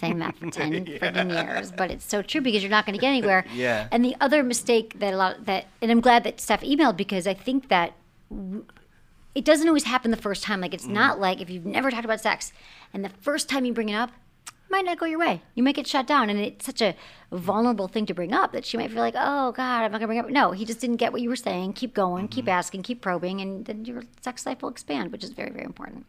Saying 0.00 0.18
that 0.18 0.36
for 0.36 0.50
ten 0.50 0.72
freaking 0.84 1.32
years, 1.32 1.72
but 1.72 1.90
it's 1.90 2.04
so 2.04 2.22
true 2.22 2.40
because 2.40 2.62
you're 2.62 2.70
not 2.70 2.86
going 2.86 2.94
to 2.94 3.00
get 3.00 3.08
anywhere. 3.08 3.44
Yeah. 3.56 3.88
And 3.90 4.04
the 4.04 4.14
other 4.20 4.42
mistake 4.42 4.98
that 4.98 5.14
a 5.14 5.16
lot 5.16 5.46
that, 5.46 5.66
and 5.80 5.90
I'm 5.90 6.00
glad 6.00 6.24
that 6.24 6.40
Steph 6.40 6.60
emailed 6.60 6.96
because 6.96 7.26
I 7.26 7.32
think 7.32 7.68
that 7.68 7.94
w- 8.28 8.66
it 9.34 9.44
doesn't 9.44 9.66
always 9.66 9.84
happen 9.84 10.10
the 10.10 10.16
first 10.16 10.42
time. 10.42 10.60
Like 10.60 10.74
it's 10.74 10.86
not 10.86 11.16
mm. 11.16 11.20
like 11.20 11.40
if 11.40 11.48
you've 11.48 11.64
never 11.64 11.90
talked 11.90 12.04
about 12.04 12.20
sex 12.20 12.52
and 12.92 13.04
the 13.04 13.08
first 13.08 13.48
time 13.48 13.64
you 13.64 13.72
bring 13.72 13.88
it 13.88 13.94
up, 13.94 14.10
it 14.46 14.70
might 14.70 14.84
not 14.84 14.98
go 14.98 15.06
your 15.06 15.18
way. 15.18 15.42
You 15.54 15.62
might 15.62 15.76
get 15.76 15.86
shut 15.86 16.06
down, 16.06 16.28
and 16.28 16.38
it's 16.38 16.66
such 16.66 16.82
a 16.82 16.94
vulnerable 17.32 17.88
thing 17.88 18.04
to 18.06 18.14
bring 18.14 18.32
up 18.32 18.52
that 18.52 18.64
she 18.64 18.76
might 18.76 18.90
feel 18.90 19.00
like, 19.00 19.14
oh 19.16 19.52
God, 19.52 19.84
I'm 19.84 19.92
not 19.92 19.98
gonna 19.98 20.08
bring 20.08 20.18
it 20.18 20.24
up. 20.24 20.30
No, 20.30 20.52
he 20.52 20.64
just 20.64 20.80
didn't 20.80 20.96
get 20.96 21.12
what 21.12 21.22
you 21.22 21.28
were 21.28 21.36
saying. 21.36 21.74
Keep 21.74 21.94
going, 21.94 22.28
keep 22.28 22.44
mm-hmm. 22.44 22.50
asking, 22.50 22.82
keep 22.82 23.00
probing, 23.00 23.40
and 23.40 23.64
then 23.64 23.84
your 23.84 24.02
sex 24.20 24.44
life 24.44 24.62
will 24.62 24.70
expand, 24.70 25.12
which 25.12 25.24
is 25.24 25.30
very, 25.30 25.50
very 25.50 25.64
important. 25.64 26.04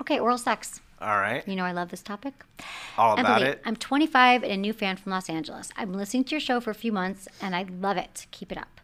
Okay, 0.00 0.18
oral 0.18 0.38
sex. 0.38 0.80
All 1.00 1.18
right. 1.18 1.46
You 1.46 1.56
know 1.56 1.64
I 1.64 1.72
love 1.72 1.90
this 1.90 2.02
topic. 2.02 2.44
All 2.96 3.18
about 3.18 3.42
it. 3.42 3.60
I'm 3.64 3.76
25 3.76 4.42
and 4.42 4.52
a 4.52 4.56
new 4.56 4.72
fan 4.72 4.96
from 4.96 5.12
Los 5.12 5.28
Angeles. 5.28 5.70
I've 5.76 5.88
been 5.88 5.98
listening 5.98 6.24
to 6.24 6.30
your 6.30 6.40
show 6.40 6.60
for 6.60 6.70
a 6.70 6.74
few 6.74 6.92
months 6.92 7.28
and 7.42 7.54
I 7.54 7.64
love 7.64 7.96
it. 7.96 8.26
Keep 8.30 8.52
it 8.52 8.58
up. 8.58 8.80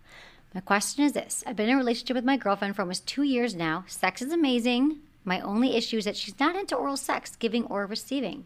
My 0.55 0.61
question 0.61 1.05
is 1.05 1.12
this 1.12 1.42
I've 1.46 1.57
been 1.57 1.68
in 1.68 1.75
a 1.75 1.79
relationship 1.79 2.14
with 2.14 2.25
my 2.25 2.37
girlfriend 2.37 2.77
for 2.77 2.83
almost 2.83 3.07
two 3.07 3.22
years 3.22 3.55
now. 3.55 3.85
Sex 3.87 4.20
is 4.20 4.33
amazing. 4.33 4.98
My 5.25 5.40
only 5.40 5.77
issue 5.77 5.98
is 5.98 6.05
that 6.05 6.16
she's 6.16 6.38
not 6.38 6.57
into 6.57 6.75
oral 6.75 6.96
sex, 6.96 7.37
giving 7.37 7.64
or 7.66 7.87
receiving. 7.87 8.44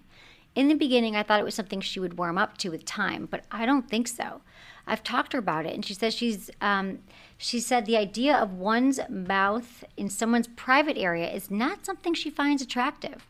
In 0.56 0.68
the 0.68 0.74
beginning, 0.74 1.14
I 1.14 1.22
thought 1.22 1.38
it 1.38 1.44
was 1.44 1.54
something 1.54 1.82
she 1.82 2.00
would 2.00 2.16
warm 2.16 2.38
up 2.38 2.56
to 2.58 2.70
with 2.70 2.86
time, 2.86 3.28
but 3.30 3.44
I 3.52 3.66
don't 3.66 3.90
think 3.90 4.08
so. 4.08 4.40
I've 4.86 5.04
talked 5.04 5.32
to 5.32 5.36
her 5.36 5.40
about 5.40 5.66
it, 5.66 5.74
and 5.74 5.84
she 5.84 5.92
says 5.92 6.14
she's. 6.14 6.50
Um, 6.62 7.00
she 7.36 7.60
said 7.60 7.84
the 7.84 7.98
idea 7.98 8.34
of 8.34 8.54
one's 8.54 8.98
mouth 9.10 9.84
in 9.98 10.08
someone's 10.08 10.48
private 10.48 10.96
area 10.96 11.30
is 11.30 11.50
not 11.50 11.84
something 11.84 12.14
she 12.14 12.30
finds 12.30 12.62
attractive. 12.62 13.26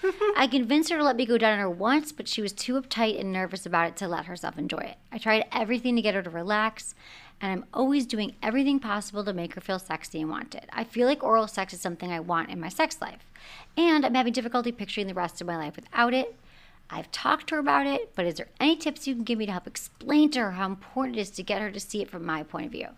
I 0.36 0.46
convinced 0.46 0.90
her 0.90 0.98
to 0.98 1.02
let 1.02 1.16
me 1.16 1.26
go 1.26 1.36
down 1.36 1.54
on 1.54 1.58
her 1.58 1.68
once, 1.68 2.12
but 2.12 2.28
she 2.28 2.40
was 2.40 2.52
too 2.52 2.80
uptight 2.80 3.18
and 3.18 3.32
nervous 3.32 3.66
about 3.66 3.88
it 3.88 3.96
to 3.96 4.06
let 4.06 4.26
herself 4.26 4.56
enjoy 4.56 4.78
it. 4.78 4.96
I 5.10 5.18
tried 5.18 5.46
everything 5.50 5.96
to 5.96 6.02
get 6.02 6.14
her 6.14 6.22
to 6.22 6.30
relax, 6.30 6.94
and 7.40 7.50
I'm 7.50 7.64
always 7.74 8.06
doing 8.06 8.36
everything 8.40 8.78
possible 8.78 9.24
to 9.24 9.32
make 9.32 9.54
her 9.54 9.60
feel 9.60 9.80
sexy 9.80 10.20
and 10.20 10.30
wanted. 10.30 10.66
I 10.72 10.84
feel 10.84 11.08
like 11.08 11.24
oral 11.24 11.48
sex 11.48 11.72
is 11.72 11.80
something 11.80 12.12
I 12.12 12.20
want 12.20 12.50
in 12.50 12.60
my 12.60 12.68
sex 12.68 13.00
life, 13.00 13.26
and 13.76 14.06
I'm 14.06 14.14
having 14.14 14.32
difficulty 14.32 14.70
picturing 14.70 15.08
the 15.08 15.14
rest 15.14 15.40
of 15.40 15.48
my 15.48 15.56
life 15.56 15.74
without 15.74 16.14
it. 16.14 16.36
I've 16.90 17.10
talked 17.12 17.48
to 17.48 17.56
her 17.56 17.60
about 17.60 17.86
it, 17.86 18.12
but 18.14 18.24
is 18.26 18.36
there 18.36 18.48
any 18.60 18.76
tips 18.76 19.06
you 19.06 19.14
can 19.14 19.24
give 19.24 19.38
me 19.38 19.46
to 19.46 19.52
help 19.52 19.66
explain 19.66 20.30
to 20.32 20.40
her 20.40 20.50
how 20.52 20.66
important 20.66 21.16
it 21.18 21.20
is 21.20 21.30
to 21.32 21.42
get 21.42 21.60
her 21.60 21.70
to 21.70 21.80
see 21.80 22.00
it 22.02 22.10
from 22.10 22.24
my 22.24 22.42
point 22.42 22.66
of 22.66 22.72
view? 22.72 22.88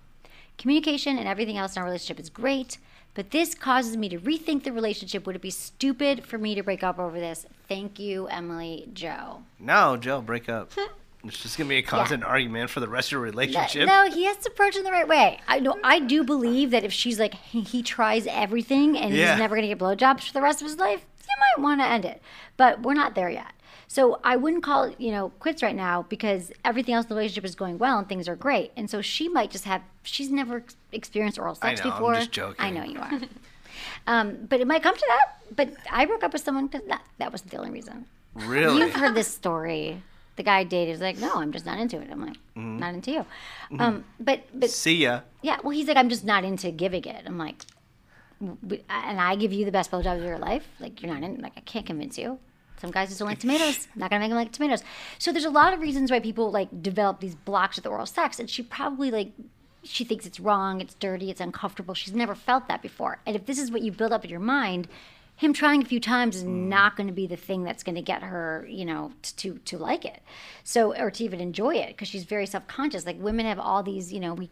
Communication 0.59 1.18
and 1.18 1.26
everything 1.26 1.57
else 1.57 1.74
in 1.74 1.81
our 1.81 1.87
relationship 1.87 2.20
is 2.20 2.31
great, 2.31 2.79
but 3.14 3.31
this 3.31 3.55
causes 3.55 3.96
me 3.96 4.09
to 4.11 4.18
rethink 4.18 4.62
the 4.62 4.72
relationship. 4.72 5.26
Would 5.26 5.37
it 5.37 5.42
be 5.42 5.50
stupid 5.50 6.24
for 6.24 6.38
me 6.38 6.55
to 6.55 6.62
break 6.62 6.85
up 6.85 6.98
over 6.98 7.18
this? 7.18 7.46
Thank 7.68 7.98
you, 7.98 8.26
Emily 8.29 8.88
Joe. 8.92 9.42
No, 9.59 9.96
Joe, 9.96 10.20
break 10.20 10.48
up. 10.48 10.70
it's 11.24 11.42
just 11.42 11.59
gonna 11.59 11.68
be 11.68 11.79
a 11.79 11.83
constant 11.83 12.22
argument 12.22 12.70
for 12.70 12.81
the 12.81 12.88
rest 12.88 13.09
of 13.09 13.12
your 13.12 13.20
relationship. 13.22 13.87
No, 13.88 14.09
he 14.11 14.24
has 14.24 14.37
to 14.38 14.50
approach 14.50 14.76
it 14.76 14.85
the 14.85 14.92
right 14.92 15.09
way. 15.09 15.40
I 15.48 15.59
know. 15.61 15.79
I 15.83 15.98
do 15.98 16.22
believe 16.22 16.70
that 16.70 16.85
if 16.85 16.92
she's 16.92 17.18
like 17.18 17.35
he, 17.35 17.62
he 17.62 17.83
tries 17.83 18.26
everything 18.29 18.96
and 18.96 19.12
Yeah. 19.14 19.31
he's 19.33 19.38
never 19.40 19.57
going 19.57 19.68
to 19.68 19.74
get 19.74 19.79
blowjobs 19.79 20.26
for 20.29 20.33
the 20.35 20.42
rest 20.42 20.61
of 20.61 20.68
his 20.68 20.79
life, 20.79 21.05
you 21.22 21.35
might 21.57 21.62
want 21.62 21.81
to 21.81 21.87
end 21.87 22.05
it. 22.05 22.22
But 22.57 22.83
we're 22.83 22.94
not 22.94 23.14
there 23.14 23.31
yet. 23.31 23.53
So 23.92 24.20
I 24.22 24.37
wouldn't 24.37 24.62
call 24.62 24.85
it, 24.85 25.00
you 25.00 25.11
know, 25.11 25.31
quits 25.40 25.64
right 25.64 25.74
now 25.74 26.07
because 26.09 26.53
everything 26.64 26.94
else 26.94 27.07
in 27.07 27.09
the 27.09 27.16
relationship 27.16 27.44
is 27.44 27.57
going 27.57 27.76
well 27.76 27.98
and 27.98 28.09
things 28.09 28.29
are 28.29 28.37
great. 28.37 28.70
And 28.76 28.88
so 28.88 29.03
she 29.03 29.29
might 29.29 29.50
just 29.50 29.64
have, 29.64 29.83
she's 30.05 30.31
never 30.31 30.62
experienced 30.92 31.40
oral 31.40 31.59
I 31.61 31.70
sex 31.74 31.81
before. 31.81 32.14
I'm 32.14 32.20
just 32.20 32.31
joking. 32.31 32.64
I 32.64 32.70
know 32.70 32.85
you 32.85 33.00
are. 33.00 33.11
um, 34.07 34.46
but 34.48 34.61
it 34.61 34.68
might 34.68 34.85
come 34.85 34.94
to 34.94 35.05
that. 35.09 35.57
But 35.57 35.74
I 35.90 36.05
broke 36.07 36.22
up 36.22 36.33
with 36.33 36.44
someone 36.44 36.68
because 36.68 36.87
that, 36.87 37.03
that 37.18 37.33
wasn't 37.33 37.50
the 37.50 37.57
only 37.57 37.72
reason. 37.72 38.07
Really? 38.37 38.79
You've 38.79 38.94
heard 38.94 39.16
this 39.16 39.26
story. 39.26 40.00
The 40.37 40.44
guy 40.44 40.59
I 40.59 40.64
dated 40.64 40.92
was 40.92 41.00
like, 41.00 41.18
no, 41.18 41.33
I'm 41.35 41.50
just 41.50 41.66
not 41.66 41.81
into 41.81 42.00
it. 42.00 42.09
I'm 42.12 42.24
like, 42.24 42.37
Mhm. 42.57 42.79
not 42.79 42.94
into 42.94 43.11
you. 43.11 43.26
Mhm. 43.72 43.81
Um, 43.81 44.05
but, 44.20 44.44
but 44.55 44.70
See 44.70 44.98
ya. 45.03 45.22
yeah, 45.42 45.57
well, 45.64 45.72
he's 45.72 45.88
like, 45.88 45.96
I'm 45.96 46.09
just 46.11 46.24
not 46.24 46.44
into 46.44 46.70
giving 46.70 47.05
it. 47.07 47.24
I'm 47.26 47.38
like, 47.38 47.64
and 48.40 49.20
I 49.20 49.35
give 49.35 49.53
you 49.53 49.64
the 49.64 49.72
best 49.72 49.90
blowjob 49.90 50.18
of 50.18 50.22
your 50.24 50.38
life. 50.38 50.68
Like, 50.79 51.03
you're 51.03 51.12
not 51.12 51.24
in. 51.24 51.40
Like, 51.40 51.55
I 51.57 51.61
can't 51.62 51.85
convince 51.85 52.16
you. 52.16 52.38
Some 52.81 52.90
guys 52.90 53.09
just 53.09 53.19
don't 53.19 53.29
like 53.29 53.38
tomatoes. 53.38 53.88
I'm 53.95 54.01
Not 54.01 54.11
gonna 54.11 54.21
make 54.21 54.31
them 54.31 54.38
like 54.38 54.53
tomatoes. 54.53 54.83
So 55.19 55.33
there's 55.33 55.45
a 55.45 55.51
lot 55.51 55.73
of 55.73 55.81
reasons 55.81 56.11
why 56.11 56.21
people 56.21 56.51
like 56.51 56.83
develop 56.83 57.21
these 57.21 57.35
blocks 57.35 57.77
with 57.77 57.87
oral 57.87 58.07
sex, 58.07 58.38
and 58.38 58.49
she 58.49 58.62
probably 58.62 59.11
like. 59.11 59.33
She 59.83 60.05
thinks 60.05 60.27
it's 60.27 60.38
wrong, 60.38 60.83
it's 60.83 60.93
dirty, 60.93 61.31
it's 61.31 61.40
uncomfortable. 61.40 61.95
She's 61.95 62.12
never 62.14 62.35
felt 62.35 62.69
that 62.69 62.83
before. 62.83 63.19
And 63.25 63.35
if 63.35 63.47
this 63.47 63.59
is 63.59 63.71
what 63.71 63.81
you 63.81 63.90
build 63.90 64.12
up 64.12 64.25
in 64.25 64.31
your 64.31 64.38
mind, 64.38 64.88
him 65.37 65.55
trying 65.55 65.81
a 65.81 65.87
few 65.87 66.01
times 66.01 66.37
is 66.37 66.45
mm. 66.45 66.69
not 66.69 66.97
going 66.99 67.07
to 67.07 67.14
be 67.14 67.27
the 67.27 67.37
thing 67.37 67.64
that's 67.64 67.83
going 67.83 67.95
to 67.95 68.03
get 68.03 68.23
her, 68.23 68.66
you 68.69 68.85
know, 68.85 69.12
to 69.38 69.59
to 69.64 69.79
like 69.79 70.05
it. 70.05 70.21
So 70.64 70.95
or 70.95 71.11
to 71.11 71.25
even 71.25 71.40
enjoy 71.40 71.77
it 71.77 71.88
because 71.88 72.09
she's 72.09 72.25
very 72.25 72.45
self-conscious. 72.45 73.07
Like 73.07 73.19
women 73.19 73.47
have 73.47 73.59
all 73.59 73.83
these, 73.83 74.12
you 74.12 74.21
know, 74.21 74.35
we 74.35 74.51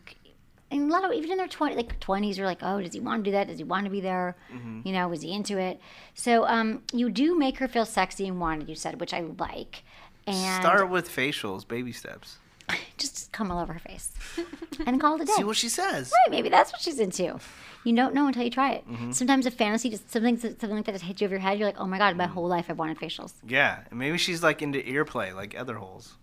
and 0.71 0.91
a 0.91 0.93
lot 0.93 1.05
of 1.05 1.13
even 1.13 1.31
in 1.33 1.39
their 1.39 1.49
20 1.49 1.75
like 1.77 1.99
20s 2.01 2.39
are 2.39 2.45
like 2.45 2.59
oh 2.63 2.81
does 2.83 2.93
he 2.93 3.01
want 3.01 3.25
to 3.25 3.31
do 3.31 3.33
that 3.33 3.47
does 3.49 3.59
he 3.59 3.65
want 3.65 3.85
to 3.85 3.91
be 3.91 4.01
there 4.01 4.37
Mhm. 4.53 4.85
you 4.85 4.93
know 4.93 5.11
is 5.13 5.23
he 5.23 5.33
into 5.33 5.59
it 5.59 5.81
so 6.15 6.47
um 6.47 6.83
you 6.93 7.09
do 7.11 7.37
make 7.39 7.59
her 7.59 7.69
feel 7.69 7.87
sexy 7.87 8.29
and 8.29 8.41
wanted 8.41 8.69
you 8.69 8.75
said 8.75 9.01
which 9.01 9.15
i 9.15 9.21
like 9.39 9.83
and 10.27 10.63
Start 10.63 10.91
with 10.91 11.09
facials, 11.09 11.67
baby 11.67 11.91
steps. 11.93 12.37
just 12.99 13.33
come 13.33 13.51
all 13.51 13.59
over 13.61 13.73
her 13.73 13.79
face 13.79 14.13
and 14.87 15.01
call 15.01 15.15
it 15.17 15.23
a 15.23 15.25
day 15.25 15.33
See 15.37 15.45
what 15.45 15.57
she 15.57 15.71
says. 15.71 16.13
right 16.13 16.31
maybe 16.31 16.51
that's 16.51 16.71
what 16.71 16.83
she's 16.83 16.99
into 16.99 17.39
you 17.85 17.97
don't 17.97 18.13
know 18.13 18.27
until 18.27 18.43
you 18.43 18.51
try 18.51 18.73
it 18.73 18.87
Mhm. 18.87 19.15
sometimes 19.15 19.47
a 19.47 19.51
fantasy 19.51 19.89
just 19.89 20.11
something 20.11 20.37
something 20.37 20.71
like 20.71 20.85
that 20.85 20.93
just 20.93 21.05
hits 21.05 21.21
you 21.23 21.27
over 21.27 21.37
your 21.37 21.41
head 21.41 21.59
you're 21.59 21.67
like 21.69 21.81
oh 21.81 21.87
my 21.87 21.97
god 21.97 22.15
my 22.17 22.27
whole 22.27 22.47
life 22.47 22.67
i've 22.69 22.79
wanted 22.79 22.99
facials 22.99 23.33
Yeah, 23.47 23.79
and 23.89 23.99
maybe 23.99 24.19
she's 24.19 24.43
like 24.43 24.61
into 24.61 24.87
ear 24.87 25.05
play, 25.07 25.33
like 25.33 25.59
other 25.59 25.77
holes. 25.77 26.17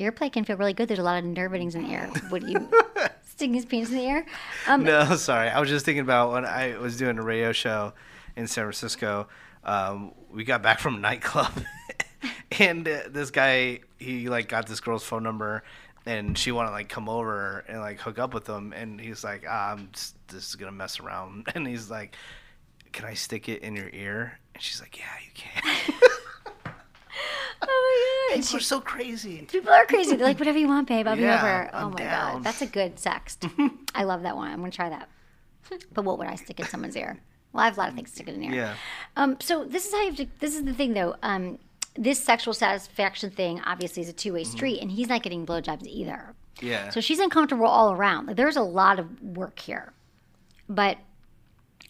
Earplay 0.00 0.30
can 0.32 0.44
feel 0.44 0.56
really 0.56 0.72
good 0.74 0.88
there's 0.88 0.98
a 0.98 1.02
lot 1.02 1.18
of 1.18 1.24
nerve 1.24 1.52
endings 1.54 1.74
in 1.74 1.84
the 1.84 1.90
ear 1.90 2.10
what 2.28 2.42
do 2.42 2.50
you 2.50 2.70
sticking 3.24 3.54
his 3.54 3.64
penis 3.64 3.90
in 3.90 3.96
the 3.96 4.02
ear 4.02 4.26
um 4.66 4.82
no, 4.84 5.16
sorry. 5.16 5.48
I 5.48 5.60
was 5.60 5.68
just 5.68 5.84
thinking 5.84 6.02
about 6.02 6.32
when 6.32 6.44
I 6.44 6.78
was 6.78 6.96
doing 6.96 7.18
a 7.18 7.22
radio 7.22 7.52
show 7.52 7.92
in 8.36 8.46
San 8.46 8.64
Francisco. 8.64 9.28
Um, 9.64 10.12
we 10.30 10.44
got 10.44 10.62
back 10.62 10.78
from 10.78 10.96
a 10.96 10.98
nightclub, 10.98 11.52
and 12.58 12.86
uh, 12.86 13.00
this 13.08 13.30
guy 13.30 13.80
he 13.98 14.28
like 14.28 14.48
got 14.48 14.66
this 14.66 14.80
girl's 14.80 15.04
phone 15.04 15.22
number, 15.22 15.64
and 16.06 16.38
she 16.38 16.52
wanted 16.52 16.70
like 16.70 16.88
come 16.88 17.08
over 17.08 17.64
and 17.68 17.80
like 17.80 18.00
hook 18.00 18.18
up 18.18 18.32
with 18.32 18.46
him, 18.48 18.72
and 18.72 19.00
he's 19.00 19.24
like, 19.24 19.44
ah, 19.48 19.72
I'm 19.72 19.88
just, 19.92 20.14
this 20.28 20.48
is 20.48 20.56
gonna 20.56 20.72
mess 20.72 21.00
around, 21.00 21.48
and 21.54 21.66
he's 21.66 21.90
like, 21.90 22.14
can 22.92 23.04
I 23.06 23.14
stick 23.14 23.48
it 23.48 23.62
in 23.62 23.74
your 23.74 23.90
ear? 23.92 24.38
And 24.54 24.62
she's 24.62 24.80
like, 24.80 24.98
yeah, 24.98 25.04
you 25.24 25.30
can. 25.34 25.62
oh 27.62 27.66
my 27.66 28.10
god 28.10 28.15
People 28.44 28.56
are 28.58 28.60
so 28.60 28.80
crazy. 28.80 29.42
People 29.50 29.70
are 29.72 29.84
crazy. 29.86 30.16
They're 30.16 30.26
like, 30.26 30.38
whatever 30.38 30.58
you 30.58 30.68
want, 30.68 30.88
babe. 30.88 31.06
I'll 31.06 31.18
Yeah, 31.18 31.36
be 31.36 31.42
over. 31.42 31.70
I'm 31.74 31.84
oh 31.86 31.90
my 31.90 31.96
down. 31.98 32.32
god, 32.34 32.44
that's 32.44 32.62
a 32.62 32.66
good 32.66 32.96
sext. 32.96 33.50
I 33.94 34.04
love 34.04 34.22
that 34.22 34.36
one. 34.36 34.50
I'm 34.50 34.58
gonna 34.60 34.70
try 34.70 34.88
that. 34.90 35.08
But 35.92 36.04
what 36.04 36.18
would 36.18 36.28
I 36.28 36.34
stick 36.36 36.60
in 36.60 36.66
someone's 36.66 36.96
ear? 36.96 37.18
Well, 37.52 37.62
I 37.62 37.66
have 37.66 37.76
a 37.76 37.80
lot 37.80 37.88
of 37.88 37.94
things 37.94 38.10
to 38.10 38.14
stick 38.16 38.28
in 38.28 38.34
an 38.36 38.42
ear. 38.44 38.52
Yeah. 38.54 38.74
Um. 39.16 39.36
So 39.40 39.64
this 39.64 39.86
is 39.86 39.92
how 39.92 40.00
you 40.02 40.06
have 40.08 40.16
to. 40.16 40.26
This 40.40 40.54
is 40.54 40.64
the 40.64 40.74
thing, 40.74 40.94
though. 40.94 41.16
Um. 41.22 41.58
This 41.98 42.22
sexual 42.22 42.52
satisfaction 42.52 43.30
thing 43.30 43.60
obviously 43.64 44.02
is 44.02 44.08
a 44.10 44.12
two 44.12 44.34
way 44.34 44.44
street, 44.44 44.80
and 44.82 44.90
he's 44.90 45.08
not 45.08 45.22
getting 45.22 45.46
blowjobs 45.46 45.86
either. 45.86 46.34
Yeah. 46.60 46.90
So 46.90 47.00
she's 47.00 47.18
uncomfortable 47.18 47.66
all 47.66 47.92
around. 47.92 48.26
Like, 48.26 48.36
there's 48.36 48.56
a 48.56 48.62
lot 48.62 48.98
of 48.98 49.22
work 49.22 49.58
here. 49.58 49.92
But 50.68 50.98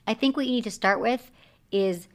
I 0.06 0.14
think 0.14 0.37
what 0.37 0.46
you 0.46 0.52
need 0.52 0.64
to 0.64 0.70
start 0.70 1.00
with 1.00 1.30
is 1.72 2.06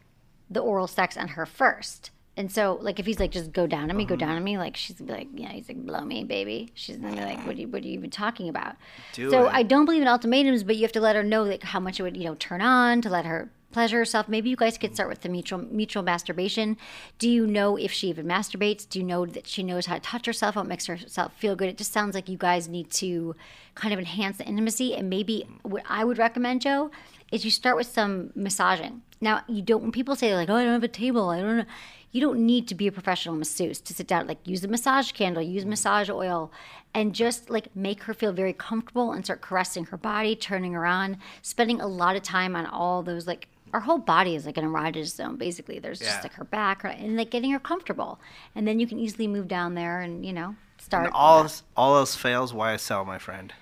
the 0.49 0.61
oral 0.61 0.87
sex 0.87 1.17
on 1.17 1.29
her 1.29 1.45
first. 1.45 2.11
And 2.37 2.49
so, 2.49 2.79
like, 2.81 2.99
if 2.99 3.05
he's 3.05 3.19
like, 3.19 3.31
just 3.31 3.51
go 3.51 3.67
down 3.67 3.89
on 3.89 3.97
me, 3.97 4.05
go 4.05 4.15
mm-hmm. 4.15 4.19
down 4.19 4.37
on 4.37 4.43
me, 4.43 4.57
like, 4.57 4.77
she's 4.77 4.95
gonna 4.95 5.11
be 5.11 5.17
like, 5.17 5.27
yeah, 5.33 5.49
he's 5.49 5.67
like, 5.67 5.85
blow 5.85 6.01
me, 6.01 6.23
baby. 6.23 6.71
She's 6.75 6.97
gonna 6.97 7.15
be 7.15 7.21
like, 7.21 7.45
what 7.45 7.57
are 7.57 7.59
you, 7.59 7.67
what 7.67 7.83
are 7.83 7.87
you 7.87 7.93
even 7.93 8.09
talking 8.09 8.47
about? 8.47 8.77
Do 9.13 9.29
so 9.29 9.47
it. 9.47 9.53
I 9.53 9.63
don't 9.63 9.85
believe 9.85 10.01
in 10.01 10.07
ultimatums, 10.07 10.63
but 10.63 10.77
you 10.77 10.83
have 10.83 10.93
to 10.93 11.01
let 11.01 11.15
her 11.15 11.23
know 11.23 11.43
like 11.43 11.63
how 11.63 11.79
much 11.79 11.99
it 11.99 12.03
would, 12.03 12.15
you 12.15 12.23
know, 12.23 12.35
turn 12.35 12.61
on 12.61 13.01
to 13.01 13.09
let 13.09 13.25
her 13.25 13.51
pleasure 13.71 13.97
herself. 13.97 14.27
Maybe 14.27 14.49
you 14.49 14.55
guys 14.55 14.77
could 14.77 14.93
start 14.93 15.09
with 15.09 15.21
the 15.21 15.29
mutual 15.29 15.59
mutual 15.59 16.03
masturbation. 16.03 16.77
Do 17.19 17.29
you 17.29 17.47
know 17.47 17.77
if 17.77 17.91
she 17.91 18.09
even 18.09 18.25
masturbates? 18.25 18.87
Do 18.87 18.99
you 18.99 19.05
know 19.05 19.25
that 19.25 19.47
she 19.47 19.63
knows 19.63 19.85
how 19.85 19.95
to 19.95 20.01
touch 20.01 20.25
herself? 20.25 20.55
What 20.55 20.67
makes 20.67 20.85
herself 20.85 21.33
feel 21.37 21.55
good? 21.55 21.69
It 21.69 21.77
just 21.77 21.91
sounds 21.91 22.15
like 22.15 22.29
you 22.29 22.37
guys 22.37 22.67
need 22.67 22.91
to 22.91 23.35
kind 23.75 23.93
of 23.93 23.99
enhance 23.99 24.37
the 24.37 24.45
intimacy. 24.45 24.95
And 24.95 25.09
maybe 25.09 25.47
what 25.63 25.83
I 25.87 26.03
would 26.03 26.17
recommend, 26.17 26.61
Joe, 26.61 26.91
is 27.31 27.45
you 27.45 27.51
start 27.51 27.77
with 27.77 27.87
some 27.87 28.31
massaging. 28.35 29.01
Now 29.21 29.41
you 29.47 29.61
don't. 29.61 29.81
When 29.81 29.91
people 29.91 30.15
say 30.15 30.35
like, 30.35 30.49
"Oh, 30.49 30.55
I 30.55 30.63
don't 30.63 30.73
have 30.73 30.83
a 30.83 30.87
table," 30.87 31.29
I 31.29 31.41
don't 31.41 31.57
know. 31.57 31.65
You 32.11 32.21
don't 32.21 32.45
need 32.45 32.67
to 32.67 32.75
be 32.75 32.87
a 32.87 32.91
professional 32.91 33.35
masseuse 33.35 33.79
to 33.81 33.93
sit 33.93 34.07
down. 34.07 34.27
Like 34.27 34.45
use 34.45 34.63
a 34.63 34.67
massage 34.67 35.11
candle, 35.13 35.41
use 35.43 35.65
massage 35.65 36.09
oil, 36.09 36.51
and 36.93 37.15
just 37.15 37.49
like 37.49 37.73
make 37.75 38.03
her 38.03 38.13
feel 38.13 38.33
very 38.33 38.53
comfortable 38.53 39.11
and 39.13 39.23
start 39.23 39.41
caressing 39.41 39.85
her 39.85 39.97
body, 39.97 40.35
turning 40.35 40.73
her 40.73 40.85
on, 40.85 41.17
spending 41.41 41.79
a 41.79 41.87
lot 41.87 42.15
of 42.15 42.23
time 42.23 42.55
on 42.55 42.65
all 42.65 43.01
those 43.03 43.27
like 43.27 43.47
our 43.73 43.79
whole 43.79 43.99
body 43.99 44.35
is 44.35 44.45
like 44.45 44.57
an 44.57 44.65
erogenous 44.65 45.15
zone 45.15 45.37
basically. 45.37 45.79
There's 45.79 46.01
Yeah. 46.01 46.07
just 46.07 46.23
like 46.23 46.33
her 46.33 46.43
back 46.43 46.83
and 46.83 47.15
like 47.15 47.29
getting 47.29 47.51
her 47.51 47.59
comfortable, 47.59 48.19
and 48.55 48.67
then 48.67 48.79
you 48.79 48.87
can 48.87 48.99
easily 48.99 49.27
move 49.27 49.47
down 49.47 49.75
there 49.75 50.01
and 50.01 50.25
you 50.25 50.33
know 50.33 50.55
start. 50.79 51.05
And 51.05 51.13
all 51.13 51.47
all 51.77 51.95
else 51.97 52.15
fails, 52.15 52.53
Why 52.53 52.75
sell 52.75 53.05
my 53.05 53.17
friend. 53.19 53.53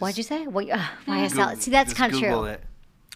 What'd 0.00 0.16
you 0.16 0.24
say? 0.24 0.48
What, 0.48 0.68
uh, 0.68 0.78
YSL. 1.06 1.50
Goog- 1.50 1.60
See, 1.60 1.70
that's 1.70 1.90
just 1.90 1.96
kind 1.96 2.12
of 2.12 2.18
true. 2.18 2.44
It. 2.46 2.60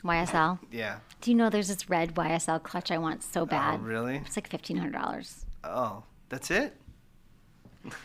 YSL. 0.02 0.58
Yeah. 0.70 0.98
Do 1.20 1.30
you 1.30 1.36
know 1.36 1.50
there's 1.50 1.68
this 1.68 1.88
red 1.90 2.14
YSL 2.14 2.62
clutch 2.62 2.90
I 2.90 2.98
want 2.98 3.22
so 3.22 3.44
bad? 3.44 3.80
Oh, 3.80 3.82
really? 3.82 4.16
It's 4.24 4.36
like 4.36 4.48
fifteen 4.48 4.76
hundred 4.76 4.92
dollars. 5.00 5.44
Oh, 5.64 6.04
that's 6.28 6.50
it. 6.50 6.74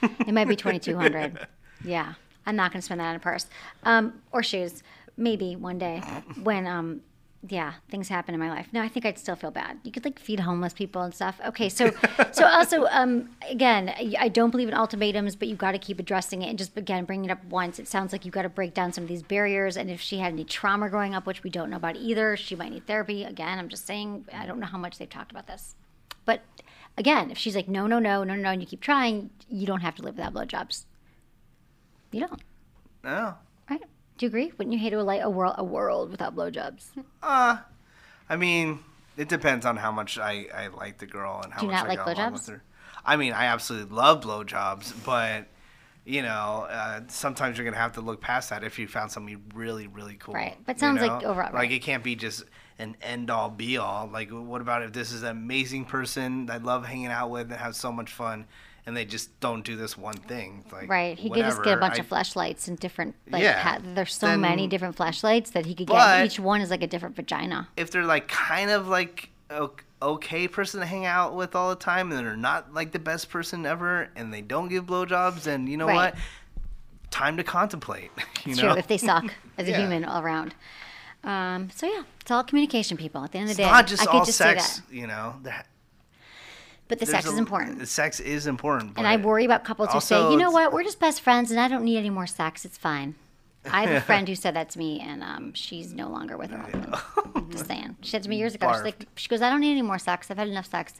It 0.01 0.33
might 0.33 0.47
be 0.47 0.55
twenty 0.55 0.79
two 0.79 0.95
hundred. 0.97 1.47
yeah, 1.83 2.13
I'm 2.45 2.55
not 2.55 2.71
gonna 2.71 2.81
spend 2.81 2.99
that 2.99 3.09
on 3.09 3.15
a 3.15 3.19
purse 3.19 3.47
um, 3.83 4.21
or 4.31 4.43
shoes. 4.43 4.83
Maybe 5.15 5.55
one 5.55 5.77
day 5.77 5.99
when 6.41 6.65
um, 6.65 7.01
yeah, 7.47 7.73
things 7.89 8.07
happen 8.07 8.33
in 8.33 8.39
my 8.39 8.49
life. 8.49 8.67
No, 8.71 8.81
I 8.81 8.87
think 8.87 9.05
I'd 9.05 9.19
still 9.19 9.35
feel 9.35 9.51
bad. 9.51 9.79
You 9.83 9.91
could 9.91 10.05
like 10.05 10.17
feed 10.17 10.39
homeless 10.39 10.71
people 10.71 11.01
and 11.01 11.13
stuff. 11.13 11.41
Okay, 11.45 11.67
so 11.67 11.91
so 12.31 12.45
also 12.45 12.85
um, 12.85 13.29
again, 13.49 13.89
I- 13.89 14.15
I 14.17 14.27
don't 14.29 14.49
believe 14.49 14.69
in 14.69 14.73
ultimatums, 14.73 15.35
but 15.35 15.49
you 15.49 15.55
got 15.55 15.73
to 15.73 15.77
keep 15.77 15.99
addressing 15.99 16.41
it 16.41 16.47
and 16.49 16.57
just 16.57 16.77
again 16.77 17.03
bring 17.05 17.25
it 17.25 17.31
up 17.31 17.43
once. 17.45 17.79
It 17.79 17.87
sounds 17.87 18.13
like 18.13 18.23
you 18.25 18.31
got 18.31 18.43
to 18.43 18.49
break 18.49 18.73
down 18.73 18.93
some 18.93 19.03
of 19.03 19.07
these 19.09 19.23
barriers. 19.23 19.75
And 19.75 19.89
if 19.89 19.99
she 19.99 20.19
had 20.19 20.31
any 20.33 20.45
trauma 20.45 20.89
growing 20.89 21.13
up, 21.13 21.25
which 21.25 21.43
we 21.43 21.49
don't 21.49 21.69
know 21.69 21.77
about 21.77 21.97
either, 21.97 22.37
she 22.37 22.55
might 22.55 22.71
need 22.71 22.87
therapy. 22.87 23.23
Again, 23.25 23.59
I'm 23.59 23.67
just 23.67 23.85
saying 23.85 24.25
I 24.33 24.45
don't 24.45 24.59
know 24.59 24.67
how 24.67 24.77
much 24.77 24.97
they've 24.97 25.09
talked 25.09 25.31
about 25.31 25.47
this, 25.47 25.75
but 26.25 26.41
again, 26.97 27.29
if 27.29 27.37
she's 27.37 27.55
like 27.55 27.67
no, 27.67 27.87
no, 27.87 27.99
no, 27.99 28.23
no, 28.23 28.35
no, 28.35 28.51
and 28.51 28.61
you 28.61 28.67
keep 28.67 28.79
trying, 28.81 29.31
you 29.49 29.67
don't 29.67 29.81
have 29.81 29.95
to 29.95 30.01
live 30.01 30.15
without 30.15 30.33
blowjobs. 30.33 30.85
You 32.11 32.21
don't, 32.21 32.41
No. 33.03 33.35
Do 34.17 34.25
you 34.25 34.27
agree? 34.27 34.51
Wouldn't 34.57 34.73
you 34.73 34.79
hate 34.79 34.93
a, 34.93 35.03
like, 35.03 35.21
a 35.21 35.29
world 35.29 35.55
a 35.57 35.63
world 35.63 36.11
without 36.11 36.35
blowjobs? 36.35 36.85
Uh, 37.21 37.57
I 38.29 38.35
mean, 38.35 38.79
it 39.17 39.29
depends 39.29 39.65
on 39.65 39.77
how 39.77 39.91
much 39.91 40.17
I, 40.17 40.47
I 40.53 40.67
like 40.67 40.97
the 40.99 41.05
girl 41.05 41.41
and 41.43 41.53
how 41.53 41.59
Do 41.61 41.65
you 41.67 41.71
much 41.71 41.81
not 41.81 41.85
I 41.85 41.89
like 41.89 42.05
got 42.05 42.17
along 42.17 42.31
blowjobs? 42.31 42.33
with 42.33 42.47
her. 42.47 42.63
I 43.05 43.15
mean, 43.17 43.33
I 43.33 43.45
absolutely 43.45 43.95
love 43.95 44.21
blowjobs, 44.23 44.93
but 45.05 45.47
you 46.05 46.21
know, 46.21 46.67
uh, 46.69 47.01
sometimes 47.07 47.57
you're 47.57 47.65
gonna 47.65 47.77
have 47.77 47.93
to 47.93 48.01
look 48.01 48.19
past 48.21 48.49
that 48.49 48.63
if 48.63 48.77
you 48.77 48.87
found 48.87 49.11
somebody 49.11 49.37
really, 49.55 49.87
really 49.87 50.15
cool. 50.15 50.33
Right, 50.35 50.57
but 50.65 50.75
you 50.75 50.79
sounds 50.81 51.01
like 51.01 51.23
overall- 51.23 51.51
like 51.51 51.53
right. 51.53 51.71
it 51.71 51.81
can't 51.81 52.03
be 52.03 52.15
just 52.15 52.43
an 52.79 52.97
end 53.01 53.29
all 53.29 53.49
be 53.49 53.77
all. 53.77 54.07
Like, 54.07 54.29
what 54.29 54.61
about 54.61 54.83
if 54.83 54.91
this 54.93 55.11
is 55.11 55.23
an 55.23 55.29
amazing 55.29 55.85
person 55.85 56.49
I 56.49 56.57
love 56.57 56.85
hanging 56.85 57.07
out 57.07 57.29
with 57.29 57.51
and 57.51 57.59
have 57.59 57.75
so 57.75 57.91
much 57.91 58.11
fun, 58.11 58.45
and 58.85 58.95
they 58.97 59.05
just 59.05 59.39
don't 59.39 59.63
do 59.63 59.75
this 59.75 59.97
one 59.97 60.15
thing? 60.15 60.63
Like, 60.71 60.89
right. 60.89 61.17
He 61.17 61.29
could 61.29 61.43
just 61.43 61.63
get 61.63 61.77
a 61.77 61.79
bunch 61.79 61.95
I- 61.95 62.01
of 62.01 62.09
Fleshlights 62.09 62.67
and 62.67 62.79
different 62.79 63.15
like 63.29 63.41
Yeah, 63.43 63.79
there's 63.81 64.13
so 64.15 64.27
then- 64.27 64.41
many 64.41 64.67
different 64.67 64.95
Fleshlights 64.95 65.51
that 65.53 65.65
he 65.65 65.73
could 65.75 65.87
get. 65.87 66.25
Each 66.25 66.39
one 66.39 66.61
is 66.61 66.69
like 66.69 66.83
a 66.83 66.87
different 66.87 67.15
vagina. 67.15 67.67
if 67.77 67.91
they're 67.91 68.03
like 68.05 68.27
kind 68.27 68.69
of 68.71 68.87
like 68.87 69.29
okay 70.01 70.47
person 70.47 70.79
to 70.79 70.85
hang 70.85 71.05
out 71.05 71.35
with 71.35 71.55
all 71.55 71.69
the 71.69 71.75
time 71.75 72.11
and 72.11 72.19
they're 72.25 72.35
not 72.35 72.73
like 72.73 72.91
the 72.91 72.99
best 72.99 73.29
person 73.29 73.65
ever 73.65 74.09
and 74.15 74.33
they 74.33 74.41
don't 74.41 74.67
give 74.67 74.85
blowjobs 74.85 75.43
then 75.43 75.67
you 75.67 75.77
know 75.77 75.85
Right. 75.87 76.13
what 76.13 76.15
time 77.11 77.37
to 77.37 77.43
contemplate 77.43 78.11
you 78.45 78.51
It's 78.53 78.61
know 78.61 78.69
true 78.71 78.79
if 78.79 78.87
they 78.87 78.97
suck 78.97 79.25
as 79.57 79.67
a 79.69 79.77
human 79.77 80.03
all 80.05 80.21
around. 80.21 80.55
Um, 81.23 81.69
so 81.69 81.85
yeah, 81.87 82.03
it's 82.19 82.31
all 82.31 82.43
communication, 82.43 82.97
people. 82.97 83.23
At 83.23 83.31
the 83.31 83.37
end 83.37 83.45
of 83.45 83.51
it's 83.51 83.57
the 83.57 83.63
day, 83.63 83.69
not 83.71 83.87
just 83.87 84.01
I 84.01 84.05
could 84.07 84.15
all 84.15 84.25
just 84.25 84.37
sex 84.37 84.81
you 84.91 85.07
know 85.07 85.35
that 85.43 85.67
But 86.87 86.99
the 86.99 87.05
sex 87.05 87.25
is 87.25 87.37
important. 87.37 87.79
the 87.79 87.85
sex 87.85 88.19
is 88.19 88.45
important 88.45 88.93
And 88.97 89.07
I 89.07 89.15
worry 89.17 89.45
about 89.45 89.63
couples 89.63 89.89
who 89.93 89.99
say, 90.01 90.19
you 90.31 90.37
know 90.37 90.51
what, 90.51 90.73
we're 90.73 90.83
just 90.83 90.99
best 90.99 91.21
friends 91.21 91.49
and 91.49 91.59
I 91.59 91.67
don't 91.67 91.83
need 91.83 91.97
any 91.97 92.09
more 92.09 92.27
sex. 92.27 92.65
It's 92.65 92.77
fine. 92.77 93.15
I 93.71 93.85
have 93.85 93.95
a 93.95 94.01
friend 94.05 94.27
who 94.27 94.35
said 94.35 94.55
that 94.55 94.69
to 94.71 94.79
me 94.79 94.99
and 94.99 95.23
um, 95.23 95.53
she's 95.53 95.93
no 95.93 96.09
longer 96.09 96.37
with 96.37 96.51
her 96.51 96.57
husband. 96.57 97.51
just 97.51 97.67
saying. 97.67 97.95
She 98.01 98.09
said 98.11 98.23
to 98.23 98.29
me 98.29 98.37
years 98.37 98.53
ago, 98.53 98.71
she's 98.73 98.83
like, 98.83 99.07
she 99.15 99.27
goes, 99.29 99.41
I 99.41 99.49
don't 99.49 99.61
need 99.61 99.71
any 99.71 99.81
more 99.81 99.97
sex. 99.97 100.29
I've 100.29 100.37
had 100.37 100.49
enough 100.49 100.69
sex. 100.69 100.93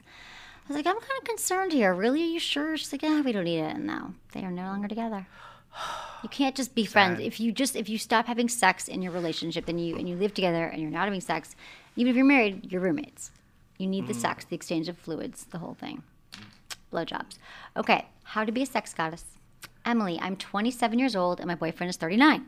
I 0.64 0.68
was 0.72 0.76
like, 0.76 0.86
I'm 0.86 0.98
kind 0.98 1.18
of 1.20 1.24
concerned 1.24 1.72
here. 1.72 1.92
Really? 1.92 2.22
Are 2.22 2.26
you 2.26 2.40
sure? 2.40 2.76
She's 2.78 2.90
like, 2.90 3.02
yeah, 3.02 3.20
we 3.20 3.32
don't 3.32 3.44
need 3.44 3.60
it. 3.60 3.74
And 3.76 3.86
now 3.86 4.14
they 4.32 4.42
are 4.44 4.50
no 4.50 4.62
longer 4.62 4.88
together. 4.88 5.26
You 6.22 6.28
can't 6.30 6.54
just 6.56 6.74
be 6.74 6.84
friends. 6.94 7.20
If 7.20 7.38
you 7.38 7.52
just 7.52 7.76
if 7.76 7.88
you 7.90 7.98
stop 7.98 8.26
having 8.26 8.48
sex 8.48 8.88
in 8.88 9.02
your 9.02 9.12
relationship, 9.12 9.66
then 9.66 9.78
you 9.78 9.96
and 9.96 10.08
you 10.08 10.16
live 10.16 10.32
together 10.32 10.64
and 10.64 10.80
you're 10.80 10.90
not 10.90 11.04
having 11.04 11.20
sex, 11.20 11.54
even 11.96 12.08
if 12.10 12.16
you're 12.16 12.24
married, 12.24 12.72
you're 12.72 12.80
roommates. 12.80 13.30
You 13.78 13.86
need 13.86 14.06
the 14.06 14.12
mm. 14.12 14.20
sex, 14.20 14.44
the 14.44 14.56
exchange 14.56 14.88
of 14.88 14.98
fluids, 14.98 15.44
the 15.44 15.58
whole 15.58 15.74
thing. 15.74 16.02
Blowjobs. 16.92 17.38
Okay, 17.76 18.06
how 18.22 18.44
to 18.44 18.52
be 18.52 18.62
a 18.62 18.66
sex 18.66 18.94
goddess. 18.94 19.24
Emily, 19.84 20.18
I'm 20.20 20.36
27 20.36 20.98
years 20.98 21.16
old 21.16 21.40
and 21.40 21.48
my 21.48 21.54
boyfriend 21.54 21.90
is 21.90 21.96
39. 21.96 22.46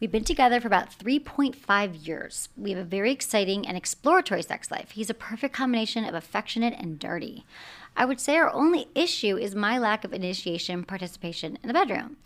We've 0.00 0.10
been 0.10 0.24
together 0.24 0.60
for 0.60 0.66
about 0.66 0.98
3.5 0.98 2.06
years. 2.06 2.48
We 2.56 2.70
have 2.70 2.78
a 2.78 2.84
very 2.84 3.12
exciting 3.12 3.66
and 3.66 3.76
exploratory 3.76 4.42
sex 4.42 4.70
life. 4.70 4.92
He's 4.92 5.10
a 5.10 5.14
perfect 5.14 5.54
combination 5.54 6.06
of 6.06 6.14
affectionate 6.14 6.74
and 6.78 6.98
dirty. 6.98 7.44
I 7.96 8.06
would 8.06 8.18
say 8.18 8.36
our 8.36 8.50
only 8.54 8.88
issue 8.94 9.36
is 9.36 9.54
my 9.54 9.78
lack 9.78 10.04
of 10.04 10.14
initiation 10.14 10.84
participation 10.84 11.58
in 11.62 11.66
the 11.66 11.74
bedroom. 11.74 12.16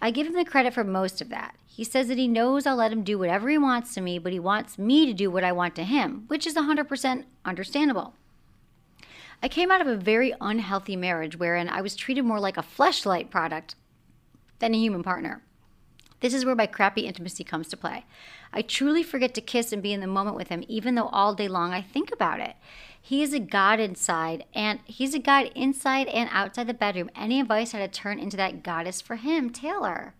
I 0.00 0.10
give 0.10 0.26
him 0.26 0.34
the 0.34 0.44
credit 0.44 0.72
for 0.72 0.84
most 0.84 1.20
of 1.20 1.28
that. 1.28 1.54
He 1.78 1.84
says 1.84 2.08
that 2.08 2.18
he 2.18 2.26
knows 2.26 2.66
I'll 2.66 2.74
let 2.74 2.90
him 2.90 3.04
do 3.04 3.20
whatever 3.20 3.48
he 3.48 3.56
wants 3.56 3.94
to 3.94 4.00
me, 4.00 4.18
but 4.18 4.32
he 4.32 4.40
wants 4.40 4.80
me 4.80 5.06
to 5.06 5.14
do 5.14 5.30
what 5.30 5.44
I 5.44 5.52
want 5.52 5.76
to 5.76 5.84
him, 5.84 6.24
which 6.26 6.44
is 6.44 6.56
100% 6.56 7.24
understandable. 7.44 8.14
I 9.44 9.46
came 9.46 9.70
out 9.70 9.80
of 9.80 9.86
a 9.86 9.94
very 9.94 10.34
unhealthy 10.40 10.96
marriage 10.96 11.38
wherein 11.38 11.68
I 11.68 11.80
was 11.80 11.94
treated 11.94 12.24
more 12.24 12.40
like 12.40 12.56
a 12.56 12.64
fleshlight 12.64 13.30
product 13.30 13.76
than 14.58 14.74
a 14.74 14.76
human 14.76 15.04
partner. 15.04 15.44
This 16.18 16.34
is 16.34 16.44
where 16.44 16.56
my 16.56 16.66
crappy 16.66 17.02
intimacy 17.02 17.44
comes 17.44 17.68
to 17.68 17.76
play. 17.76 18.04
I 18.52 18.62
truly 18.62 19.04
forget 19.04 19.32
to 19.34 19.40
kiss 19.40 19.72
and 19.72 19.80
be 19.80 19.92
in 19.92 20.00
the 20.00 20.08
moment 20.08 20.34
with 20.34 20.48
him, 20.48 20.64
even 20.66 20.96
though 20.96 21.10
all 21.12 21.32
day 21.32 21.46
long 21.46 21.72
I 21.72 21.80
think 21.80 22.10
about 22.12 22.40
it. 22.40 22.56
He 23.00 23.22
is 23.22 23.32
a 23.32 23.38
god 23.38 23.78
inside, 23.78 24.46
and 24.52 24.80
he's 24.84 25.14
a 25.14 25.20
god 25.20 25.52
inside 25.54 26.08
and 26.08 26.28
outside 26.32 26.66
the 26.66 26.74
bedroom. 26.74 27.08
Any 27.14 27.38
advice 27.38 27.70
how 27.70 27.78
to 27.78 27.86
turn 27.86 28.18
into 28.18 28.36
that 28.36 28.64
goddess 28.64 29.00
for 29.00 29.14
him, 29.14 29.50
Taylor? 29.50 30.14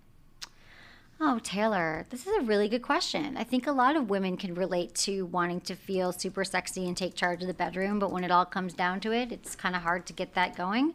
Oh, 1.21 1.41
Taylor, 1.43 2.07
this 2.11 2.29
is 2.29 2.33
a 2.39 2.43
really 2.43 2.69
good 2.69 2.83
question. 2.83 3.37
I 3.37 3.43
think 3.43 3.66
a 3.66 3.73
lot 3.73 3.97
of 3.97 4.09
women 4.09 4.37
can 4.37 4.55
relate 4.55 4.95
to 4.97 5.27
wanting 5.27 5.61
to 5.62 5.75
feel 5.75 6.12
super 6.12 6.45
sexy 6.45 6.87
and 6.87 6.97
take 6.97 7.16
charge 7.16 7.43
of 7.43 7.49
the 7.49 7.55
bedroom, 7.55 7.99
but 7.99 8.12
when 8.12 8.23
it 8.23 8.31
all 8.31 8.45
comes 8.45 8.73
down 8.73 9.01
to 9.01 9.11
it, 9.12 9.33
it's 9.33 9.57
kind 9.57 9.75
of 9.75 9.83
hard 9.83 10.07
to 10.07 10.12
get 10.12 10.35
that 10.35 10.57
going. 10.57 10.95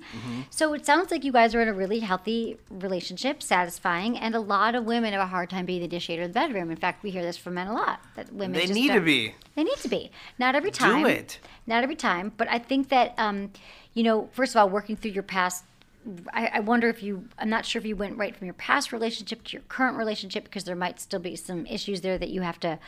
So 0.49 0.73
it 0.73 0.85
sounds 0.85 1.11
like 1.11 1.25
you 1.25 1.33
guys 1.33 1.53
are 1.53 1.61
in 1.61 1.67
a 1.67 1.73
really 1.73 1.99
healthy 1.99 2.57
relationship, 2.69 3.43
satisfying, 3.43 4.17
and 4.17 4.33
a 4.33 4.39
lot 4.39 4.75
of 4.75 4.85
women 4.85 5.11
have 5.11 5.21
a 5.21 5.25
hard 5.25 5.49
time 5.49 5.65
being 5.65 5.81
the 5.81 5.87
initiator 5.87 6.23
of 6.23 6.29
the 6.29 6.39
bedroom. 6.39 6.71
In 6.71 6.77
fact, 6.77 7.03
we 7.03 7.09
hear 7.09 7.21
this 7.21 7.35
from 7.35 7.55
men 7.55 7.67
a 7.67 7.73
lot 7.73 7.99
that 8.15 8.31
women 8.31 8.57
They 8.57 8.67
need 8.67 8.93
to 8.93 9.01
be. 9.01 9.35
They 9.55 9.65
need 9.65 9.77
to 9.79 9.89
be. 9.89 10.09
Not 10.39 10.55
every 10.55 10.71
time. 10.71 11.03
Do 11.03 11.09
it. 11.09 11.39
Not 11.67 11.83
every 11.83 11.97
time, 11.97 12.31
but 12.37 12.47
I 12.49 12.59
think 12.59 12.87
that 12.89 13.13
um, 13.17 13.51
you 13.93 14.03
know, 14.03 14.29
first 14.31 14.55
of 14.55 14.59
all, 14.59 14.69
working 14.69 14.95
through 14.95 15.11
your 15.11 15.23
past. 15.23 15.65
I, 16.33 16.47
I 16.53 16.59
wonder 16.59 16.89
if 16.89 17.01
you. 17.03 17.27
I'm 17.37 17.49
not 17.49 17.65
sure 17.65 17.79
if 17.79 17.85
you 17.85 17.95
went 17.95 18.17
right 18.17 18.35
from 18.35 18.45
your 18.45 18.53
past 18.55 18.91
relationship 18.91 19.43
to 19.45 19.53
your 19.53 19.63
current 19.63 19.97
relationship 19.97 20.43
because 20.43 20.63
there 20.63 20.75
might 20.75 20.99
still 20.99 21.19
be 21.19 21.35
some 21.35 21.65
issues 21.65 22.01
there 22.01 22.17
that 22.17 22.29
you 22.29 22.41
have 22.41 22.59
to 22.61 22.79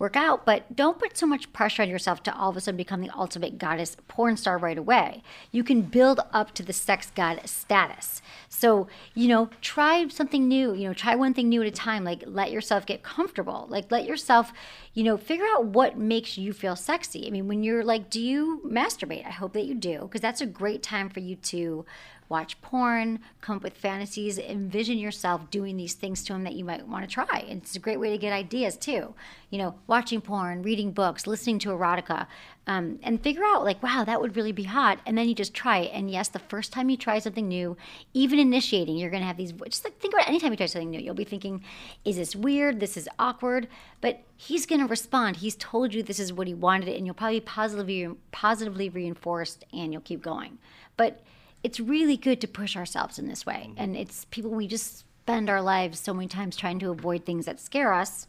work 0.00 0.16
out. 0.16 0.46
But 0.46 0.74
don't 0.74 0.98
put 0.98 1.16
so 1.16 1.26
much 1.26 1.52
pressure 1.52 1.82
on 1.82 1.88
yourself 1.88 2.22
to 2.24 2.34
all 2.34 2.48
of 2.50 2.56
a 2.56 2.60
sudden 2.60 2.76
become 2.76 3.02
the 3.02 3.10
ultimate 3.14 3.58
goddess 3.58 3.96
porn 4.08 4.36
star 4.36 4.56
right 4.56 4.78
away. 4.78 5.22
You 5.52 5.62
can 5.62 5.82
build 5.82 6.20
up 6.32 6.52
to 6.54 6.62
the 6.62 6.72
sex 6.72 7.12
god 7.14 7.42
status. 7.44 8.22
So, 8.48 8.88
you 9.14 9.28
know, 9.28 9.50
try 9.60 10.08
something 10.08 10.48
new, 10.48 10.72
you 10.72 10.88
know, 10.88 10.94
try 10.94 11.14
one 11.14 11.34
thing 11.34 11.50
new 11.50 11.60
at 11.60 11.68
a 11.68 11.70
time. 11.70 12.02
Like 12.02 12.24
let 12.26 12.50
yourself 12.50 12.86
get 12.86 13.02
comfortable. 13.02 13.66
Like 13.68 13.92
let 13.92 14.06
yourself, 14.06 14.52
you 14.94 15.04
know, 15.04 15.18
figure 15.18 15.46
out 15.54 15.66
what 15.66 15.98
makes 15.98 16.38
you 16.38 16.54
feel 16.54 16.76
sexy. 16.76 17.26
I 17.26 17.30
mean, 17.30 17.46
when 17.46 17.62
you're 17.62 17.84
like, 17.84 18.08
do 18.08 18.20
you 18.20 18.62
masturbate? 18.66 19.26
I 19.26 19.30
hope 19.30 19.52
that 19.52 19.66
you 19.66 19.74
do, 19.74 20.00
because 20.00 20.22
that's 20.22 20.40
a 20.40 20.46
great 20.46 20.82
time 20.82 21.10
for 21.10 21.20
you 21.20 21.36
to 21.36 21.84
watch 22.30 22.60
porn, 22.62 23.18
come 23.40 23.56
up 23.56 23.62
with 23.62 23.76
fantasies, 23.76 24.38
envision 24.38 24.96
yourself 24.96 25.50
doing 25.50 25.76
these 25.76 25.94
things 25.94 26.22
to 26.24 26.32
him 26.32 26.44
that 26.44 26.54
you 26.54 26.64
might 26.64 26.86
want 26.86 27.06
to 27.06 27.12
try. 27.12 27.44
And 27.48 27.60
it's 27.60 27.74
a 27.74 27.80
great 27.80 27.98
way 27.98 28.10
to 28.10 28.18
get 28.18 28.32
ideas 28.32 28.76
too. 28.76 29.14
You 29.50 29.58
know, 29.58 29.74
watching 29.88 30.20
porn, 30.20 30.62
reading 30.62 30.92
books, 30.92 31.26
listening 31.26 31.58
to 31.58 31.70
erotica, 31.70 32.28
um, 32.68 33.00
and 33.02 33.20
figure 33.20 33.42
out 33.44 33.64
like, 33.64 33.82
wow, 33.82 34.04
that 34.04 34.20
would 34.20 34.36
really 34.36 34.52
be 34.52 34.62
hot. 34.62 35.00
And 35.04 35.18
then 35.18 35.28
you 35.28 35.34
just 35.34 35.54
try 35.54 35.78
it. 35.78 35.90
And 35.92 36.08
yes, 36.08 36.28
the 36.28 36.38
first 36.38 36.72
time 36.72 36.88
you 36.88 36.96
try 36.96 37.18
something 37.18 37.48
new, 37.48 37.76
even 38.14 38.38
initiating, 38.38 38.96
you're 38.96 39.10
going 39.10 39.22
to 39.22 39.26
have 39.26 39.36
these. 39.36 39.50
Just 39.50 39.82
like 39.82 39.98
think 39.98 40.14
about 40.14 40.28
anytime 40.28 40.52
you 40.52 40.56
try 40.56 40.66
something 40.66 40.90
new, 40.90 41.00
you'll 41.00 41.14
be 41.14 41.24
thinking, 41.24 41.64
is 42.04 42.16
this 42.16 42.36
weird? 42.36 42.78
This 42.78 42.96
is 42.96 43.08
awkward. 43.18 43.66
But 44.00 44.22
he's 44.36 44.66
going 44.66 44.80
to 44.80 44.86
respond. 44.86 45.38
He's 45.38 45.56
told 45.56 45.92
you 45.92 46.04
this 46.04 46.20
is 46.20 46.32
what 46.32 46.46
he 46.46 46.54
wanted, 46.54 46.90
and 46.90 47.06
you'll 47.06 47.16
probably 47.16 47.40
positively 47.40 48.08
positively 48.30 48.88
reinforced, 48.88 49.64
and 49.72 49.92
you'll 49.92 50.00
keep 50.02 50.22
going. 50.22 50.58
But 50.96 51.24
it's 51.62 51.80
really 51.80 52.16
good 52.16 52.40
to 52.40 52.48
push 52.48 52.76
ourselves 52.76 53.18
in 53.18 53.28
this 53.28 53.44
way. 53.44 53.68
Mm-hmm. 53.68 53.82
And 53.82 53.96
it's 53.96 54.24
people 54.26 54.50
we 54.50 54.66
just 54.66 55.04
spend 55.22 55.50
our 55.50 55.62
lives 55.62 56.00
so 56.00 56.14
many 56.14 56.28
times 56.28 56.56
trying 56.56 56.78
to 56.80 56.90
avoid 56.90 57.24
things 57.24 57.46
that 57.46 57.60
scare 57.60 57.92
us 57.92 58.26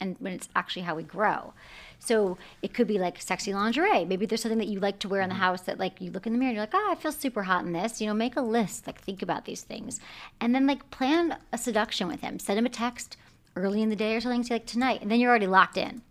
and 0.00 0.16
when 0.20 0.32
it's 0.32 0.48
actually 0.54 0.82
how 0.82 0.94
we 0.94 1.02
grow. 1.02 1.52
So 1.98 2.38
it 2.62 2.72
could 2.72 2.86
be 2.86 2.98
like 2.98 3.20
sexy 3.20 3.52
lingerie. 3.52 4.04
Maybe 4.04 4.26
there's 4.26 4.42
something 4.42 4.58
that 4.58 4.68
you 4.68 4.78
like 4.78 5.00
to 5.00 5.08
wear 5.08 5.20
in 5.20 5.28
the 5.28 5.34
mm-hmm. 5.34 5.42
house 5.42 5.62
that 5.62 5.78
like 5.78 6.00
you 6.00 6.10
look 6.10 6.26
in 6.26 6.32
the 6.32 6.38
mirror 6.38 6.50
and 6.50 6.56
you're 6.56 6.62
like, 6.62 6.74
oh, 6.74 6.88
I 6.92 6.94
feel 6.94 7.12
super 7.12 7.42
hot 7.42 7.64
in 7.64 7.72
this. 7.72 8.00
You 8.00 8.06
know, 8.06 8.14
make 8.14 8.36
a 8.36 8.40
list, 8.40 8.86
like 8.86 9.00
think 9.00 9.22
about 9.22 9.44
these 9.44 9.62
things. 9.62 9.98
And 10.40 10.54
then 10.54 10.66
like 10.66 10.90
plan 10.90 11.36
a 11.52 11.58
seduction 11.58 12.06
with 12.06 12.20
him. 12.20 12.38
Send 12.38 12.58
him 12.58 12.66
a 12.66 12.70
text 12.70 13.16
early 13.56 13.82
in 13.82 13.88
the 13.88 13.96
day 13.96 14.14
or 14.14 14.20
something, 14.20 14.44
say 14.44 14.54
like 14.54 14.66
tonight, 14.66 15.02
and 15.02 15.10
then 15.10 15.18
you're 15.18 15.30
already 15.30 15.48
locked 15.48 15.76
in. 15.76 16.02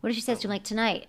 What 0.00 0.10
if 0.10 0.16
she 0.16 0.22
says 0.22 0.40
to 0.40 0.48
him 0.48 0.50
like 0.50 0.64
tonight, 0.64 1.06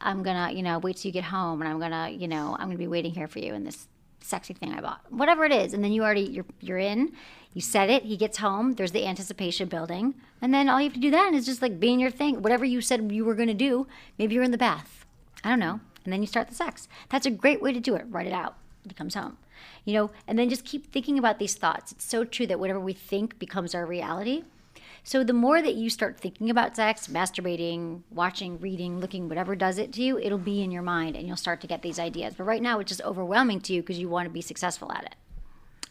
I'm 0.00 0.22
gonna, 0.22 0.52
you 0.52 0.62
know, 0.62 0.78
wait 0.78 0.96
till 0.96 1.08
you 1.08 1.12
get 1.12 1.24
home 1.24 1.60
and 1.60 1.68
I'm 1.68 1.80
gonna, 1.80 2.10
you 2.10 2.28
know, 2.28 2.56
I'm 2.58 2.68
gonna 2.68 2.78
be 2.78 2.86
waiting 2.86 3.12
here 3.12 3.26
for 3.26 3.40
you 3.40 3.54
in 3.54 3.64
this 3.64 3.88
sexy 4.20 4.54
thing 4.54 4.72
I 4.72 4.80
bought. 4.80 5.00
Whatever 5.10 5.44
it 5.44 5.52
is. 5.52 5.72
And 5.74 5.82
then 5.84 5.92
you 5.92 6.02
already 6.02 6.22
you're 6.22 6.46
you're 6.60 6.78
in, 6.78 7.12
you 7.52 7.60
set 7.60 7.90
it, 7.90 8.04
he 8.04 8.16
gets 8.16 8.38
home, 8.38 8.74
there's 8.74 8.92
the 8.92 9.06
anticipation 9.06 9.68
building, 9.68 10.14
and 10.42 10.52
then 10.52 10.68
all 10.68 10.80
you 10.80 10.88
have 10.88 10.94
to 10.94 11.00
do 11.00 11.10
then 11.10 11.34
is 11.34 11.46
just 11.46 11.62
like 11.62 11.80
being 11.80 12.00
your 12.00 12.10
thing. 12.10 12.42
Whatever 12.42 12.64
you 12.64 12.80
said 12.80 13.10
you 13.12 13.24
were 13.24 13.34
gonna 13.34 13.54
do, 13.54 13.86
maybe 14.18 14.34
you're 14.34 14.44
in 14.44 14.50
the 14.50 14.58
bath. 14.58 15.06
I 15.44 15.50
don't 15.50 15.60
know. 15.60 15.80
And 16.04 16.12
then 16.12 16.20
you 16.20 16.26
start 16.26 16.48
the 16.48 16.54
sex. 16.54 16.88
That's 17.08 17.26
a 17.26 17.30
great 17.30 17.60
way 17.60 17.72
to 17.72 17.80
do 17.80 17.96
it. 17.96 18.06
Write 18.08 18.26
it 18.26 18.32
out. 18.32 18.56
He 18.86 18.94
comes 18.94 19.14
home. 19.14 19.38
You 19.84 19.94
know, 19.94 20.10
and 20.26 20.38
then 20.38 20.48
just 20.48 20.64
keep 20.64 20.92
thinking 20.92 21.18
about 21.18 21.38
these 21.38 21.54
thoughts. 21.54 21.92
It's 21.92 22.04
so 22.04 22.24
true 22.24 22.46
that 22.46 22.60
whatever 22.60 22.78
we 22.78 22.92
think 22.92 23.38
becomes 23.38 23.74
our 23.74 23.86
reality. 23.86 24.44
So 25.06 25.22
the 25.22 25.32
more 25.32 25.62
that 25.62 25.76
you 25.76 25.88
start 25.88 26.18
thinking 26.18 26.50
about 26.50 26.74
sex, 26.74 27.06
masturbating, 27.06 28.02
watching, 28.10 28.58
reading, 28.58 28.98
looking, 28.98 29.28
whatever 29.28 29.54
does 29.54 29.78
it 29.78 29.92
to 29.92 30.02
you, 30.02 30.18
it'll 30.18 30.36
be 30.36 30.64
in 30.64 30.72
your 30.72 30.82
mind 30.82 31.14
and 31.14 31.28
you'll 31.28 31.36
start 31.36 31.60
to 31.60 31.68
get 31.68 31.80
these 31.80 32.00
ideas. 32.00 32.34
But 32.36 32.42
right 32.42 32.60
now 32.60 32.80
it's 32.80 32.88
just 32.88 33.02
overwhelming 33.02 33.60
to 33.60 33.72
you 33.72 33.82
because 33.82 34.00
you 34.00 34.08
want 34.08 34.26
to 34.26 34.30
be 34.30 34.40
successful 34.40 34.90
at 34.90 35.04
it. 35.04 35.14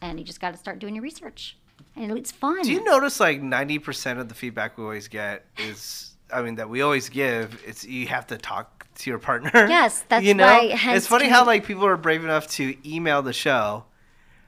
And 0.02 0.20
you 0.20 0.26
just 0.26 0.42
got 0.42 0.52
to 0.52 0.58
start 0.58 0.80
doing 0.80 0.96
your 0.96 1.02
research. 1.02 1.56
And 1.96 2.12
it's 2.18 2.34
fun. 2.34 2.64
Do 2.64 2.74
you 2.74 2.84
notice 2.84 3.22
like 3.22 3.42
ninety 3.42 3.80
percent 3.80 4.20
of 4.20 4.28
the 4.28 4.36
feedback 4.36 4.78
we 4.78 4.84
always 4.84 5.08
get 5.08 5.46
is, 5.58 6.18
I 6.30 6.42
mean, 6.42 6.56
that 6.56 6.68
we 6.68 6.82
always 6.82 7.08
give. 7.08 7.58
It's 7.66 7.86
you 7.86 8.08
have 8.08 8.28
to 8.28 8.38
talk 8.38 8.86
to 8.96 9.10
your 9.10 9.20
partner. 9.20 9.50
Yes, 9.70 10.04
that's 10.10 10.26
you 10.26 10.34
know. 10.34 10.46
why, 10.46 10.78
it's 10.94 11.08
funny 11.08 11.30
how 11.30 11.46
like 11.46 11.66
people 11.66 11.86
are 11.86 11.96
brave 11.96 12.26
enough 12.26 12.50
to 12.50 12.76
email 12.86 13.22
the 13.22 13.32
show, 13.32 13.86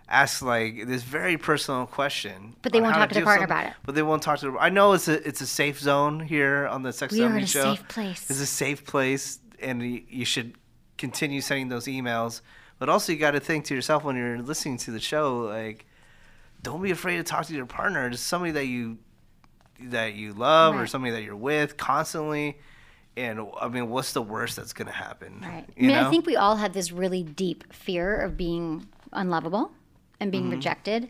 ask 0.10 0.42
like 0.42 0.88
this 0.88 1.04
very 1.04 1.38
personal 1.38 1.86
question, 1.86 2.56
But 2.62 2.72
they 2.72 2.82
won't 2.82 2.96
talk 2.96 3.10
to 3.10 3.14
their 3.14 3.22
do 3.22 3.26
partner 3.26 3.46
about 3.46 3.68
it. 3.68 3.74
But 3.86 3.96
they 3.96 4.04
won't 4.04 4.24
talk 4.24 4.40
to. 4.40 4.52
Their, 4.52 4.60
I 4.60 4.70
know 4.70 4.94
it's 4.94 5.08
a 5.08 5.26
it's 5.28 5.42
a 5.42 5.48
safe 5.48 5.80
zone 5.80 6.20
here 6.20 6.68
on 6.68 6.84
the 6.84 6.94
Sex 6.94 7.14
We 7.14 7.24
are 7.24 7.30
Zombie 7.30 7.46
show. 7.46 7.76
safe 7.76 7.88
place. 7.88 8.30
It's 8.30 8.40
a 8.40 8.46
safe 8.46 8.86
place, 8.86 9.40
and 9.60 9.82
you, 9.82 10.04
you 10.10 10.26
should 10.26 10.56
continue 10.98 11.42
sending 11.42 11.70
those 11.70 11.86
emails. 11.86 12.42
But 12.80 12.90
also, 12.90 13.12
you 13.12 13.18
got 13.18 13.32
to 13.32 13.40
think 13.40 13.66
to 13.66 13.76
yourself 13.76 14.04
when 14.04 14.16
you're 14.16 14.40
listening 14.42 14.78
to 14.80 14.92
the 14.92 15.00
show, 15.00 15.40
like, 15.40 15.86
don't 16.62 16.82
be 16.82 16.92
afraid 16.92 17.18
to 17.18 17.24
talk 17.24 17.46
to 17.48 17.54
your 17.54 17.66
partner. 17.66 18.10
Just 18.10 18.28
somebody 18.28 18.52
that 18.52 18.68
you 18.68 19.00
that 19.80 20.14
you 20.14 20.34
love 20.34 20.76
or 20.76 20.88
somebody 20.88 21.12
that 21.12 21.24
you're 21.24 21.36
with 21.36 21.78
constantly. 21.78 22.58
And 23.16 23.48
I 23.60 23.68
mean, 23.68 23.90
what's 23.90 24.14
the 24.14 24.22
worst 24.22 24.56
that's 24.56 24.74
gonna 24.74 24.92
happen? 24.92 25.40
Right. 25.42 25.66
I 25.68 25.82
mean, 25.82 25.90
know? 25.90 26.08
I 26.08 26.10
think 26.12 26.28
we 26.28 26.36
all 26.36 26.56
have 26.58 26.74
this 26.74 26.92
really 26.92 27.24
deep 27.24 27.74
fear 27.74 28.16
of 28.16 28.38
being 28.38 28.88
unlovable 29.12 29.72
and 30.20 30.32
being 30.32 30.46
Mhm. 30.48 30.52
rejected. 30.52 31.10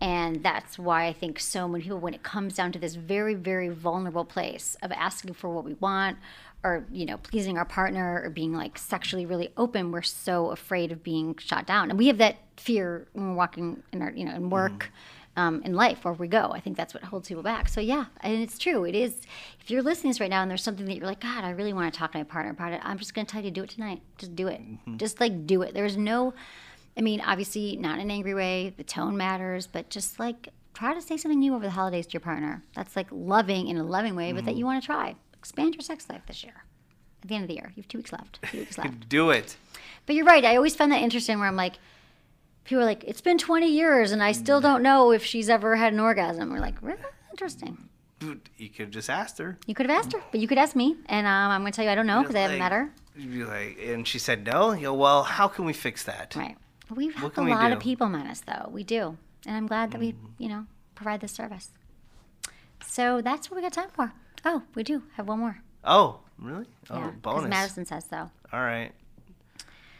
And 0.00 0.42
that's 0.42 0.78
why 0.78 1.06
I 1.06 1.12
think 1.14 1.40
so 1.40 1.66
many 1.66 1.84
people, 1.84 1.98
when 1.98 2.12
it 2.12 2.22
comes 2.22 2.54
down 2.54 2.70
to 2.72 2.78
this 2.78 2.96
very, 2.96 3.34
very 3.34 3.68
vulnerable 3.70 4.24
place 4.26 4.76
of 4.82 4.92
asking 4.92 5.34
for 5.34 5.48
what 5.48 5.64
we 5.64 5.74
want 5.74 6.18
or, 6.62 6.84
you 6.92 7.06
know, 7.06 7.16
pleasing 7.16 7.56
our 7.56 7.64
partner 7.64 8.20
or 8.22 8.28
being 8.28 8.52
like 8.52 8.76
sexually 8.76 9.24
really 9.24 9.50
open, 9.56 9.92
we're 9.92 10.02
so 10.02 10.50
afraid 10.50 10.92
of 10.92 11.02
being 11.02 11.34
shot 11.38 11.66
down. 11.66 11.88
And 11.88 11.98
we 11.98 12.08
have 12.08 12.18
that 12.18 12.36
fear 12.58 13.06
when 13.14 13.30
we're 13.30 13.36
walking 13.36 13.82
in 13.92 14.02
our, 14.02 14.10
you 14.10 14.24
know, 14.26 14.34
in 14.34 14.50
work. 14.50 14.90
Um, 15.38 15.60
in 15.64 15.74
life, 15.74 16.02
wherever 16.02 16.18
we 16.22 16.28
go, 16.28 16.52
I 16.54 16.60
think 16.60 16.78
that's 16.78 16.94
what 16.94 17.04
holds 17.04 17.28
people 17.28 17.42
back. 17.42 17.68
So 17.68 17.78
yeah, 17.82 18.06
and 18.22 18.32
it's 18.42 18.56
true. 18.58 18.84
It 18.84 18.94
is. 18.94 19.20
If 19.60 19.70
you're 19.70 19.82
listening 19.82 20.12
to 20.12 20.14
this 20.16 20.20
right 20.22 20.30
now, 20.30 20.40
and 20.40 20.50
there's 20.50 20.62
something 20.62 20.86
that 20.86 20.96
you're 20.96 21.04
like, 21.04 21.20
God, 21.20 21.44
I 21.44 21.50
really 21.50 21.74
want 21.74 21.92
to 21.92 21.98
talk 21.98 22.12
to 22.12 22.18
my 22.18 22.24
partner 22.24 22.52
about 22.52 22.72
it. 22.72 22.80
I'm 22.82 22.96
just 22.96 23.12
going 23.12 23.26
to 23.26 23.30
tell 23.30 23.42
you 23.44 23.50
to 23.50 23.54
do 23.54 23.62
it 23.62 23.68
tonight. 23.68 24.00
Just 24.16 24.34
do 24.34 24.46
it. 24.48 24.62
Just 24.96 25.20
like 25.20 25.46
do 25.46 25.60
it. 25.60 25.74
There's 25.74 25.98
no. 25.98 26.32
I 26.96 27.02
mean, 27.02 27.20
obviously, 27.20 27.76
not 27.76 27.96
in 27.96 28.02
an 28.02 28.10
angry 28.10 28.34
way. 28.34 28.72
The 28.76 28.84
tone 28.84 29.16
matters, 29.16 29.66
but 29.66 29.90
just 29.90 30.18
like 30.18 30.48
try 30.74 30.94
to 30.94 31.00
say 31.00 31.16
something 31.16 31.38
new 31.38 31.54
over 31.54 31.64
the 31.64 31.70
holidays 31.70 32.06
to 32.06 32.12
your 32.14 32.20
partner. 32.20 32.62
That's 32.74 32.96
like 32.96 33.06
loving 33.10 33.68
in 33.68 33.76
a 33.76 33.84
loving 33.84 34.14
way, 34.16 34.32
but 34.32 34.44
that 34.44 34.56
you 34.56 34.64
want 34.64 34.82
to 34.82 34.86
try. 34.86 35.14
Expand 35.34 35.74
your 35.74 35.82
sex 35.82 36.08
life 36.10 36.22
this 36.26 36.42
year. 36.42 36.64
at 37.22 37.28
the 37.28 37.34
end 37.34 37.44
of 37.44 37.48
the 37.48 37.54
year. 37.54 37.72
You 37.76 37.82
have 37.82 37.88
two 37.88 37.98
weeks 37.98 38.12
left. 38.12 38.40
Two 38.50 38.58
weeks 38.58 38.76
left. 38.82 39.08
Do 39.08 39.30
it. 39.30 39.56
But 40.06 40.14
you're 40.16 40.24
right. 40.26 40.44
I 40.44 40.56
always 40.56 40.74
find 40.76 40.90
that 40.92 41.00
interesting 41.02 41.38
where 41.38 41.48
I'm 41.48 41.56
like, 41.56 41.74
people 42.64 42.82
are 42.82 42.86
like, 42.86 43.04
it's 43.04 43.20
been 43.20 43.38
20 43.38 43.68
years 43.70 44.12
and 44.12 44.22
I 44.22 44.32
still 44.32 44.60
don't 44.60 44.82
know 44.82 45.12
if 45.12 45.24
she's 45.24 45.48
ever 45.48 45.76
had 45.76 45.92
an 45.92 46.00
orgasm. 46.00 46.50
We're 46.50 46.58
like, 46.60 46.80
really? 46.82 47.00
Interesting. 47.30 47.88
You 48.20 48.68
could 48.70 48.86
have 48.86 48.90
just 48.90 49.10
asked 49.10 49.38
her. 49.38 49.58
You 49.66 49.74
could 49.74 49.88
have 49.88 49.98
asked 49.98 50.12
her, 50.14 50.22
but 50.30 50.40
you 50.40 50.48
could 50.48 50.58
ask 50.58 50.74
me. 50.74 50.96
And 51.06 51.26
um, 51.26 51.50
I'm 51.52 51.60
going 51.62 51.72
to 51.72 51.76
tell 51.76 51.84
you 51.84 51.90
I 51.90 51.94
don't 51.94 52.06
know 52.06 52.20
because 52.22 52.34
I 52.34 52.40
haven't 52.40 52.58
met 52.58 52.72
her. 52.72 52.90
You'd 53.14 53.32
be 53.32 53.44
like, 53.44 53.78
and 53.82 54.06
she 54.06 54.18
said 54.18 54.44
no. 54.46 54.72
You 54.72 54.82
go, 54.82 54.94
well, 54.94 55.22
how 55.22 55.48
can 55.48 55.64
we 55.64 55.72
fix 55.72 56.02
that? 56.04 56.34
Right. 56.36 56.56
We 56.94 57.06
have 57.06 57.14
helped 57.16 57.38
a 57.38 57.42
we 57.42 57.50
lot 57.50 57.72
of 57.72 57.80
people 57.80 58.08
met 58.08 58.26
us, 58.26 58.40
though. 58.40 58.68
We 58.72 58.84
do. 58.84 59.16
And 59.46 59.56
I'm 59.56 59.66
glad 59.66 59.90
that 59.92 60.00
we, 60.00 60.14
you 60.38 60.48
know, 60.48 60.66
provide 60.94 61.20
this 61.20 61.32
service. 61.32 61.70
So 62.86 63.20
that's 63.20 63.50
what 63.50 63.56
we 63.56 63.62
got 63.62 63.72
time 63.72 63.90
for. 63.92 64.12
Oh, 64.44 64.62
we 64.74 64.82
do 64.82 65.02
have 65.14 65.26
one 65.28 65.40
more. 65.40 65.58
Oh, 65.84 66.20
really? 66.38 66.66
Oh, 66.90 66.98
yeah, 66.98 67.04
'cause 67.10 67.14
bonus. 67.22 67.50
Madison 67.50 67.84
says 67.86 68.04
so. 68.08 68.30
All 68.52 68.60
right. 68.60 68.92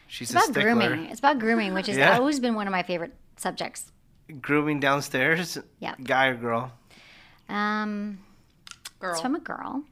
She's 0.08 0.30
It's 0.30 0.34
a 0.34 0.38
about 0.38 0.50
stickler. 0.50 0.62
grooming. 0.88 1.10
It's 1.10 1.18
about 1.18 1.38
grooming, 1.40 1.74
which 1.74 1.88
has 1.88 1.96
Yeah. 1.98 2.16
always 2.16 2.38
been 2.38 2.54
one 2.54 2.66
of 2.68 2.72
my 2.72 2.82
favorite 2.84 3.14
subjects. 3.36 3.90
Grooming 4.40 4.78
downstairs. 4.80 5.58
Yeah. 5.80 5.94
Guy 6.02 6.26
or 6.26 6.36
girl? 6.36 6.72
Um, 7.48 8.18
Girl. 9.00 9.12
It's 9.12 9.20
from 9.20 9.34
a 9.34 9.40
girl. 9.40 9.84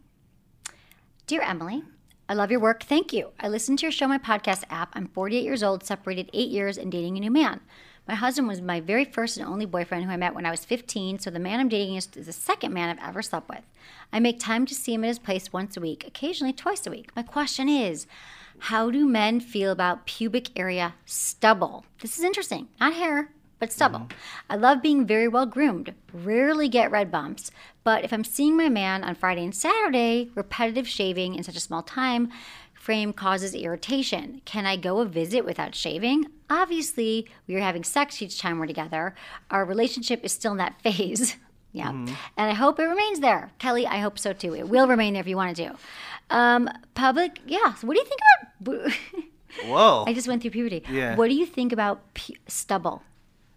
Dear 1.27 1.43
Emily, 1.43 1.83
I 2.27 2.33
love 2.33 2.51
your 2.51 2.61
work. 2.61 2.83
Thank 2.83 3.13
you. 3.13 3.33
I 3.39 3.49
listen 3.49 3.77
to 3.77 3.83
your 3.83 3.93
show, 3.93 4.09
my 4.09 4.17
podcast 4.17 4.65
app. 4.71 4.93
I'm 4.95 5.09
48 5.09 5.43
years 5.43 5.63
old, 5.63 5.85
separated 5.85 6.31
eight 6.33 6.49
years, 6.49 6.79
and 6.79 6.91
dating 6.91 7.19
a 7.19 7.21
new 7.21 7.31
man. 7.31 7.61
My 8.09 8.15
husband 8.15 8.49
was 8.49 8.63
my 8.63 8.81
very 8.81 9.05
first 9.05 9.37
and 9.37 9.47
only 9.47 9.67
boyfriend 9.67 10.05
who 10.05 10.11
I 10.11 10.17
met 10.17 10.35
when 10.35 10.47
I 10.47 10.51
was 10.51 10.65
15, 10.65 11.19
so 11.19 11.31
the 11.31 11.39
man 11.39 11.61
I'm 11.61 11.69
dating 11.69 11.97
is 11.97 12.07
the 12.07 12.33
second 12.33 12.73
man 12.73 12.89
I've 12.89 13.09
ever 13.09 13.21
slept 13.21 13.51
with. 13.51 13.63
I 14.11 14.21
make 14.21 14.41
time 14.41 14.65
to 14.67 14.75
see 14.75 14.95
him 14.95 15.05
at 15.05 15.09
his 15.09 15.19
place 15.19 15.53
once 15.53 15.77
a 15.77 15.81
week, 15.81 16.07
occasionally 16.07 16.55
twice 16.55 16.87
a 16.87 16.91
week. 16.91 17.11
My 17.15 17.23
question 17.23 17.69
is, 17.69 18.07
how 18.59 18.91
do 18.91 19.07
men 19.07 19.41
feel 19.41 19.71
about 19.71 20.07
pubic 20.07 20.59
area 20.59 20.95
stubble? 21.05 21.85
This 22.01 22.19
is 22.19 22.25
interesting. 22.25 22.69
Not 22.81 22.95
hair, 22.95 23.31
but 23.65 23.73
stubble. 23.73 24.09
I 24.51 24.57
love 24.57 24.83
being 24.83 25.07
very 25.07 25.27
well 25.27 25.47
groomed, 25.47 25.95
rarely 26.13 26.69
get 26.69 26.91
red 26.91 27.11
bumps, 27.11 27.51
but 27.83 28.05
if 28.05 28.13
I'm 28.13 28.23
seeing 28.25 28.59
my 28.59 28.69
man 28.69 29.03
on 29.03 29.15
Friday 29.15 29.43
and 29.43 29.55
Saturday, 29.55 30.31
repetitive 30.35 30.87
shaving 30.87 31.35
in 31.35 31.43
such 31.43 31.57
a 31.57 31.61
small 31.61 31.83
time 31.83 32.31
frame 32.75 33.15
causes 33.15 33.55
irritation. 33.55 34.43
Can 34.45 34.67
I 34.67 34.77
go 34.77 35.01
a 35.01 35.07
visit 35.07 35.47
without 35.47 35.75
shaving? 35.75 36.27
Obviously, 36.51 37.27
we 37.47 37.55
are 37.55 37.61
having 37.61 37.83
sex 37.85 38.21
each 38.21 38.39
time 38.39 38.59
we're 38.59 38.67
together. 38.67 39.15
Our 39.51 39.65
relationship 39.65 40.23
is 40.23 40.33
still 40.33 40.53
in 40.53 40.59
that 40.59 40.79
phase. 40.83 41.37
Yeah. 41.73 41.89
And 41.91 42.11
I 42.37 42.53
hope 42.53 42.79
it 42.79 42.85
remains 42.85 43.21
there. 43.21 43.51
Kelly, 43.59 43.87
I 43.87 43.97
hope 44.01 44.19
so 44.19 44.35
too. 44.35 44.55
It 44.55 44.69
will 44.69 44.87
remain 44.87 45.15
there 45.15 45.23
if 45.23 45.27
you 45.27 45.37
want 45.37 45.57
to 45.57 45.69
do. 45.71 45.77
Um, 46.29 46.69
public, 46.93 47.41
yeah. 47.47 47.73
So 47.73 47.87
what 47.87 47.95
do 47.97 48.01
you 48.01 48.07
think 48.07 48.21
about? 48.61 48.93
Whoa. 49.67 50.05
I 50.07 50.13
just 50.13 50.29
went 50.29 50.43
through 50.43 50.51
puberty. 50.51 50.85
Yeah. 50.91 51.17
What 51.17 51.29
do 51.29 51.35
you 51.35 51.47
think 51.47 51.73
about 51.73 52.13
pu- 52.13 52.35
stubble? 52.47 53.03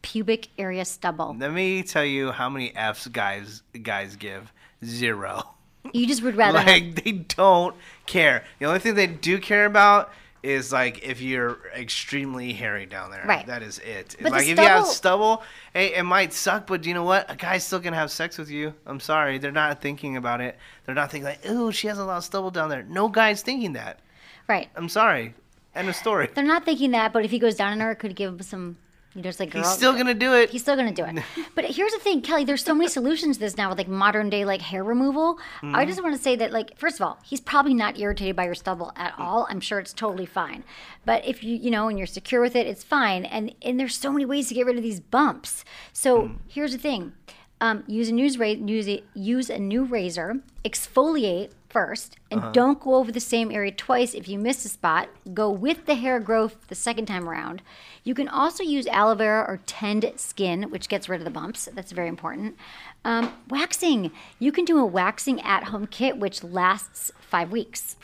Pubic 0.01 0.47
area 0.57 0.85
stubble. 0.85 1.35
Let 1.37 1.51
me 1.51 1.83
tell 1.83 2.05
you 2.05 2.31
how 2.31 2.49
many 2.49 2.75
F's 2.75 3.07
guys 3.07 3.63
guys 3.81 4.15
give. 4.15 4.51
Zero. 4.85 5.53
You 5.93 6.05
just 6.05 6.21
would 6.23 6.35
rather. 6.35 6.59
have- 6.59 6.67
like 6.67 7.03
they 7.03 7.11
don't 7.13 7.75
care. 8.05 8.43
The 8.59 8.65
only 8.65 8.79
thing 8.79 8.95
they 8.95 9.07
do 9.07 9.39
care 9.39 9.65
about 9.65 10.11
is 10.43 10.71
like 10.71 11.03
if 11.03 11.19
you're 11.19 11.59
extremely 11.75 12.53
hairy 12.53 12.85
down 12.85 13.09
there. 13.11 13.23
Right. 13.25 13.45
That 13.47 13.63
is 13.63 13.79
it. 13.79 14.15
But 14.21 14.31
like 14.31 14.41
if 14.43 14.49
you 14.49 14.55
have 14.63 14.85
stubble- 14.85 15.37
stubble, 15.37 15.43
hey, 15.73 15.95
it 15.95 16.03
might 16.03 16.31
suck, 16.33 16.67
but 16.67 16.85
you 16.85 16.93
know 16.93 17.03
what? 17.03 17.29
A 17.31 17.35
guy's 17.35 17.63
still 17.65 17.79
gonna 17.79 17.95
have 17.97 18.11
sex 18.11 18.37
with 18.37 18.49
you. 18.49 18.73
I'm 18.85 18.99
sorry. 18.99 19.39
They're 19.39 19.51
not 19.51 19.81
thinking 19.81 20.15
about 20.15 20.41
it. 20.41 20.57
They're 20.85 20.95
not 20.95 21.09
thinking 21.11 21.25
like, 21.25 21.49
ooh, 21.49 21.71
she 21.71 21.87
has 21.87 21.97
a 21.97 22.05
lot 22.05 22.17
of 22.17 22.23
stubble 22.23 22.51
down 22.51 22.69
there. 22.69 22.83
No 22.83 23.07
guy's 23.09 23.41
thinking 23.41 23.73
that. 23.73 23.99
right. 24.47 24.69
I'm 24.75 24.89
sorry. 24.89 25.33
End 25.75 25.89
of 25.89 25.95
story. 25.95 26.29
They're 26.33 26.43
not 26.43 26.65
thinking 26.65 26.91
that, 26.91 27.13
but 27.13 27.23
if 27.25 27.31
he 27.31 27.39
goes 27.39 27.55
down 27.55 27.73
on 27.73 27.79
her, 27.81 27.91
it 27.91 27.97
could 27.97 28.15
give 28.15 28.33
him 28.33 28.41
some. 28.41 28.77
It's 29.25 29.39
like 29.39 29.53
He's 29.53 29.67
still 29.67 29.93
gonna 29.93 30.13
do 30.13 30.33
it. 30.35 30.51
He's 30.51 30.61
still 30.61 30.75
gonna 30.75 30.91
do 30.91 31.03
it. 31.05 31.23
But 31.55 31.65
here's 31.65 31.91
the 31.91 31.99
thing, 31.99 32.21
Kelly. 32.21 32.43
There's 32.45 32.63
so 32.63 32.75
many 32.75 32.87
solutions 32.89 33.37
to 33.37 33.39
this 33.41 33.57
now 33.57 33.69
with 33.69 33.77
like 33.79 33.87
modern 33.87 34.29
day 34.29 34.45
like 34.45 34.61
hair 34.61 34.83
removal. 34.83 35.39
I 35.61 35.65
Mm-hmm. 35.65 35.89
just 35.89 36.03
want 36.03 36.15
to 36.15 36.21
say 36.21 36.35
that 36.35 36.51
like 36.51 36.77
first 36.77 36.99
of 36.99 37.01
all, 37.05 37.19
he's 37.25 37.41
probably 37.41 37.73
not 37.73 37.97
irritated 37.99 38.35
by 38.35 38.45
your 38.45 38.55
stubble 38.55 38.91
at 38.95 39.13
all. 39.17 39.47
I'm 39.49 39.59
sure 39.59 39.79
it's 39.79 39.93
totally 39.93 40.25
fine. 40.27 40.63
But 41.05 41.25
if 41.25 41.43
you 41.43 41.55
you 41.57 41.71
know 41.71 41.87
and 41.89 41.97
you're 41.97 42.07
secure 42.07 42.41
with 42.41 42.55
it, 42.55 42.67
it's 42.67 42.83
fine. 42.83 43.25
And 43.25 43.55
and 43.63 43.79
there's 43.79 43.95
so 43.97 44.11
many 44.11 44.25
ways 44.25 44.47
to 44.49 44.53
get 44.53 44.65
rid 44.67 44.77
of 44.77 44.83
these 44.83 44.99
bumps. 44.99 45.65
So 45.93 46.21
Mm. 46.21 46.37
here's 46.47 46.71
the 46.73 46.77
thing. 46.77 47.13
Um, 47.59 47.83
use 47.87 48.09
a 48.09 48.11
news 48.13 48.37
ra- 48.37 48.49
use 48.49 48.87
a, 48.87 49.01
use 49.15 49.49
a 49.49 49.57
new 49.57 49.83
razor. 49.83 50.41
Exfoliate 50.63 51.49
first, 51.69 52.17
and 52.31 52.39
Uh-huh. 52.41 52.51
don't 52.51 52.79
go 52.79 52.95
over 52.95 53.11
the 53.11 53.19
same 53.19 53.51
area 53.51 53.71
twice. 53.71 54.13
If 54.13 54.27
you 54.27 54.37
miss 54.39 54.63
a 54.65 54.69
spot, 54.69 55.09
go 55.33 55.49
with 55.51 55.85
the 55.85 55.95
hair 55.95 56.19
growth 56.19 56.67
the 56.67 56.75
second 56.75 57.05
time 57.07 57.27
around. 57.27 57.61
You 58.03 58.13
can 58.15 58.27
also 58.27 58.63
use 58.63 58.87
aloe 58.87 59.15
vera 59.15 59.41
or 59.47 59.59
tend 59.65 60.11
skin, 60.15 60.63
which 60.69 60.89
gets 60.89 61.09
rid 61.09 61.19
of 61.21 61.25
the 61.25 61.31
bumps. 61.31 61.67
That's 61.73 61.91
very 61.91 62.07
important. 62.07 62.55
Um, 63.03 63.33
waxing. 63.49 64.11
You 64.39 64.51
can 64.51 64.65
do 64.65 64.77
a 64.79 64.85
waxing 64.85 65.41
at 65.41 65.65
home 65.65 65.87
kit, 65.87 66.17
which 66.17 66.43
lasts 66.43 67.11
five 67.19 67.51
weeks. 67.51 67.95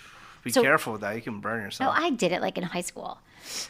Be 0.43 0.51
So- 0.51 0.61
careful 0.61 0.93
with 0.93 1.01
that. 1.01 1.15
You 1.15 1.21
can 1.21 1.39
burn 1.39 1.61
yourself. 1.61 1.95
No. 1.97 2.03
I 2.05 2.09
did 2.09 2.31
it 2.33 2.41
like 2.41 2.57
in 2.57 2.63
high 2.65 2.81
school, 2.81 3.19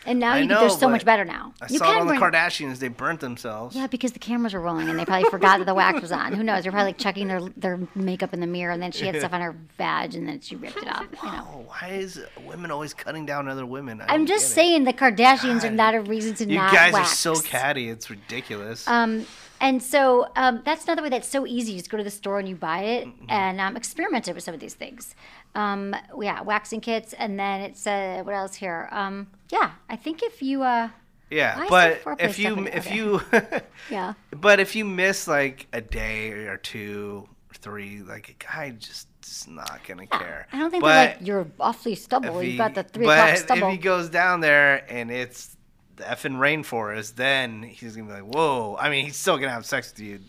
and 0.05 0.19
now 0.19 0.33
I 0.33 0.39
you, 0.39 0.45
know, 0.47 0.61
they're 0.61 0.69
so 0.69 0.89
much 0.89 1.05
better 1.05 1.25
now. 1.25 1.53
I 1.61 1.67
you 1.69 1.77
saw 1.77 1.91
it 1.91 1.97
on 1.99 2.07
the 2.07 2.13
burn- 2.13 2.31
Kardashians. 2.33 2.79
They 2.79 2.87
burnt 2.87 3.19
themselves. 3.19 3.75
Yeah, 3.75 3.87
because 3.87 4.11
the 4.11 4.19
cameras 4.19 4.53
were 4.53 4.59
rolling 4.61 4.89
and 4.89 4.97
they 4.97 5.05
probably 5.05 5.29
forgot 5.29 5.59
that 5.59 5.65
the 5.65 5.73
wax 5.73 6.01
was 6.01 6.11
on. 6.11 6.33
Who 6.33 6.43
knows? 6.43 6.63
They're 6.63 6.71
probably 6.71 6.89
like 6.89 6.97
checking 6.97 7.27
their 7.27 7.41
their 7.57 7.79
makeup 7.95 8.33
in 8.33 8.39
the 8.39 8.47
mirror, 8.47 8.71
and 8.71 8.81
then 8.81 8.91
she 8.91 9.05
had 9.05 9.17
stuff 9.17 9.33
on 9.33 9.41
her 9.41 9.55
vag, 9.77 10.15
and 10.15 10.27
then 10.27 10.41
she 10.41 10.55
ripped 10.55 10.77
it 10.77 10.87
off. 10.87 11.05
You 11.23 11.31
know. 11.31 11.47
Oh, 11.53 11.65
why 11.67 11.89
is 11.89 12.21
women 12.45 12.71
always 12.71 12.93
cutting 12.93 13.25
down 13.25 13.47
other 13.47 13.65
women? 13.65 14.01
I 14.01 14.13
I'm 14.13 14.25
just 14.25 14.51
saying 14.51 14.83
the 14.83 14.93
Kardashians 14.93 15.63
are 15.63 15.71
not 15.71 15.95
a 15.95 16.01
reason 16.01 16.35
to 16.35 16.45
You 16.45 16.57
not 16.57 16.71
You 16.71 16.77
guys 16.77 16.93
wax. 16.93 17.11
are 17.11 17.35
so 17.35 17.41
catty. 17.41 17.89
It's 17.89 18.09
ridiculous. 18.09 18.87
Um, 18.87 19.25
and 19.63 19.81
so 19.81 20.27
um, 20.35 20.61
that's 20.65 20.83
another 20.83 21.01
way 21.01 21.09
that's 21.09 21.27
so 21.27 21.47
easy. 21.47 21.71
You 21.73 21.79
just 21.79 21.89
go 21.89 21.97
to 21.97 22.03
the 22.03 22.11
store 22.21 22.37
and 22.37 22.47
you 22.47 22.55
buy 22.55 22.81
it 22.83 23.07
and 23.29 23.59
um, 23.59 23.75
experiment 23.75 24.27
with 24.27 24.43
some 24.43 24.53
of 24.53 24.59
these 24.59 24.75
things. 24.75 25.15
Um, 25.55 25.95
yeah, 26.19 26.41
waxing 26.41 26.81
kits, 26.81 27.13
and 27.13 27.39
then 27.39 27.61
it's 27.61 27.87
uh, 27.87 28.21
what 28.23 28.35
else 28.35 28.55
here? 28.55 28.89
Um, 28.91 29.27
yeah, 29.51 29.71
I 29.89 29.95
think 29.95 30.21
if 30.21 30.41
you 30.41 30.63
uh, 30.63 30.89
yeah, 31.31 31.65
but 31.69 32.01
if 32.19 32.37
you 32.37 32.47
stuff 32.49 32.57
in 32.59 32.67
it? 32.67 32.75
if 32.75 32.85
Okay. 32.87 32.95
you 32.95 33.21
yeah, 33.89 34.13
but 34.31 34.59
if 34.59 34.75
you 34.75 34.85
miss 34.85 35.27
like 35.27 35.67
a 35.73 35.81
day 35.81 36.29
or 36.31 36.57
two 36.57 37.27
or 37.49 37.53
three, 37.55 38.01
like 38.01 38.29
a 38.29 38.37
guy 38.51 38.71
just 38.71 39.07
is 39.23 39.47
not 39.47 39.79
gonna 39.87 40.07
care. 40.07 40.47
I 40.51 40.59
don't 40.59 40.71
think 40.71 40.81
but 40.83 40.89
they're 40.93 41.07
like 41.17 41.27
you're 41.27 41.47
awfully 41.59 41.95
stubble. 41.95 42.39
if 42.39 42.45
You 42.45 42.51
he- 42.51 42.57
got 42.57 42.73
the 42.75 42.83
three 42.83 43.05
but 43.05 43.17
o'clock 43.19 43.37
stubble. 43.37 43.67
if 43.67 43.71
he 43.73 43.77
goes 43.77 44.09
down 44.09 44.41
there 44.41 44.83
and 44.91 45.09
it's 45.11 45.52
the 45.95 46.03
effing 46.03 46.37
rainforest, 46.37 47.15
then 47.15 47.63
he's 47.63 47.95
gonna 47.95 48.07
be 48.07 48.13
like, 48.21 48.33
whoa. 48.35 48.77
I 48.79 48.89
mean, 48.89 49.05
he's 49.05 49.15
still 49.17 49.37
gonna 49.37 49.51
have 49.51 49.65
sex 49.65 49.91
with 49.91 49.99
you 50.01 50.19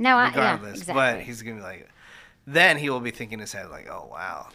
no, 0.00 0.16
I, 0.16 0.24
yeah, 0.24 0.28
regardless, 0.28 0.78
exactly. 0.80 0.94
but 0.94 1.20
he's 1.20 1.42
gonna 1.42 1.56
be 1.56 1.62
like. 1.62 1.88
Then 2.46 2.78
he 2.78 2.88
will 2.88 3.00
be 3.00 3.10
thinking 3.10 3.34
in 3.34 3.40
his 3.40 3.52
head 3.52 3.68
like, 3.68 3.86
"Oh 3.88 4.08
wow, 4.10 4.48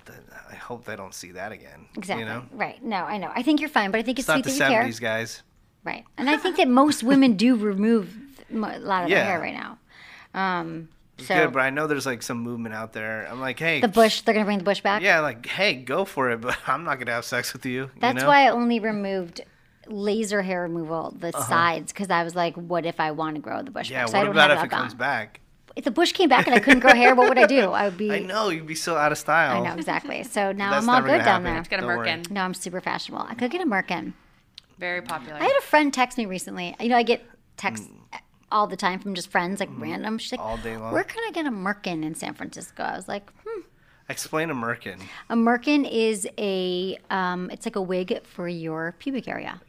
I 0.51 0.55
hope 0.55 0.85
they 0.85 0.95
don't 0.95 1.13
see 1.13 1.31
that 1.33 1.51
again." 1.51 1.85
exactly 1.95 2.23
You 2.23 2.29
know, 2.29 2.43
right. 2.51 2.83
No, 2.83 3.03
I 3.05 3.17
know. 3.17 3.31
I 3.33 3.43
think 3.43 3.61
you're 3.61 3.69
fine, 3.69 3.91
but 3.91 3.99
I 3.99 4.01
think 4.01 4.17
it's, 4.17 4.27
it's 4.27 4.35
not 4.35 4.43
sweet 4.43 4.53
the 4.53 4.59
that 4.59 4.69
you 4.71 4.75
care. 4.75 4.83
'70s, 4.85 4.99
guys. 4.99 5.43
Right. 5.83 6.03
And 6.17 6.27
I 6.27 6.37
think 6.37 6.57
that 6.57 6.67
most 6.67 7.03
women 7.03 7.33
do 7.37 7.55
remove 7.55 8.17
a 8.51 8.55
lot 8.55 9.03
of 9.03 9.09
Yeah. 9.09 9.17
their 9.17 9.25
hair 9.25 9.39
right 9.39 9.53
now. 9.53 9.77
Um, 10.33 10.89
It's 11.19 11.27
so 11.27 11.35
good, 11.35 11.53
but 11.53 11.59
I 11.59 11.69
know 11.69 11.85
there's 11.85 12.07
like 12.07 12.23
some 12.23 12.39
movement 12.39 12.73
out 12.73 12.91
there. 12.91 13.27
I'm 13.29 13.39
like, 13.39 13.59
hey, 13.59 13.81
the 13.81 13.87
bush, 13.87 14.21
they're 14.21 14.33
to 14.33 14.43
bring 14.43 14.57
the 14.57 14.63
bush 14.63 14.81
back. 14.81 15.03
Yeah, 15.03 15.19
like, 15.19 15.45
hey, 15.45 15.75
go 15.75 16.05
for 16.05 16.31
it, 16.31 16.41
but 16.41 16.57
I'm 16.67 16.83
not 16.85 16.97
gonna 16.97 17.11
have 17.11 17.23
sex 17.23 17.53
with 17.53 17.67
you. 17.67 17.91
That's 17.99 18.15
you 18.15 18.21
know? 18.21 18.27
why 18.27 18.47
I 18.47 18.49
only 18.49 18.79
removed 18.79 19.41
laser 19.87 20.41
hair 20.41 20.61
removal, 20.63 21.15
the 21.19 21.29
Uh-huh. 21.29 21.43
sides, 21.47 21.91
because 21.91 22.09
I 22.09 22.23
was 22.23 22.35
like, 22.35 22.55
what 22.55 22.85
if 22.85 22.99
I 22.99 23.11
want 23.11 23.35
to 23.35 23.41
grow 23.41 23.61
the 23.61 23.71
bush 23.71 23.89
Yeah, 23.89 24.01
back? 24.03 24.09
So 24.09 24.15
I 24.15 24.19
what 24.19 24.25
don't 24.25 24.35
about 24.35 24.49
have 24.51 24.59
if 24.59 24.63
it 24.65 24.67
it 24.67 24.75
comes 24.75 24.93
gone. 24.93 24.97
back? 24.99 25.39
If 25.75 25.83
the 25.83 25.91
bush 25.91 26.13
came 26.13 26.29
back 26.29 26.47
and 26.47 26.55
I 26.55 26.59
couldn't 26.59 26.79
grow 26.79 26.93
hair, 26.93 27.15
what 27.15 27.27
would 27.27 27.37
I 27.37 27.45
do? 27.47 27.71
I 27.71 27.85
would 27.85 27.97
be. 27.97 28.11
I 28.17 28.19
know 28.19 28.47
you'd 28.49 28.65
be 28.65 28.75
so 28.75 28.95
out 28.95 29.11
of 29.11 29.17
style. 29.17 29.61
I 29.61 29.67
know 29.67 29.75
exactly. 29.75 30.23
So 30.23 30.51
now 30.53 30.71
I'm 30.71 30.87
all 30.89 31.01
good 31.01 31.17
down 31.17 31.43
happen. 31.43 31.43
there. 31.43 31.61
Get 31.63 31.79
a 31.79 31.81
Don't 31.81 31.97
worry. 31.97 32.07
merkin. 32.07 32.31
No, 32.31 32.41
I'm 32.41 32.53
super 32.53 32.79
fashionable. 32.79 33.25
I 33.29 33.35
could 33.35 33.51
get 33.51 33.61
a 33.61 33.65
merkin. 33.65 34.13
Very 34.79 35.01
popular. 35.01 35.35
I 35.39 35.43
had 35.43 35.57
a 35.57 35.61
friend 35.61 35.93
text 35.93 36.17
me 36.17 36.25
recently. 36.25 36.75
You 36.79 36.89
know, 36.89 36.97
I 36.97 37.03
get 37.03 37.25
texts 37.57 37.87
Mm. 37.87 38.19
all 38.51 38.67
the 38.67 38.77
time 38.77 38.99
from 38.99 39.15
just 39.15 39.29
friends, 39.29 39.59
like 39.59 39.69
random. 39.77 40.17
She's 40.17 40.31
like, 40.31 40.39
All 40.41 40.55
day 40.57 40.77
long. 40.77 40.93
Where 40.93 41.03
can 41.03 41.21
I 41.27 41.31
get 41.31 41.45
a 41.45 41.51
merkin 41.51 42.03
in 42.05 42.15
San 42.15 42.33
Francisco? 42.35 42.83
I 42.83 42.95
was 42.95 43.07
like, 43.09 43.29
hmm. 43.45 43.61
Explain 44.07 44.49
a 44.51 44.55
merkin. 44.55 45.01
A 45.29 45.35
merkin 45.35 45.89
is 45.91 46.27
a, 46.37 46.97
um, 47.09 47.49
it's 47.49 47.65
like 47.65 47.75
a 47.75 47.81
wig 47.81 48.23
for 48.23 48.47
your 48.47 48.93
pubic 48.99 49.27
area. 49.27 49.59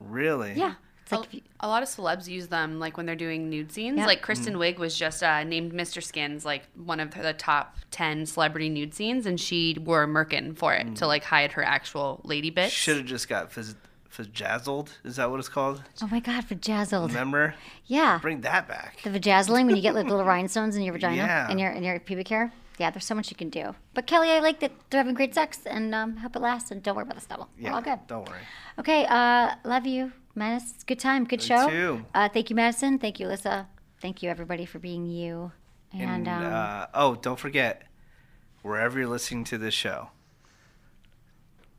Really? 0.00 0.52
Yeah. 0.54 0.74
It's 1.02 1.12
like, 1.12 1.24
if 1.26 1.34
you, 1.34 1.40
a 1.60 1.68
lot 1.68 1.84
of 1.84 1.88
celebs 1.88 2.26
use 2.26 2.48
them 2.48 2.80
like 2.80 2.96
when 2.96 3.06
they're 3.06 3.14
doing 3.14 3.48
nude 3.48 3.70
scenes. 3.70 3.98
Yep. 3.98 4.06
Like 4.08 4.22
Kristen 4.22 4.54
Wiig 4.54 4.78
was 4.78 4.98
just 4.98 5.22
uh, 5.22 5.44
named 5.44 5.72
Mr. 5.72 6.02
Skins, 6.02 6.44
like 6.44 6.64
one 6.74 6.98
of 6.98 7.12
the 7.14 7.32
top 7.32 7.76
ten 7.92 8.26
celebrity 8.26 8.68
nude 8.68 8.92
scenes, 8.92 9.24
and 9.24 9.38
she 9.40 9.76
wore 9.80 10.02
a 10.02 10.06
merkin 10.08 10.56
for 10.56 10.74
it 10.74 10.96
to 10.96 11.06
like 11.06 11.22
hide 11.22 11.52
her 11.52 11.62
actual 11.62 12.20
lady 12.24 12.50
bits. 12.50 12.72
Should 12.72 12.96
have 12.96 13.06
just 13.06 13.28
got 13.28 13.52
fizz- 13.52 13.76
fizzazzled. 14.12 14.88
Is 15.04 15.14
that 15.16 15.30
what 15.30 15.38
it's 15.38 15.48
called? 15.48 15.80
oh 16.02 16.08
my 16.08 16.18
God, 16.18 16.44
vajazzled. 16.48 17.08
Remember? 17.08 17.54
Yeah. 17.86 18.18
Bring 18.20 18.40
that 18.40 18.66
back. 18.66 18.98
The 19.04 19.10
vajazzling 19.10 19.66
when 19.66 19.76
you 19.76 19.82
get 19.82 19.94
like 19.94 20.06
little 20.06 20.24
rhinestones 20.24 20.74
in 20.74 20.82
your 20.82 20.92
vagina 20.94 21.16
Yeah. 21.18 21.50
in 21.52 21.58
your 21.58 21.70
in 21.70 21.84
your 21.84 22.00
pubic 22.00 22.26
hair. 22.26 22.52
Yeah, 22.78 22.90
there's 22.90 23.04
so 23.04 23.14
much 23.14 23.30
you 23.30 23.36
can 23.36 23.50
do. 23.50 23.74
But 23.94 24.06
Kelly, 24.06 24.30
I 24.30 24.40
like 24.40 24.60
that 24.60 24.72
they're 24.90 24.98
having 25.00 25.14
great 25.14 25.34
sex, 25.34 25.60
and 25.66 25.94
um, 25.94 26.16
hope 26.18 26.36
it 26.36 26.40
lasts. 26.40 26.70
And 26.70 26.82
don't 26.82 26.94
worry 26.96 27.04
about 27.04 27.14
the 27.16 27.20
stubble. 27.22 27.48
We're 27.58 27.64
Yeah, 27.68 27.74
all 27.74 27.82
good. 27.82 27.98
don't 28.06 28.28
worry. 28.28 28.40
Okay, 28.78 29.06
uh, 29.06 29.54
love 29.64 29.86
you, 29.86 30.12
Menace. 30.34 30.82
Good 30.86 30.98
time, 30.98 31.24
good 31.24 31.40
Me 31.40 31.46
show. 31.46 31.68
too. 31.68 32.04
Uh, 32.14 32.28
thank 32.28 32.50
you, 32.50 32.56
Madison. 32.56 32.98
Thank 32.98 33.18
you, 33.20 33.26
Alyssa. 33.26 33.66
Thank 34.00 34.22
you, 34.22 34.30
everybody, 34.30 34.66
for 34.66 34.78
being 34.78 35.06
you. 35.06 35.52
And, 35.92 36.26
And, 36.26 36.28
um, 36.28 36.52
uh, 36.52 36.86
oh, 36.94 37.14
don't 37.14 37.38
forget, 37.38 37.84
wherever 38.62 38.98
you're 38.98 39.08
listening 39.08 39.44
to 39.44 39.58
this 39.58 39.72
show, 39.72 40.10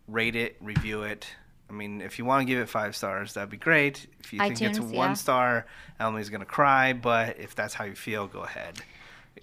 rate 0.07 0.35
it, 0.35 0.55
review 0.61 1.03
it. 1.03 1.27
I 1.69 1.73
mean, 1.73 2.01
if 2.01 2.17
you 2.17 2.25
want 2.25 2.41
to 2.41 2.45
give 2.45 2.59
it 2.59 2.69
five 2.69 2.95
stars, 2.95 3.33
that'd 3.33 3.49
be 3.49 3.57
great. 3.57 4.07
If 4.21 4.31
you 4.31 4.39
think 4.39 4.61
it's 4.61 4.79
one 4.79 4.93
yeah. 4.93 5.13
star, 5.13 5.65
Emily's 5.99 6.29
gonna 6.29 6.45
cry. 6.45 6.93
But 6.93 7.37
if 7.39 7.55
that's 7.55 7.73
how 7.73 7.83
you 7.83 7.93
feel, 7.95 8.25
go 8.27 8.39
ahead. 8.39 8.79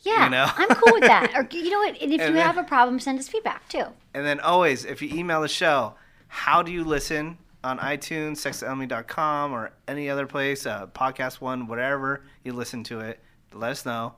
Yeah, 0.02 0.24
you 0.24 0.30
know? 0.30 0.46
I'm 0.56 0.68
cool 0.68 0.92
with 0.94 1.02
that. 1.04 1.32
Or 1.34 1.46
you 1.50 1.70
know 1.70 1.78
what? 1.78 2.00
And 2.00 2.12
if 2.12 2.20
And 2.20 2.28
you 2.30 2.34
then- 2.34 2.46
have 2.46 2.58
a 2.58 2.64
problem, 2.64 2.98
send 3.00 3.18
us 3.18 3.28
feedback 3.28 3.68
too. 3.68 3.84
And 4.14 4.24
then 4.26 4.40
always, 4.40 4.84
if 4.84 5.00
you 5.02 5.08
email 5.16 5.40
the 5.42 5.48
show, 5.48 5.94
how 6.28 6.62
do 6.62 6.72
you 6.72 6.84
listen 6.84 7.38
on 7.62 7.78
iTunes, 7.78 8.36
sexemily.com, 8.36 9.52
or 9.52 9.72
any 9.88 10.10
other 10.10 10.26
place, 10.26 10.66
uh, 10.66 10.86
Podcast 10.88 11.40
One, 11.40 11.66
whatever 11.66 12.22
you 12.44 12.52
listen 12.52 12.84
to 12.84 13.00
it, 13.00 13.20
let 13.52 13.70
us 13.70 13.86
know. 13.86 14.14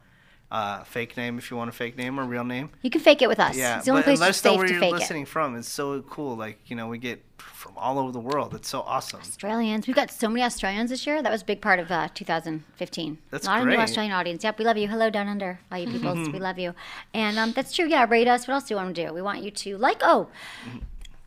Uh, 0.48 0.84
fake 0.84 1.16
name 1.16 1.38
if 1.38 1.50
you 1.50 1.56
want 1.56 1.68
a 1.68 1.72
fake 1.72 1.96
name 1.96 2.20
or 2.20 2.24
real 2.24 2.44
name. 2.44 2.70
You 2.82 2.90
can 2.90 3.00
fake 3.00 3.20
it 3.20 3.28
with 3.28 3.40
us. 3.40 3.56
Yeah, 3.56 3.78
it's 3.78 3.86
the 3.86 3.90
only 3.90 4.04
place 4.04 4.20
let 4.20 4.30
us 4.30 4.44
know 4.44 4.56
where 4.56 4.70
you're 4.70 4.90
listening 4.92 5.26
from. 5.26 5.56
It's 5.56 5.68
so 5.68 6.02
cool. 6.02 6.36
Like 6.36 6.58
you 6.66 6.76
know, 6.76 6.86
we 6.86 6.98
get 6.98 7.20
from 7.38 7.72
all 7.76 7.98
over 7.98 8.12
the 8.12 8.20
world. 8.20 8.54
It's 8.54 8.68
so 8.68 8.82
awesome. 8.82 9.20
Australians. 9.20 9.88
We've 9.88 9.96
got 9.96 10.10
so 10.10 10.28
many 10.28 10.42
Australians 10.42 10.90
this 10.90 11.04
year. 11.04 11.20
That 11.20 11.32
was 11.32 11.42
a 11.42 11.44
big 11.44 11.60
part 11.60 11.80
of 11.80 11.90
uh, 11.90 12.08
2015. 12.14 13.18
That's 13.30 13.46
a 13.46 13.50
lot 13.50 13.62
of 13.62 13.66
new. 13.66 13.76
Australian 13.76 14.12
audience. 14.12 14.44
Yep, 14.44 14.58
we 14.58 14.64
love 14.64 14.76
you. 14.76 14.88
Hello 14.88 15.10
down 15.10 15.26
under, 15.26 15.58
all 15.72 15.78
you 15.78 15.90
people. 15.90 16.14
we 16.14 16.38
love 16.38 16.58
you. 16.58 16.74
And 17.12 17.38
um, 17.38 17.52
that's 17.52 17.72
true. 17.72 17.88
Yeah, 17.88 18.06
rate 18.08 18.28
us. 18.28 18.46
What 18.46 18.54
else 18.54 18.64
do 18.64 18.74
you 18.74 18.76
want 18.76 18.94
to 18.94 19.06
do? 19.06 19.12
We 19.12 19.22
want 19.22 19.42
you 19.42 19.50
to 19.50 19.76
like. 19.78 19.98
Oh. 20.02 20.28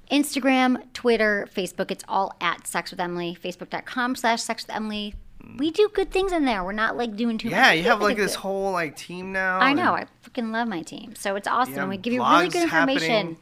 Instagram, 0.10 0.82
Twitter, 0.94 1.48
Facebook, 1.54 1.92
it's 1.92 2.04
all 2.08 2.36
at 2.42 2.66
Sex 2.66 2.92
with 2.92 3.00
Emily. 3.00 3.38
Facebook.com 3.42 4.16
slash 4.16 4.42
Sex 4.42 4.66
with 4.66 4.76
Emily. 4.76 5.14
We 5.58 5.72
do 5.72 5.90
good 5.94 6.12
things 6.12 6.32
in 6.32 6.46
there. 6.46 6.64
We're 6.64 6.72
not 6.74 6.98
like 6.98 7.16
doing 7.16 7.38
too 7.38 7.50
much. 7.50 7.56
Yeah, 7.56 7.72
you 7.72 7.84
have 7.84 8.02
like 8.02 8.18
this 8.18 8.36
whole 8.44 8.72
like 8.72 8.96
team 8.96 9.32
now. 9.32 9.60
I 9.60 9.74
know. 9.74 9.94
I 9.94 10.06
freaking 10.24 10.52
love 10.52 10.68
my 10.68 10.82
team. 10.82 11.16
So 11.16 11.36
it's 11.36 11.48
awesome. 11.48 11.76
Yeah, 11.76 11.82
and 11.82 11.90
we 11.90 11.98
give 11.98 12.14
you 12.14 12.24
really 12.24 12.50
good 12.50 12.64
information. 12.64 13.10
happening. 13.10 13.38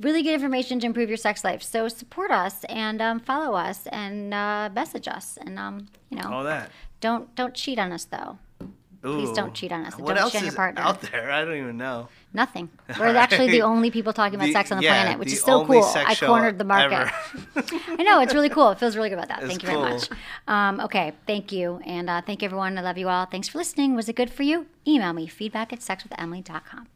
Really 0.00 0.22
good 0.22 0.34
information 0.34 0.78
to 0.80 0.86
improve 0.86 1.08
your 1.08 1.16
sex 1.16 1.42
life. 1.42 1.62
So 1.62 1.88
support 1.88 2.30
us 2.30 2.64
and 2.64 3.02
um, 3.02 3.18
follow 3.18 3.56
us 3.56 3.86
and 3.88 4.32
uh, 4.32 4.70
message 4.72 5.08
us. 5.08 5.38
And 5.40 5.58
um, 5.58 5.86
you 6.10 6.18
know, 6.20 6.32
all 6.32 6.44
that. 6.44 6.70
don't 7.00 7.34
don't 7.34 7.54
cheat 7.54 7.78
on 7.78 7.92
us 7.92 8.04
though. 8.04 8.38
Please 9.00 9.28
Ooh. 9.28 9.34
don't 9.34 9.54
cheat 9.54 9.70
on 9.70 9.84
us. 9.86 9.96
What 9.96 10.08
don't 10.14 10.18
else 10.18 10.32
cheat 10.32 10.38
on 10.40 10.44
your 10.46 10.52
is 10.52 10.56
partner. 10.56 10.82
out 10.82 11.00
there? 11.02 11.30
I 11.30 11.44
don't 11.44 11.54
even 11.56 11.76
know. 11.76 12.08
Nothing. 12.34 12.68
We're 12.98 13.14
actually 13.16 13.48
the 13.48 13.62
only 13.62 13.92
people 13.92 14.12
talking 14.12 14.34
about 14.34 14.46
The- 14.46 14.52
sex 14.52 14.72
on 14.72 14.78
the 14.78 14.84
yeah, 14.84 15.02
planet, 15.02 15.18
which 15.20 15.28
the 15.28 15.34
is 15.34 15.42
so 15.42 15.60
only 15.60 15.78
cool. 15.78 15.82
sex 15.84 16.10
I 16.10 16.14
show 16.14 16.26
cornered 16.26 16.58
the 16.58 16.64
market. 16.64 17.12
ever. 17.54 17.64
I 17.98 18.02
know 18.02 18.20
it's 18.20 18.34
really 18.34 18.48
cool. 18.48 18.70
It 18.70 18.80
feels 18.80 18.96
really 18.96 19.08
good 19.08 19.18
about 19.18 19.28
that. 19.28 19.38
It's 19.38 19.48
thank 19.48 19.62
you 19.62 19.68
very 19.68 19.80
cool. 19.80 19.88
much. 19.90 20.08
Um, 20.48 20.80
okay, 20.80 21.12
thank 21.28 21.52
you, 21.52 21.80
and 21.86 22.10
uh, 22.10 22.22
thank 22.22 22.42
you 22.42 22.46
everyone. 22.46 22.76
I 22.76 22.80
love 22.82 22.98
you 22.98 23.08
all. 23.08 23.26
Thanks 23.26 23.46
for 23.46 23.58
listening. 23.58 23.94
Was 23.94 24.08
it 24.08 24.16
good 24.16 24.30
for 24.30 24.42
you? 24.42 24.66
Email 24.86 25.12
me 25.12 25.28
feedback 25.28 25.72
at 25.72 25.78
sexwithemily.com. 25.78 26.88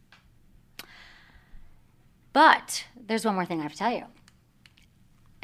But 2.33 2.85
there's 2.97 3.25
one 3.25 3.35
more 3.37 3.45
thing 3.45 3.61
I 3.61 3.63
have 3.65 3.73
to 3.73 3.79
tell 3.79 3.93
you. 3.93 4.05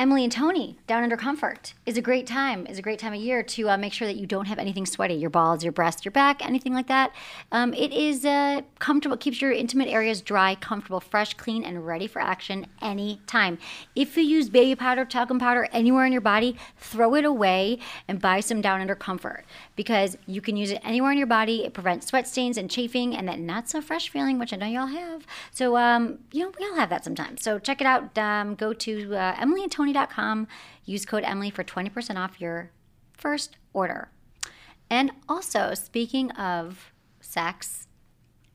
Emily 0.00 0.22
and 0.22 0.30
Tony, 0.30 0.78
Down 0.86 1.02
Under 1.02 1.16
Comfort, 1.16 1.74
is 1.84 1.98
a 1.98 2.00
great 2.00 2.24
time. 2.24 2.68
is 2.68 2.78
a 2.78 2.82
great 2.82 3.00
time 3.00 3.12
of 3.12 3.20
year 3.20 3.42
to 3.42 3.68
uh, 3.68 3.76
make 3.76 3.92
sure 3.92 4.06
that 4.06 4.14
you 4.14 4.28
don't 4.28 4.46
have 4.46 4.60
anything 4.60 4.86
sweaty, 4.86 5.14
your 5.14 5.28
balls, 5.28 5.64
your 5.64 5.72
breast, 5.72 6.04
your 6.04 6.12
back, 6.12 6.40
anything 6.46 6.72
like 6.72 6.86
that. 6.86 7.12
Um, 7.50 7.74
it 7.74 7.92
is 7.92 8.24
uh, 8.24 8.60
comfortable, 8.78 9.16
keeps 9.16 9.42
your 9.42 9.50
intimate 9.50 9.88
areas 9.88 10.22
dry, 10.22 10.54
comfortable, 10.54 11.00
fresh, 11.00 11.34
clean, 11.34 11.64
and 11.64 11.84
ready 11.84 12.06
for 12.06 12.22
action 12.22 12.68
anytime. 12.80 13.58
If 13.96 14.16
you 14.16 14.22
use 14.22 14.48
baby 14.48 14.76
powder, 14.76 15.04
talcum 15.04 15.40
powder 15.40 15.68
anywhere 15.72 16.06
in 16.06 16.12
your 16.12 16.20
body, 16.20 16.54
throw 16.76 17.16
it 17.16 17.24
away 17.24 17.80
and 18.06 18.20
buy 18.20 18.38
some 18.38 18.60
Down 18.60 18.80
Under 18.80 18.94
Comfort 18.94 19.46
because 19.74 20.16
you 20.28 20.40
can 20.40 20.56
use 20.56 20.70
it 20.70 20.80
anywhere 20.84 21.10
in 21.10 21.18
your 21.18 21.26
body. 21.26 21.64
It 21.64 21.74
prevents 21.74 22.06
sweat 22.06 22.28
stains 22.28 22.56
and 22.56 22.70
chafing 22.70 23.16
and 23.16 23.26
that 23.26 23.40
not 23.40 23.68
so 23.68 23.80
fresh 23.80 24.10
feeling, 24.10 24.38
which 24.38 24.52
I 24.52 24.58
know 24.58 24.66
y'all 24.66 24.86
have. 24.86 25.26
So, 25.50 25.76
um, 25.76 26.20
you 26.30 26.44
know, 26.44 26.52
we 26.56 26.66
all 26.66 26.76
have 26.76 26.90
that 26.90 27.02
sometimes. 27.02 27.42
So 27.42 27.58
check 27.58 27.80
it 27.80 27.86
out. 27.88 28.16
Um, 28.16 28.54
go 28.54 28.72
to 28.72 29.16
uh, 29.16 29.34
Use 30.84 31.04
code 31.04 31.24
Emily 31.24 31.50
for 31.50 31.64
20% 31.64 32.16
off 32.16 32.40
your 32.40 32.70
first 33.12 33.56
order. 33.72 34.10
And 34.90 35.12
also, 35.28 35.74
speaking 35.74 36.30
of 36.32 36.92
sex 37.20 37.86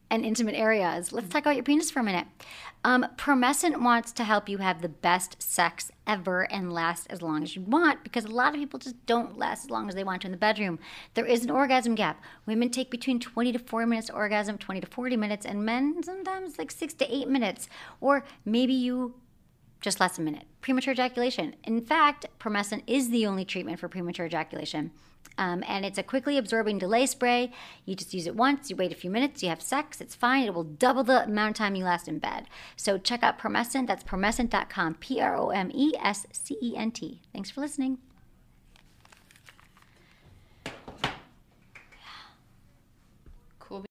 and 0.10 0.26
intimate 0.26 0.56
areas, 0.56 1.12
let's 1.12 1.30
talk 1.30 1.44
about 1.44 1.56
your 1.56 1.64
penis 1.64 1.92
for 1.92 2.00
a 2.00 2.04
minute. 2.04 2.28
Um, 2.86 3.06
Promescent 3.18 3.82
wants 3.82 4.12
to 4.14 4.24
help 4.24 4.50
you 4.50 4.58
have 4.58 4.82
the 4.82 4.90
best 4.90 5.42
sex 5.42 5.90
ever 6.06 6.52
and 6.52 6.74
last 6.74 7.08
as 7.10 7.22
long 7.22 7.42
as 7.44 7.56
you 7.56 7.62
want 7.62 8.04
because 8.04 8.26
a 8.26 8.30
lot 8.30 8.54
of 8.54 8.60
people 8.60 8.78
just 8.78 9.06
don't 9.06 9.38
last 9.38 9.64
as 9.66 9.70
long 9.70 9.88
as 9.88 9.96
they 9.96 10.04
want 10.04 10.22
to 10.22 10.28
in 10.28 10.32
the 10.32 10.38
bedroom. 10.38 10.80
There 11.14 11.26
is 11.26 11.46
an 11.46 11.50
orgasm 11.50 11.96
gap. 11.96 12.22
Women 12.46 12.70
take 12.70 12.92
between 12.92 13.20
20 13.20 13.54
to 13.54 13.60
40 13.60 13.88
minutes 13.88 14.10
orgasm, 14.10 14.58
20 14.58 14.82
to 14.82 14.88
40 14.88 15.16
minutes, 15.16 15.46
and 15.46 15.66
men 15.66 16.04
sometimes 16.04 16.58
like 16.58 16.72
six 16.72 16.94
to 16.96 17.16
eight 17.16 17.30
minutes. 17.30 17.70
Or 18.02 18.26
maybe 18.44 18.74
you 18.74 19.14
just 19.84 20.00
last 20.00 20.18
a 20.18 20.22
minute. 20.22 20.46
Premature 20.62 20.94
ejaculation. 20.94 21.56
In 21.64 21.82
fact, 21.82 22.26
Promescent 22.40 22.84
is 22.88 23.10
the 23.10 23.28
only 23.28 23.46
treatment 23.46 23.80
for 23.80 23.90
premature 23.90 24.26
ejaculation. 24.26 24.92
Um, 25.38 25.64
and 25.68 25.86
it's 25.86 25.98
a 25.98 26.04
quickly 26.04 26.38
absorbing 26.38 26.78
delay 26.78 27.06
spray. 27.06 27.52
You 27.86 27.96
just 27.96 28.14
use 28.14 28.26
it 28.26 28.36
once, 28.36 28.70
you 28.70 28.76
wait 28.76 28.92
a 28.92 28.96
few 28.96 29.10
minutes, 29.10 29.44
you 29.44 29.50
have 29.50 29.62
sex, 29.62 30.00
it's 30.00 30.16
fine. 30.16 30.44
It 30.46 30.54
will 30.54 30.64
double 30.64 31.04
the 31.04 31.24
amount 31.24 31.52
of 31.52 31.56
time 31.58 31.76
you 31.76 31.84
last 31.84 32.08
in 32.08 32.20
bed. 32.20 32.46
So 32.76 32.98
check 32.98 33.24
out 33.24 33.40
Promescent. 33.40 33.88
That's 33.88 34.04
promescent.com. 34.04 34.96
P 34.96 35.20
R 35.20 35.36
O 35.36 35.50
M 35.50 35.70
E 35.74 35.94
S 36.00 36.26
C 36.32 36.58
E 36.62 36.78
N 36.78 36.92
T. 36.92 37.22
Thanks 37.34 37.50
for 37.50 37.62
listening. 37.62 37.98